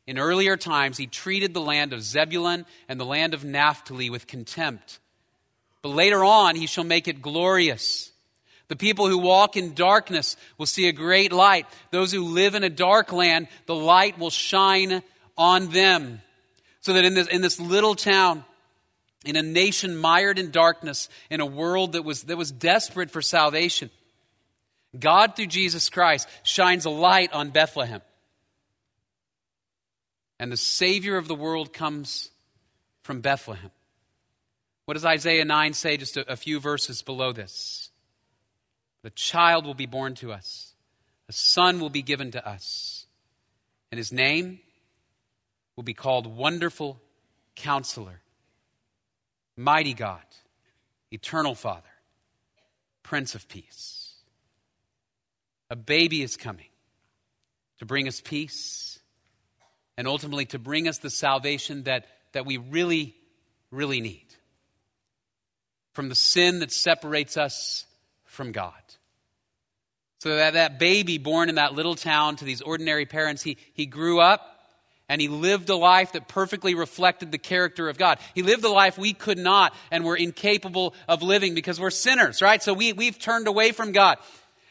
In 0.08 0.20
earlier 0.20 0.56
times, 0.56 0.97
he 0.97 1.08
treated 1.08 1.53
the 1.53 1.62
land 1.62 1.91
of 1.91 2.03
Zebulun 2.03 2.66
and 2.88 2.99
the 2.99 3.06
land 3.06 3.34
of 3.34 3.43
Naphtali 3.43 4.10
with 4.10 4.28
contempt. 4.28 4.99
But 5.82 5.89
later 5.89 6.24
on, 6.24 6.56
he 6.56 6.68
shall 6.68 6.84
make 6.84 7.08
it 7.08 7.22
glorious. 7.22 8.12
The 8.68 8.76
people 8.76 9.08
who 9.08 9.18
walk 9.18 9.58
in 9.58 9.74
darkness 9.74 10.36
will 10.58 10.66
see 10.66 10.88
a 10.88 10.91
great 10.91 11.32
light. 11.32 11.68
Those 11.91 12.12
who 12.12 12.24
live 12.24 12.56
in 12.56 12.64
a 12.64 12.70
dark 12.70 13.12
land, 13.12 13.47
the 13.66 13.76
light 13.76 14.18
will 14.18 14.30
shine 14.30 15.03
on 15.38 15.70
them. 15.70 16.22
So 16.82 16.93
that 16.93 17.06
in 17.06 17.14
this, 17.16 17.28
in 17.28 17.41
this 17.41 17.60
little 17.60 17.95
town, 17.95 18.43
in 19.24 19.36
a 19.36 19.41
nation 19.41 19.97
mired 19.97 20.38
in 20.38 20.51
darkness, 20.51 21.10
in 21.32 21.41
a 21.41 21.45
world 21.45 21.93
that 21.93 22.03
was, 22.03 22.24
that 22.24 22.38
was 22.38 22.51
desperate 22.51 23.10
for 23.10 23.24
salvation, 23.24 23.89
God, 24.97 25.36
through 25.36 25.47
Jesus 25.47 25.89
Christ, 25.89 26.28
shines 26.43 26.86
a 26.86 26.91
light 26.91 27.34
on 27.34 27.49
Bethlehem. 27.49 28.01
And 30.40 30.52
the 30.52 30.58
Savior 30.58 31.18
of 31.18 31.28
the 31.28 31.36
world 31.36 31.74
comes 31.74 32.30
from 33.04 33.22
Bethlehem. 33.22 33.72
What 34.86 34.96
does 34.96 35.06
Isaiah 35.06 35.46
9 35.46 35.74
say 35.74 35.98
just 35.98 36.18
a, 36.18 36.32
a 36.32 36.36
few 36.36 36.60
verses 36.60 37.02
below 37.02 37.32
this? 37.32 37.90
The 39.04 39.10
child 39.12 39.66
will 39.66 39.76
be 39.76 39.86
born 39.86 40.16
to 40.16 40.32
us, 40.34 40.74
a 41.30 41.34
son 41.34 41.80
will 41.80 41.90
be 41.90 42.02
given 42.02 42.32
to 42.32 42.48
us, 42.48 43.06
and 43.92 43.98
his 43.98 44.12
name 44.12 44.60
will 45.76 45.84
be 45.84 45.94
called 45.94 46.28
Wonderful 46.28 47.00
Counselor, 47.56 48.22
Mighty 49.56 49.94
God, 49.94 50.24
Eternal 51.12 51.56
Father, 51.56 51.84
Prince 53.04 53.36
of 53.36 53.48
Peace. 53.48 54.14
A 55.70 55.76
baby 55.76 56.22
is 56.22 56.38
coming 56.38 56.70
to 57.80 57.86
bring 57.86 58.08
us 58.08 58.22
peace 58.22 58.95
and 59.98 60.08
ultimately 60.08 60.46
to 60.46 60.60
bring 60.60 60.88
us 60.88 60.98
the 61.00 61.10
salvation 61.10 61.84
that, 61.84 62.06
that 62.34 62.46
we 62.46 62.58
really, 62.58 63.16
really 63.72 64.02
need 64.02 64.26
from 65.93 66.10
the 66.10 66.16
sin 66.16 66.60
that 66.60 66.72
separates 66.72 67.38
us 67.38 67.86
from 68.26 68.52
God. 68.52 68.74
So 70.20 70.36
that, 70.36 70.54
that 70.54 70.80
baby 70.80 71.18
born 71.18 71.50
in 71.50 71.56
that 71.56 71.74
little 71.74 71.96
town 71.96 72.36
to 72.38 72.46
these 72.46 72.62
ordinary 72.62 73.06
parents, 73.06 73.41
he, 73.41 73.58
he 73.74 73.86
grew 73.86 74.20
up 74.20 74.56
and 75.08 75.22
he 75.22 75.28
lived 75.28 75.70
a 75.70 75.76
life 75.76 76.14
that 76.14 76.28
perfectly 76.28 76.74
reflected 76.74 77.32
the 77.32 77.38
character 77.38 77.89
of 77.89 77.98
God. 77.98 78.18
He 78.34 78.41
lived 78.41 78.64
a 78.66 78.70
life 78.70 78.98
we 78.98 79.14
could 79.14 79.38
not 79.38 79.74
and 79.91 80.04
were 80.04 80.16
incapable 80.16 80.96
of 81.08 81.22
living 81.22 81.54
because 81.54 81.80
we're 81.80 81.91
sinners, 81.91 82.41
right? 82.41 82.62
So 82.62 82.74
we, 82.74 82.91
we've 82.91 83.20
turned 83.20 83.48
away 83.48 83.72
from 83.72 83.91
God. 83.91 84.18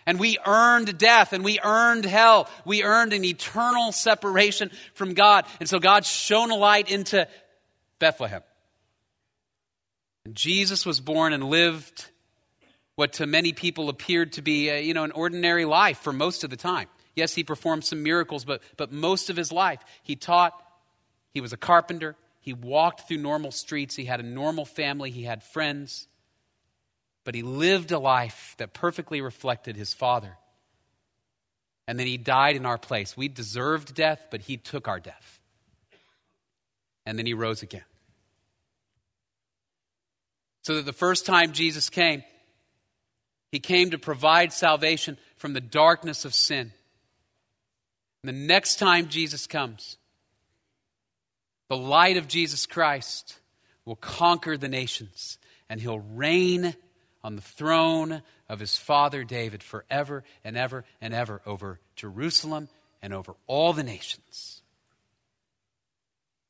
And 0.07 0.21
we 0.21 0.39
earned 0.45 0.99
death 0.99 1.33
and 1.33 1.45
we 1.45 1.59
earned 1.63 2.05
hell. 2.05 2.49
We 2.65 2.83
earned 2.83 3.13
an 3.13 3.25
eternal 3.25 3.93
separation 3.93 4.71
from 4.95 5.15
God. 5.15 5.47
And 5.61 5.69
so 5.69 5.79
God 5.79 6.05
shone 6.05 6.51
a 6.51 6.57
light 6.57 6.91
into 6.91 7.27
Bethlehem. 7.99 8.43
And 10.25 10.35
Jesus 10.35 10.85
was 10.85 11.01
born 11.01 11.33
and 11.33 11.45
lived 11.45 12.11
what 12.97 13.15
to 13.15 13.27
many 13.27 13.53
people 13.53 13.89
appeared 13.89 14.35
to 14.35 14.43
be, 14.43 14.71
you 14.81 14.95
know, 14.95 15.05
an 15.05 15.13
ordinary 15.13 15.65
life 15.65 15.99
for 15.99 16.13
most 16.13 16.45
of 16.45 16.51
the 16.51 16.57
time. 16.57 16.89
Yes, 17.17 17.35
he 17.35 17.45
performed 17.45 17.85
some 17.85 18.03
miracles, 18.03 18.45
but, 18.45 18.63
but 18.77 18.93
most 18.93 19.31
of 19.31 19.37
his 19.37 19.53
life, 19.53 19.81
he 20.03 20.17
taught, 20.17 20.53
he 21.33 21.41
was 21.41 21.53
a 21.53 21.57
carpenter, 21.57 22.17
he 22.41 22.53
walked 22.53 23.07
through 23.09 23.19
normal 23.19 23.51
streets, 23.51 23.97
he 23.97 24.05
had 24.05 24.21
a 24.21 24.25
normal 24.25 24.65
family, 24.65 25.11
he 25.11 25.23
had 25.23 25.43
friends 25.43 26.09
but 27.25 27.35
he 27.35 27.43
lived 27.43 27.91
a 27.91 27.99
life 27.99 28.55
that 28.59 28.75
perfectly 28.75 29.21
reflected 29.21 29.77
his 29.77 29.95
Father. 29.95 30.37
And 31.89 31.99
then 31.99 32.07
he 32.07 32.17
died 32.17 32.57
in 32.57 32.67
our 32.67 32.79
place. 32.79 33.17
We 33.17 33.29
deserved 33.29 33.95
death, 33.95 34.27
but 34.31 34.43
he 34.43 34.57
took 34.57 34.89
our 34.89 35.01
death. 35.01 35.41
And 37.07 37.19
then 37.19 37.27
he 37.27 37.35
rose 37.35 37.63
again. 37.63 37.85
So 40.63 40.77
that 40.77 40.87
the 40.87 40.93
first 40.93 41.27
time 41.27 41.53
Jesus 41.53 41.91
came, 41.91 42.23
he 43.53 43.61
came 43.61 43.91
to 43.91 43.99
provide 43.99 44.53
salvation 44.53 45.19
from 45.37 45.53
the 45.53 45.61
darkness 45.61 46.25
of 46.25 46.35
sin. 46.35 46.73
And 48.23 48.29
the 48.29 48.47
next 48.47 48.77
time 48.79 49.09
Jesus 49.09 49.47
comes, 49.47 49.99
the 51.69 51.77
light 51.77 52.17
of 52.17 52.29
Jesus 52.29 52.65
Christ 52.65 53.39
will 53.85 53.97
conquer 53.97 54.57
the 54.57 54.69
nations 54.69 55.39
and 55.69 55.81
he'll 55.81 55.99
reign 55.99 56.75
on 57.25 57.35
the 57.35 57.43
throne 57.43 58.23
of 58.49 58.61
his 58.61 58.77
father 58.77 59.25
David 59.25 59.63
forever 59.63 60.23
and 60.45 60.57
ever 60.57 60.85
and 61.01 61.15
ever 61.15 61.41
over 61.47 61.81
Jerusalem 61.97 62.69
and 63.03 63.15
over 63.15 63.35
all 63.47 63.73
the 63.73 63.83
nations. 63.83 64.61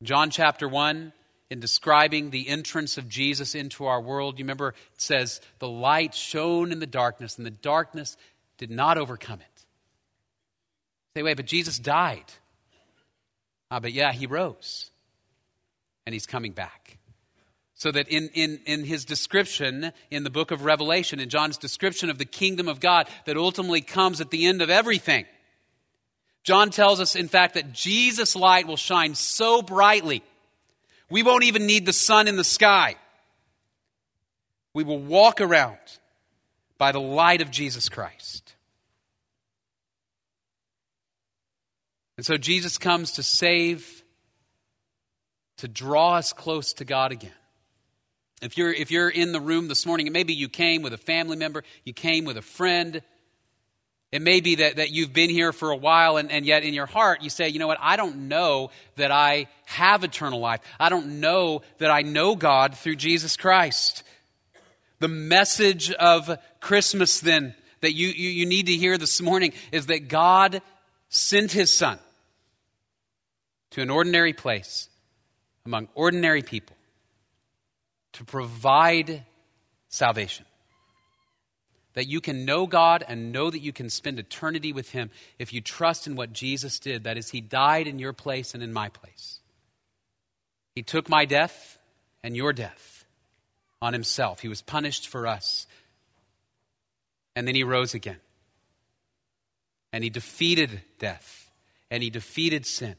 John 0.03 0.31
chapter 0.31 0.69
1, 0.69 1.13
in 1.51 1.61
describing 1.61 2.31
the 2.31 2.49
entrance 2.49 2.99
of 2.99 3.09
Jesus 3.09 3.55
into 3.55 3.87
our 3.87 4.01
world, 4.01 4.39
you 4.39 4.45
remember 4.45 4.71
it 4.71 5.01
says, 5.01 5.41
The 5.61 5.69
light 5.69 6.15
shone 6.15 6.73
in 6.73 6.81
the 6.81 6.87
darkness, 6.87 7.37
and 7.37 7.47
the 7.47 7.51
darkness 7.51 8.17
did 8.59 8.71
not 8.71 8.99
overcome 8.99 9.41
it. 9.41 9.65
Say, 11.17 11.23
wait, 11.23 11.37
but 11.37 11.47
Jesus 11.47 11.79
died. 11.79 12.25
Ah, 13.71 13.79
but 13.79 13.93
yeah, 13.93 14.13
he 14.13 14.27
rose. 14.27 14.91
And 16.07 16.13
he's 16.13 16.27
coming 16.27 16.53
back. 16.53 16.99
So 17.85 17.93
that 17.93 18.09
in, 18.09 18.31
in, 18.33 18.61
in 18.65 18.83
his 18.83 19.05
description 19.05 19.93
in 20.11 20.25
the 20.25 20.31
book 20.31 20.53
of 20.53 20.65
Revelation, 20.65 21.21
in 21.21 21.29
John's 21.29 21.59
description 21.59 22.09
of 22.09 22.17
the 22.17 22.25
kingdom 22.25 22.67
of 22.67 22.81
God 22.81 23.11
that 23.27 23.37
ultimately 23.37 23.83
comes 23.83 24.23
at 24.23 24.31
the 24.31 24.47
end 24.47 24.63
of 24.63 24.71
everything, 24.71 25.27
John 26.45 26.71
tells 26.71 26.99
us, 26.99 27.15
in 27.15 27.29
fact, 27.29 27.53
that 27.53 27.75
Jesus' 27.75 28.35
light 28.35 28.67
will 28.67 28.79
shine 28.79 29.15
so 29.15 29.61
brightly, 29.61 30.23
we 31.11 31.23
won't 31.23 31.45
even 31.45 31.67
need 31.67 31.85
the 31.85 31.93
sun 31.93 32.27
in 32.27 32.37
the 32.37 32.43
sky. 32.43 32.97
We 34.73 34.83
will 34.83 35.01
walk 35.01 35.43
around 35.43 35.77
by 36.79 36.91
the 36.91 37.03
light 37.03 37.43
of 37.43 37.51
Jesus 37.51 37.91
Christ. 37.91 38.55
And 42.17 42.25
so 42.25 42.39
Jesus 42.39 42.79
comes 42.79 43.13
to 43.13 43.23
save, 43.23 44.03
to 45.59 45.69
draw 45.69 46.15
us 46.15 46.33
close 46.33 46.73
to 46.73 46.87
God 46.87 47.13
again. 47.13 47.31
If 48.45 48.59
you're, 48.59 48.73
if 48.73 48.91
you're 48.91 49.09
in 49.09 49.33
the 49.33 49.41
room 49.41 49.69
this 49.69 49.87
morning, 49.87 50.07
and 50.07 50.13
maybe 50.13 50.35
you 50.35 50.51
came 50.51 50.83
with 50.83 50.93
a 50.93 50.99
family 50.99 51.37
member, 51.37 51.65
you 51.83 51.95
came 51.95 52.27
with 52.27 52.37
a 52.37 52.43
friend. 52.43 53.01
It 54.13 54.21
may 54.21 54.43
be 54.43 54.57
that, 54.57 54.77
that 54.77 54.91
you've 54.91 55.15
been 55.15 55.31
here 55.31 55.51
for 55.51 55.71
a 55.71 55.77
while, 55.77 56.19
and, 56.19 56.31
and 56.31 56.45
yet 56.45 56.63
in 56.63 56.75
your 56.75 56.85
heart 56.85 57.23
you 57.23 57.31
say, 57.31 57.49
you 57.49 57.59
know 57.59 57.67
what, 57.67 57.79
I 57.81 57.97
don't 57.97 58.29
know 58.29 58.71
that 58.97 59.11
I 59.11 59.47
have 59.65 60.05
eternal 60.05 60.41
life. 60.41 60.61
I 60.79 60.91
don't 60.91 61.21
know 61.21 61.63
that 61.79 61.91
I 61.91 62.03
know 62.03 62.37
God 62.37 62.77
through 62.77 62.97
Jesus 62.97 63.39
Christ. 63.39 64.03
The 64.99 65.09
message 65.09 65.91
of 65.93 66.39
Christmas, 66.61 67.21
then, 67.21 67.55
that 67.81 67.95
you, 67.95 68.09
you, 68.09 68.29
you 68.29 68.47
need 68.47 68.67
to 68.67 68.77
hear 68.77 68.99
this 68.99 69.23
morning 69.23 69.55
is 69.73 69.87
that 69.87 70.09
God 70.09 70.61
sent 71.09 71.51
his 71.51 71.73
Son 71.73 71.99
to 73.71 73.81
an 73.81 73.89
ordinary 73.89 74.35
place 74.35 74.91
among 75.65 75.89
ordinary 75.95 76.43
people 76.43 76.74
to 78.15 78.25
provide 78.25 79.25
salvation. 79.89 80.47
That 81.95 82.09
you 82.09 82.21
can 82.21 82.45
know 82.45 82.67
God 82.67 83.05
and 83.07 83.31
know 83.31 83.51
that 83.51 83.61
you 83.61 83.73
can 83.73 83.89
spend 83.89 84.19
eternity 84.19 84.73
with 84.73 84.91
Him 84.91 85.11
if 85.39 85.53
you 85.53 85.61
trust 85.61 86.07
in 86.07 86.17
what 86.17 86.33
Jesus 86.33 86.81
did. 86.81 87.05
That 87.05 87.17
is, 87.17 87.31
He 87.31 87.41
died 87.41 87.87
in 87.87 88.01
your 88.01 88.13
place 88.13 88.55
and 88.55 88.63
in 88.63 88.73
my 88.73 88.89
place. 88.89 89.39
He 90.75 90.83
took 90.83 91.09
my 91.09 91.25
death 91.25 91.79
and 92.23 92.37
your 92.37 92.53
death 92.53 93.05
on 93.81 93.93
Himself. 93.93 94.41
He 94.41 94.49
was 94.49 94.61
punished 94.61 95.07
for 95.09 95.27
us. 95.27 95.67
And 97.37 97.47
then 97.47 97.55
He 97.55 97.63
rose 97.63 97.95
again. 97.95 98.19
And 99.93 100.03
He 100.03 100.11
defeated 100.11 100.83
death 100.99 101.51
and 101.91 102.03
He 102.03 102.11
defeated 102.11 102.67
sin. 102.67 102.97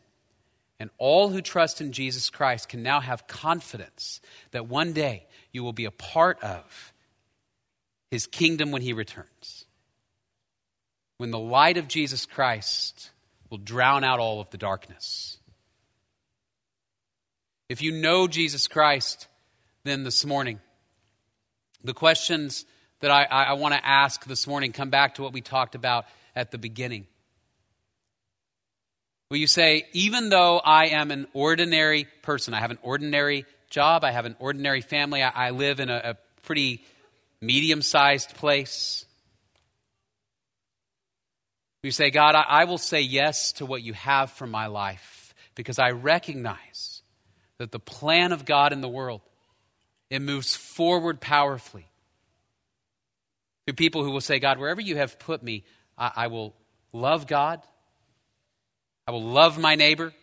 And 0.79 0.89
all 0.97 1.29
who 1.29 1.41
trust 1.41 1.79
in 1.79 1.93
Jesus 1.93 2.29
Christ 2.29 2.69
can 2.69 2.83
now 2.83 2.99
have 2.99 3.27
confidence 3.27 4.19
that 4.51 4.67
one 4.67 4.91
day 4.93 5.25
you 5.51 5.63
will 5.63 5.73
be 5.73 5.85
a 5.85 5.91
part 5.91 6.41
of 6.43 6.93
his 8.11 8.27
kingdom 8.27 8.71
when 8.71 8.81
he 8.81 8.93
returns. 8.93 9.65
when 11.17 11.31
the 11.31 11.39
light 11.39 11.77
of 11.77 11.87
Jesus 11.87 12.25
Christ 12.25 13.11
will 13.49 13.57
drown 13.57 14.03
out 14.03 14.19
all 14.19 14.41
of 14.41 14.49
the 14.49 14.57
darkness. 14.57 15.37
If 17.69 17.81
you 17.81 17.93
know 17.93 18.27
Jesus 18.27 18.67
Christ, 18.67 19.29
then 19.85 20.03
this 20.03 20.25
morning, 20.25 20.59
the 21.83 21.93
questions 21.93 22.65
that 22.99 23.11
I, 23.11 23.23
I, 23.23 23.53
want 23.53 23.73
to 23.73 23.85
ask 23.85 24.25
this 24.25 24.45
morning 24.45 24.71
come 24.71 24.89
back 24.89 25.15
to 25.15 25.21
what 25.21 25.31
we 25.31 25.41
talked 25.41 25.75
about 25.75 26.05
at 26.35 26.51
the 26.51 26.57
beginning. 26.57 27.07
Will 29.29 29.37
you 29.37 29.47
say, 29.47 29.87
even 29.93 30.29
though 30.29 30.59
I 30.59 30.87
am 30.87 31.11
an 31.11 31.27
ordinary 31.33 32.07
person, 32.21 32.53
I 32.53 32.59
have 32.59 32.71
an 32.71 32.77
ordinary 32.83 33.45
job, 33.69 34.03
I 34.03 34.11
have 34.11 34.25
an 34.25 34.35
ordinary 34.39 34.81
family, 34.81 35.23
I, 35.23 35.47
I 35.47 35.49
live 35.49 35.79
in 35.79 35.89
a, 35.89 36.01
a 36.03 36.17
pretty 36.43 36.83
medium 37.41 37.81
sized 37.81 38.35
place? 38.35 39.05
You 41.81 41.91
say, 41.91 42.09
God, 42.09 42.35
I, 42.35 42.45
I 42.47 42.63
will 42.65 42.77
say 42.77 43.01
yes 43.01 43.53
to 43.53 43.65
what 43.65 43.83
you 43.83 43.93
have 43.93 44.31
for 44.31 44.47
my 44.47 44.67
life 44.67 45.33
because 45.55 45.79
I 45.79 45.91
recognize 45.91 47.01
that 47.57 47.71
the 47.71 47.79
plan 47.79 48.31
of 48.31 48.45
God 48.45 48.73
in 48.73 48.81
the 48.81 48.89
world 48.89 49.21
it 50.09 50.21
moves 50.21 50.55
forward 50.55 51.19
powerfully 51.19 51.87
to 53.67 53.73
people 53.73 54.03
who 54.03 54.11
will 54.11 54.21
say, 54.21 54.39
God, 54.39 54.59
wherever 54.59 54.81
you 54.81 54.97
have 54.97 55.17
put 55.17 55.41
me, 55.41 55.63
I, 55.97 56.11
I 56.15 56.27
will 56.27 56.53
love 56.93 57.27
God. 57.27 57.61
I 59.07 59.11
will 59.11 59.23
love 59.23 59.57
my 59.57 59.75
neighbor. 59.75 60.13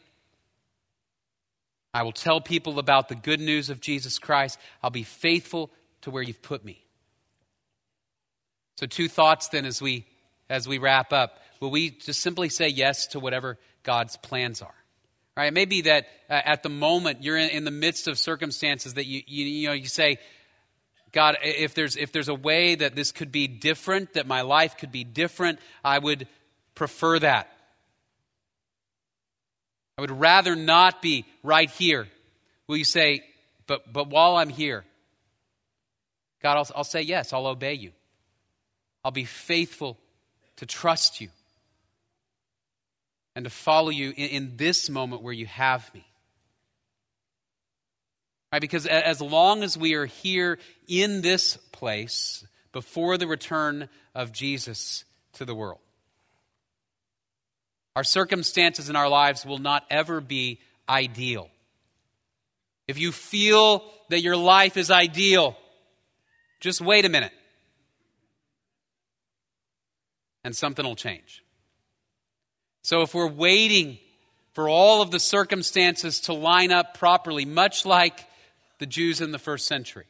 I 1.94 2.02
will 2.02 2.12
tell 2.12 2.40
people 2.40 2.78
about 2.78 3.08
the 3.08 3.14
good 3.14 3.40
news 3.40 3.70
of 3.70 3.80
Jesus 3.80 4.18
Christ. 4.18 4.58
I'll 4.82 4.90
be 4.90 5.02
faithful 5.02 5.70
to 6.02 6.10
where 6.10 6.22
you've 6.22 6.42
put 6.42 6.64
me. 6.64 6.84
So, 8.76 8.86
two 8.86 9.08
thoughts 9.08 9.48
then 9.48 9.66
as 9.66 9.80
we 9.82 10.06
as 10.52 10.68
we 10.68 10.78
wrap 10.78 11.12
up. 11.12 11.38
Will 11.60 11.70
we 11.70 11.90
just 11.90 12.20
simply 12.20 12.48
say 12.48 12.68
yes 12.68 13.06
to 13.08 13.20
whatever 13.20 13.58
God's 13.82 14.16
plans 14.18 14.60
are? 14.60 14.74
Right? 15.36 15.46
It 15.46 15.54
may 15.54 15.64
be 15.64 15.82
that 15.82 16.06
uh, 16.28 16.40
at 16.44 16.62
the 16.62 16.68
moment 16.68 17.22
you're 17.22 17.38
in, 17.38 17.48
in, 17.50 17.64
the 17.64 17.70
midst 17.70 18.06
of 18.06 18.18
circumstances 18.18 18.94
that 18.94 19.06
you, 19.06 19.22
you, 19.26 19.46
you 19.46 19.68
know 19.68 19.72
you 19.72 19.86
say, 19.86 20.18
God, 21.12 21.38
if 21.42 21.74
there's 21.74 21.96
if 21.96 22.12
there's 22.12 22.28
a 22.28 22.34
way 22.34 22.74
that 22.74 22.94
this 22.94 23.12
could 23.12 23.32
be 23.32 23.46
different, 23.46 24.14
that 24.14 24.26
my 24.26 24.42
life 24.42 24.76
could 24.76 24.92
be 24.92 25.04
different, 25.04 25.58
I 25.82 25.98
would 25.98 26.28
prefer 26.74 27.18
that. 27.20 27.50
I 30.02 30.10
would 30.10 30.18
rather 30.18 30.56
not 30.56 31.00
be 31.00 31.24
right 31.44 31.70
here. 31.70 32.08
Will 32.66 32.76
you 32.76 32.84
say, 32.84 33.22
but 33.68 33.92
but 33.92 34.08
while 34.08 34.34
I'm 34.34 34.48
here, 34.48 34.84
God, 36.42 36.56
I'll, 36.56 36.66
I'll 36.74 36.82
say 36.82 37.02
yes, 37.02 37.32
I'll 37.32 37.46
obey 37.46 37.74
you. 37.74 37.92
I'll 39.04 39.12
be 39.12 39.24
faithful 39.24 39.96
to 40.56 40.66
trust 40.66 41.20
you 41.20 41.28
and 43.36 43.44
to 43.44 43.50
follow 43.50 43.90
you 43.90 44.08
in, 44.08 44.28
in 44.30 44.56
this 44.56 44.90
moment 44.90 45.22
where 45.22 45.32
you 45.32 45.46
have 45.46 45.88
me. 45.94 46.04
Right? 48.52 48.60
Because 48.60 48.86
as 48.86 49.20
long 49.20 49.62
as 49.62 49.78
we 49.78 49.94
are 49.94 50.06
here 50.06 50.58
in 50.88 51.20
this 51.20 51.58
place 51.70 52.44
before 52.72 53.18
the 53.18 53.28
return 53.28 53.88
of 54.16 54.32
Jesus 54.32 55.04
to 55.34 55.44
the 55.44 55.54
world, 55.54 55.78
our 57.94 58.04
circumstances 58.04 58.88
in 58.88 58.96
our 58.96 59.08
lives 59.08 59.44
will 59.44 59.58
not 59.58 59.84
ever 59.90 60.20
be 60.20 60.60
ideal. 60.88 61.48
If 62.88 62.98
you 62.98 63.12
feel 63.12 63.84
that 64.08 64.22
your 64.22 64.36
life 64.36 64.76
is 64.76 64.90
ideal, 64.90 65.56
just 66.60 66.80
wait 66.80 67.04
a 67.04 67.08
minute. 67.08 67.32
And 70.44 70.56
something 70.56 70.84
will 70.84 70.96
change. 70.96 71.42
So 72.82 73.02
if 73.02 73.14
we're 73.14 73.30
waiting 73.30 73.98
for 74.54 74.68
all 74.68 75.00
of 75.00 75.10
the 75.10 75.20
circumstances 75.20 76.20
to 76.22 76.32
line 76.32 76.72
up 76.72 76.98
properly, 76.98 77.44
much 77.44 77.86
like 77.86 78.26
the 78.78 78.86
Jews 78.86 79.20
in 79.20 79.30
the 79.30 79.38
first 79.38 79.66
century, 79.66 80.06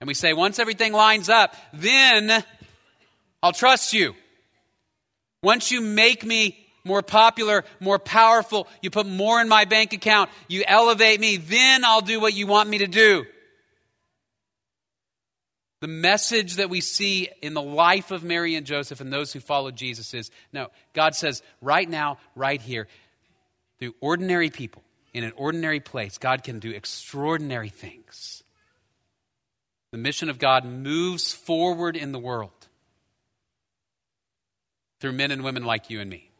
and 0.00 0.08
we 0.08 0.14
say, 0.14 0.32
once 0.32 0.58
everything 0.58 0.92
lines 0.92 1.28
up, 1.28 1.54
then 1.72 2.44
I'll 3.42 3.52
trust 3.52 3.92
you. 3.92 4.14
Once 5.42 5.70
you 5.70 5.80
make 5.80 6.24
me 6.24 6.63
more 6.84 7.02
popular, 7.02 7.64
more 7.80 7.98
powerful, 7.98 8.68
you 8.82 8.90
put 8.90 9.06
more 9.06 9.40
in 9.40 9.48
my 9.48 9.64
bank 9.64 9.92
account, 9.92 10.30
you 10.48 10.62
elevate 10.66 11.18
me, 11.18 11.38
then 11.38 11.84
I'll 11.84 12.02
do 12.02 12.20
what 12.20 12.34
you 12.34 12.46
want 12.46 12.68
me 12.68 12.78
to 12.78 12.86
do. 12.86 13.24
The 15.80 15.88
message 15.88 16.56
that 16.56 16.70
we 16.70 16.80
see 16.80 17.28
in 17.42 17.52
the 17.52 17.62
life 17.62 18.10
of 18.10 18.24
Mary 18.24 18.54
and 18.54 18.64
Joseph 18.66 19.00
and 19.00 19.12
those 19.12 19.32
who 19.32 19.40
follow 19.40 19.70
Jesus 19.70 20.14
is 20.14 20.30
no, 20.52 20.68
God 20.92 21.14
says, 21.14 21.42
right 21.60 21.88
now, 21.88 22.18
right 22.34 22.60
here, 22.60 22.88
through 23.78 23.94
ordinary 24.00 24.50
people, 24.50 24.82
in 25.12 25.24
an 25.24 25.32
ordinary 25.36 25.80
place, 25.80 26.18
God 26.18 26.42
can 26.42 26.58
do 26.58 26.70
extraordinary 26.70 27.68
things. 27.68 28.42
The 29.90 29.98
mission 29.98 30.28
of 30.28 30.38
God 30.38 30.64
moves 30.64 31.32
forward 31.32 31.96
in 31.96 32.12
the 32.12 32.18
world 32.18 32.50
through 35.00 35.12
men 35.12 35.30
and 35.30 35.44
women 35.44 35.64
like 35.64 35.90
you 35.90 36.00
and 36.00 36.10
me. 36.10 36.30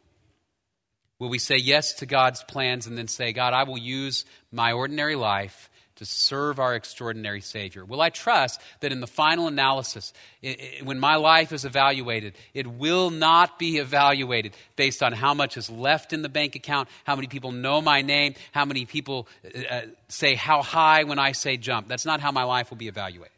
Will 1.24 1.30
we 1.30 1.38
say 1.38 1.56
yes 1.56 1.94
to 1.94 2.06
God's 2.06 2.44
plans 2.44 2.86
and 2.86 2.98
then 2.98 3.08
say, 3.08 3.32
God, 3.32 3.54
I 3.54 3.62
will 3.62 3.78
use 3.78 4.26
my 4.52 4.72
ordinary 4.72 5.16
life 5.16 5.70
to 5.96 6.04
serve 6.04 6.60
our 6.60 6.74
extraordinary 6.74 7.40
Savior? 7.40 7.82
Will 7.82 8.02
I 8.02 8.10
trust 8.10 8.60
that 8.80 8.92
in 8.92 9.00
the 9.00 9.06
final 9.06 9.46
analysis, 9.46 10.12
it, 10.42 10.60
it, 10.60 10.84
when 10.84 10.98
my 10.98 11.16
life 11.16 11.50
is 11.54 11.64
evaluated, 11.64 12.34
it 12.52 12.66
will 12.66 13.08
not 13.08 13.58
be 13.58 13.78
evaluated 13.78 14.52
based 14.76 15.02
on 15.02 15.14
how 15.14 15.32
much 15.32 15.56
is 15.56 15.70
left 15.70 16.12
in 16.12 16.20
the 16.20 16.28
bank 16.28 16.56
account, 16.56 16.90
how 17.04 17.16
many 17.16 17.26
people 17.26 17.52
know 17.52 17.80
my 17.80 18.02
name, 18.02 18.34
how 18.52 18.66
many 18.66 18.84
people 18.84 19.26
uh, 19.46 19.60
uh 19.76 19.80
say 20.08 20.34
how 20.34 20.60
high 20.60 21.04
when 21.04 21.18
I 21.18 21.32
say 21.32 21.56
jump? 21.56 21.88
That's 21.88 22.04
not 22.04 22.20
how 22.20 22.32
my 22.32 22.44
life 22.44 22.68
will 22.68 22.76
be 22.76 22.88
evaluated. 22.88 23.32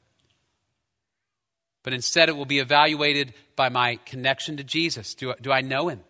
But 1.84 1.92
instead, 1.92 2.28
it 2.28 2.36
will 2.36 2.46
be 2.46 2.58
evaluated 2.58 3.32
by 3.54 3.68
my 3.68 4.00
connection 4.06 4.56
to 4.56 4.64
Jesus. 4.64 5.14
Do, 5.14 5.34
do 5.40 5.52
I 5.52 5.60
know 5.60 5.86
Him? 5.86 6.00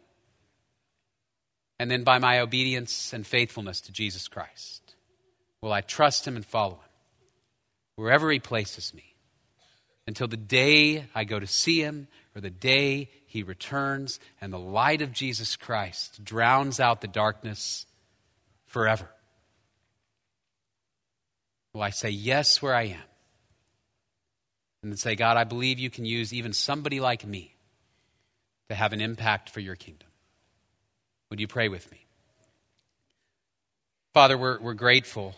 And 1.78 1.90
then 1.90 2.04
by 2.04 2.18
my 2.18 2.40
obedience 2.40 3.12
and 3.12 3.26
faithfulness 3.26 3.80
to 3.82 3.92
Jesus 3.92 4.28
Christ. 4.28 4.94
Will 5.60 5.72
I 5.72 5.80
trust 5.80 6.26
him 6.26 6.36
and 6.36 6.44
follow 6.44 6.74
him 6.74 6.90
wherever 7.96 8.30
he 8.30 8.38
places 8.38 8.94
me 8.94 9.14
until 10.06 10.28
the 10.28 10.36
day 10.36 11.06
I 11.14 11.24
go 11.24 11.38
to 11.38 11.46
see 11.46 11.80
him 11.80 12.08
or 12.34 12.40
the 12.40 12.50
day 12.50 13.10
he 13.26 13.42
returns 13.42 14.20
and 14.40 14.52
the 14.52 14.58
light 14.58 15.02
of 15.02 15.12
Jesus 15.12 15.56
Christ 15.56 16.24
drowns 16.24 16.78
out 16.78 17.00
the 17.00 17.08
darkness 17.08 17.86
forever? 18.66 19.08
Will 21.72 21.82
I 21.82 21.90
say 21.90 22.10
yes 22.10 22.62
where 22.62 22.74
I 22.74 22.84
am? 22.84 23.02
And 24.82 24.92
then 24.92 24.96
say, 24.96 25.16
God, 25.16 25.36
I 25.36 25.44
believe 25.44 25.78
you 25.78 25.90
can 25.90 26.04
use 26.04 26.32
even 26.32 26.52
somebody 26.52 27.00
like 27.00 27.26
me 27.26 27.56
to 28.68 28.74
have 28.74 28.92
an 28.92 29.00
impact 29.00 29.50
for 29.50 29.60
your 29.60 29.76
kingdom. 29.76 30.05
Would 31.30 31.40
you 31.40 31.48
pray 31.48 31.68
with 31.68 31.90
me? 31.90 32.06
Father, 34.14 34.38
we're, 34.38 34.60
we're 34.60 34.74
grateful 34.74 35.34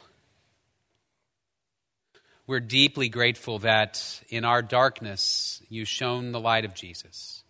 we're 2.49 2.61
deeply 2.61 3.11
grateful 3.11 3.59
that 3.59 4.23
in 4.31 4.47
our 4.47 4.63
darkness 4.63 5.61
you 5.69 5.85
shone 5.85 6.33
the 6.33 6.41
light 6.41 6.65
of 6.65 6.75
Jesus. 6.75 7.45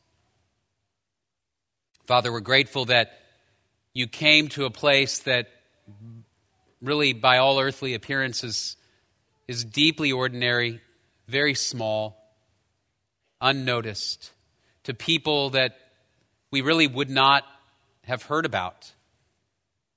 Father, 2.05 2.33
we're 2.33 2.41
grateful 2.41 2.87
that 2.87 3.13
you 3.95 4.09
came 4.09 4.49
to 4.49 4.65
a 4.65 4.71
place 4.71 5.21
that 5.21 5.47
really, 6.83 7.13
by 7.13 7.39
all 7.39 7.61
earthly 7.61 7.95
appearances, 7.95 8.77
is 9.47 9.65
deeply 9.65 10.11
ordinary, 10.11 10.81
very 11.29 11.55
small, 11.55 12.21
unnoticed, 13.41 14.33
to 14.83 14.95
people 14.95 15.51
that 15.51 15.79
we 16.51 16.61
really 16.61 16.89
would 16.89 17.09
not 17.09 17.45
have 18.09 18.25
heard 18.25 18.45
about 18.47 18.93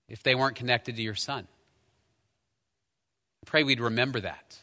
if 0.07 0.22
they 0.22 0.36
weren't 0.36 0.55
connected 0.55 0.97
to 0.97 1.01
your 1.01 1.16
Son. 1.16 1.47
I 3.43 3.45
pray 3.45 3.64
we'd 3.64 3.80
remember 3.80 4.20
that 4.20 4.57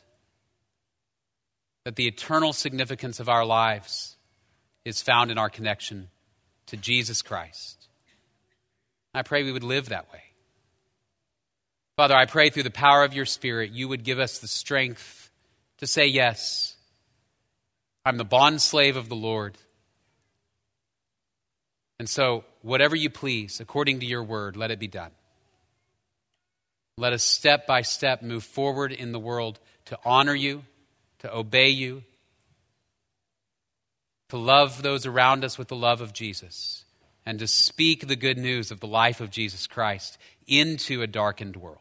that 1.85 1.97
the 1.97 2.07
eternal 2.07 2.53
significance 2.53 3.19
of 3.19 3.31
our 3.31 3.47
lives 3.47 4.17
is 4.85 5.01
found 5.01 5.31
in 5.31 5.39
our 5.39 5.49
connection 5.49 6.11
to 6.67 6.77
Jesus 6.77 7.23
Christ. 7.23 7.89
I 9.15 9.23
pray 9.23 9.43
we 9.43 9.53
would 9.53 9.65
live 9.65 9.89
that 9.89 10.13
way. 10.13 10.21
Father, 11.97 12.15
I 12.15 12.27
pray 12.27 12.51
through 12.51 12.65
the 12.65 12.71
power 12.71 13.05
of 13.05 13.15
your 13.15 13.25
Spirit, 13.25 13.71
you 13.73 13.89
would 13.89 14.05
give 14.05 14.19
us 14.19 14.39
the 14.39 14.49
strength 14.49 15.31
to 15.79 15.87
say 15.87 16.07
yes. 16.07 16.77
I'm 18.05 18.19
the 18.19 18.25
bond 18.25 18.61
slave 18.61 18.97
of 18.97 19.09
the 19.09 19.17
Lord. 19.17 19.57
And 21.99 22.09
so, 22.09 22.45
whatever 22.63 22.95
you 22.95 23.11
please, 23.11 23.61
according 23.61 24.01
to 24.01 24.07
your 24.07 24.23
word, 24.23 24.57
let 24.57 24.71
it 24.71 24.79
be 24.79 24.87
done. 24.87 25.11
Let 26.97 27.13
us 27.13 27.23
step 27.23 27.67
by 27.67 27.83
step 27.83 28.23
move 28.23 28.45
forward 28.45 28.93
in 28.93 29.13
the 29.13 29.19
world 29.19 29.59
to 29.87 29.99
honor 30.05 30.35
you 30.35 30.65
to 31.21 31.35
obey 31.35 31.69
you, 31.69 32.05
to 34.29 34.37
love 34.37 34.83
those 34.83 35.07
around 35.07 35.45
us 35.45 35.59
with 35.59 35.69
the 35.69 35.77
love 35.77 36.01
of 36.01 36.13
Jesus, 36.13 36.85
and 37.27 37.39
to 37.39 37.47
speak 37.47 38.07
the 38.07 38.17
good 38.17 38.39
news 38.39 38.71
of 38.71 38.81
the 38.81 38.87
life 38.87 39.21
of 39.21 39.31
Jesus 39.31 39.67
Christ 39.67 40.19
into 40.47 41.03
a 41.03 41.07
darkened 41.07 41.57
world. 41.57 41.79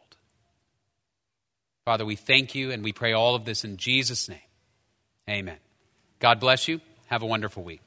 Father, 1.84 2.04
we 2.04 2.16
thank 2.16 2.54
you 2.54 2.70
and 2.70 2.84
we 2.84 2.92
pray 2.92 3.12
all 3.12 3.34
of 3.34 3.44
this 3.44 3.64
in 3.64 3.76
Jesus' 3.76 4.28
name. 4.28 4.38
Amen. 5.28 5.58
God 6.18 6.40
bless 6.40 6.68
you. 6.68 6.80
Have 7.06 7.22
a 7.22 7.26
wonderful 7.26 7.62
week. 7.62 7.80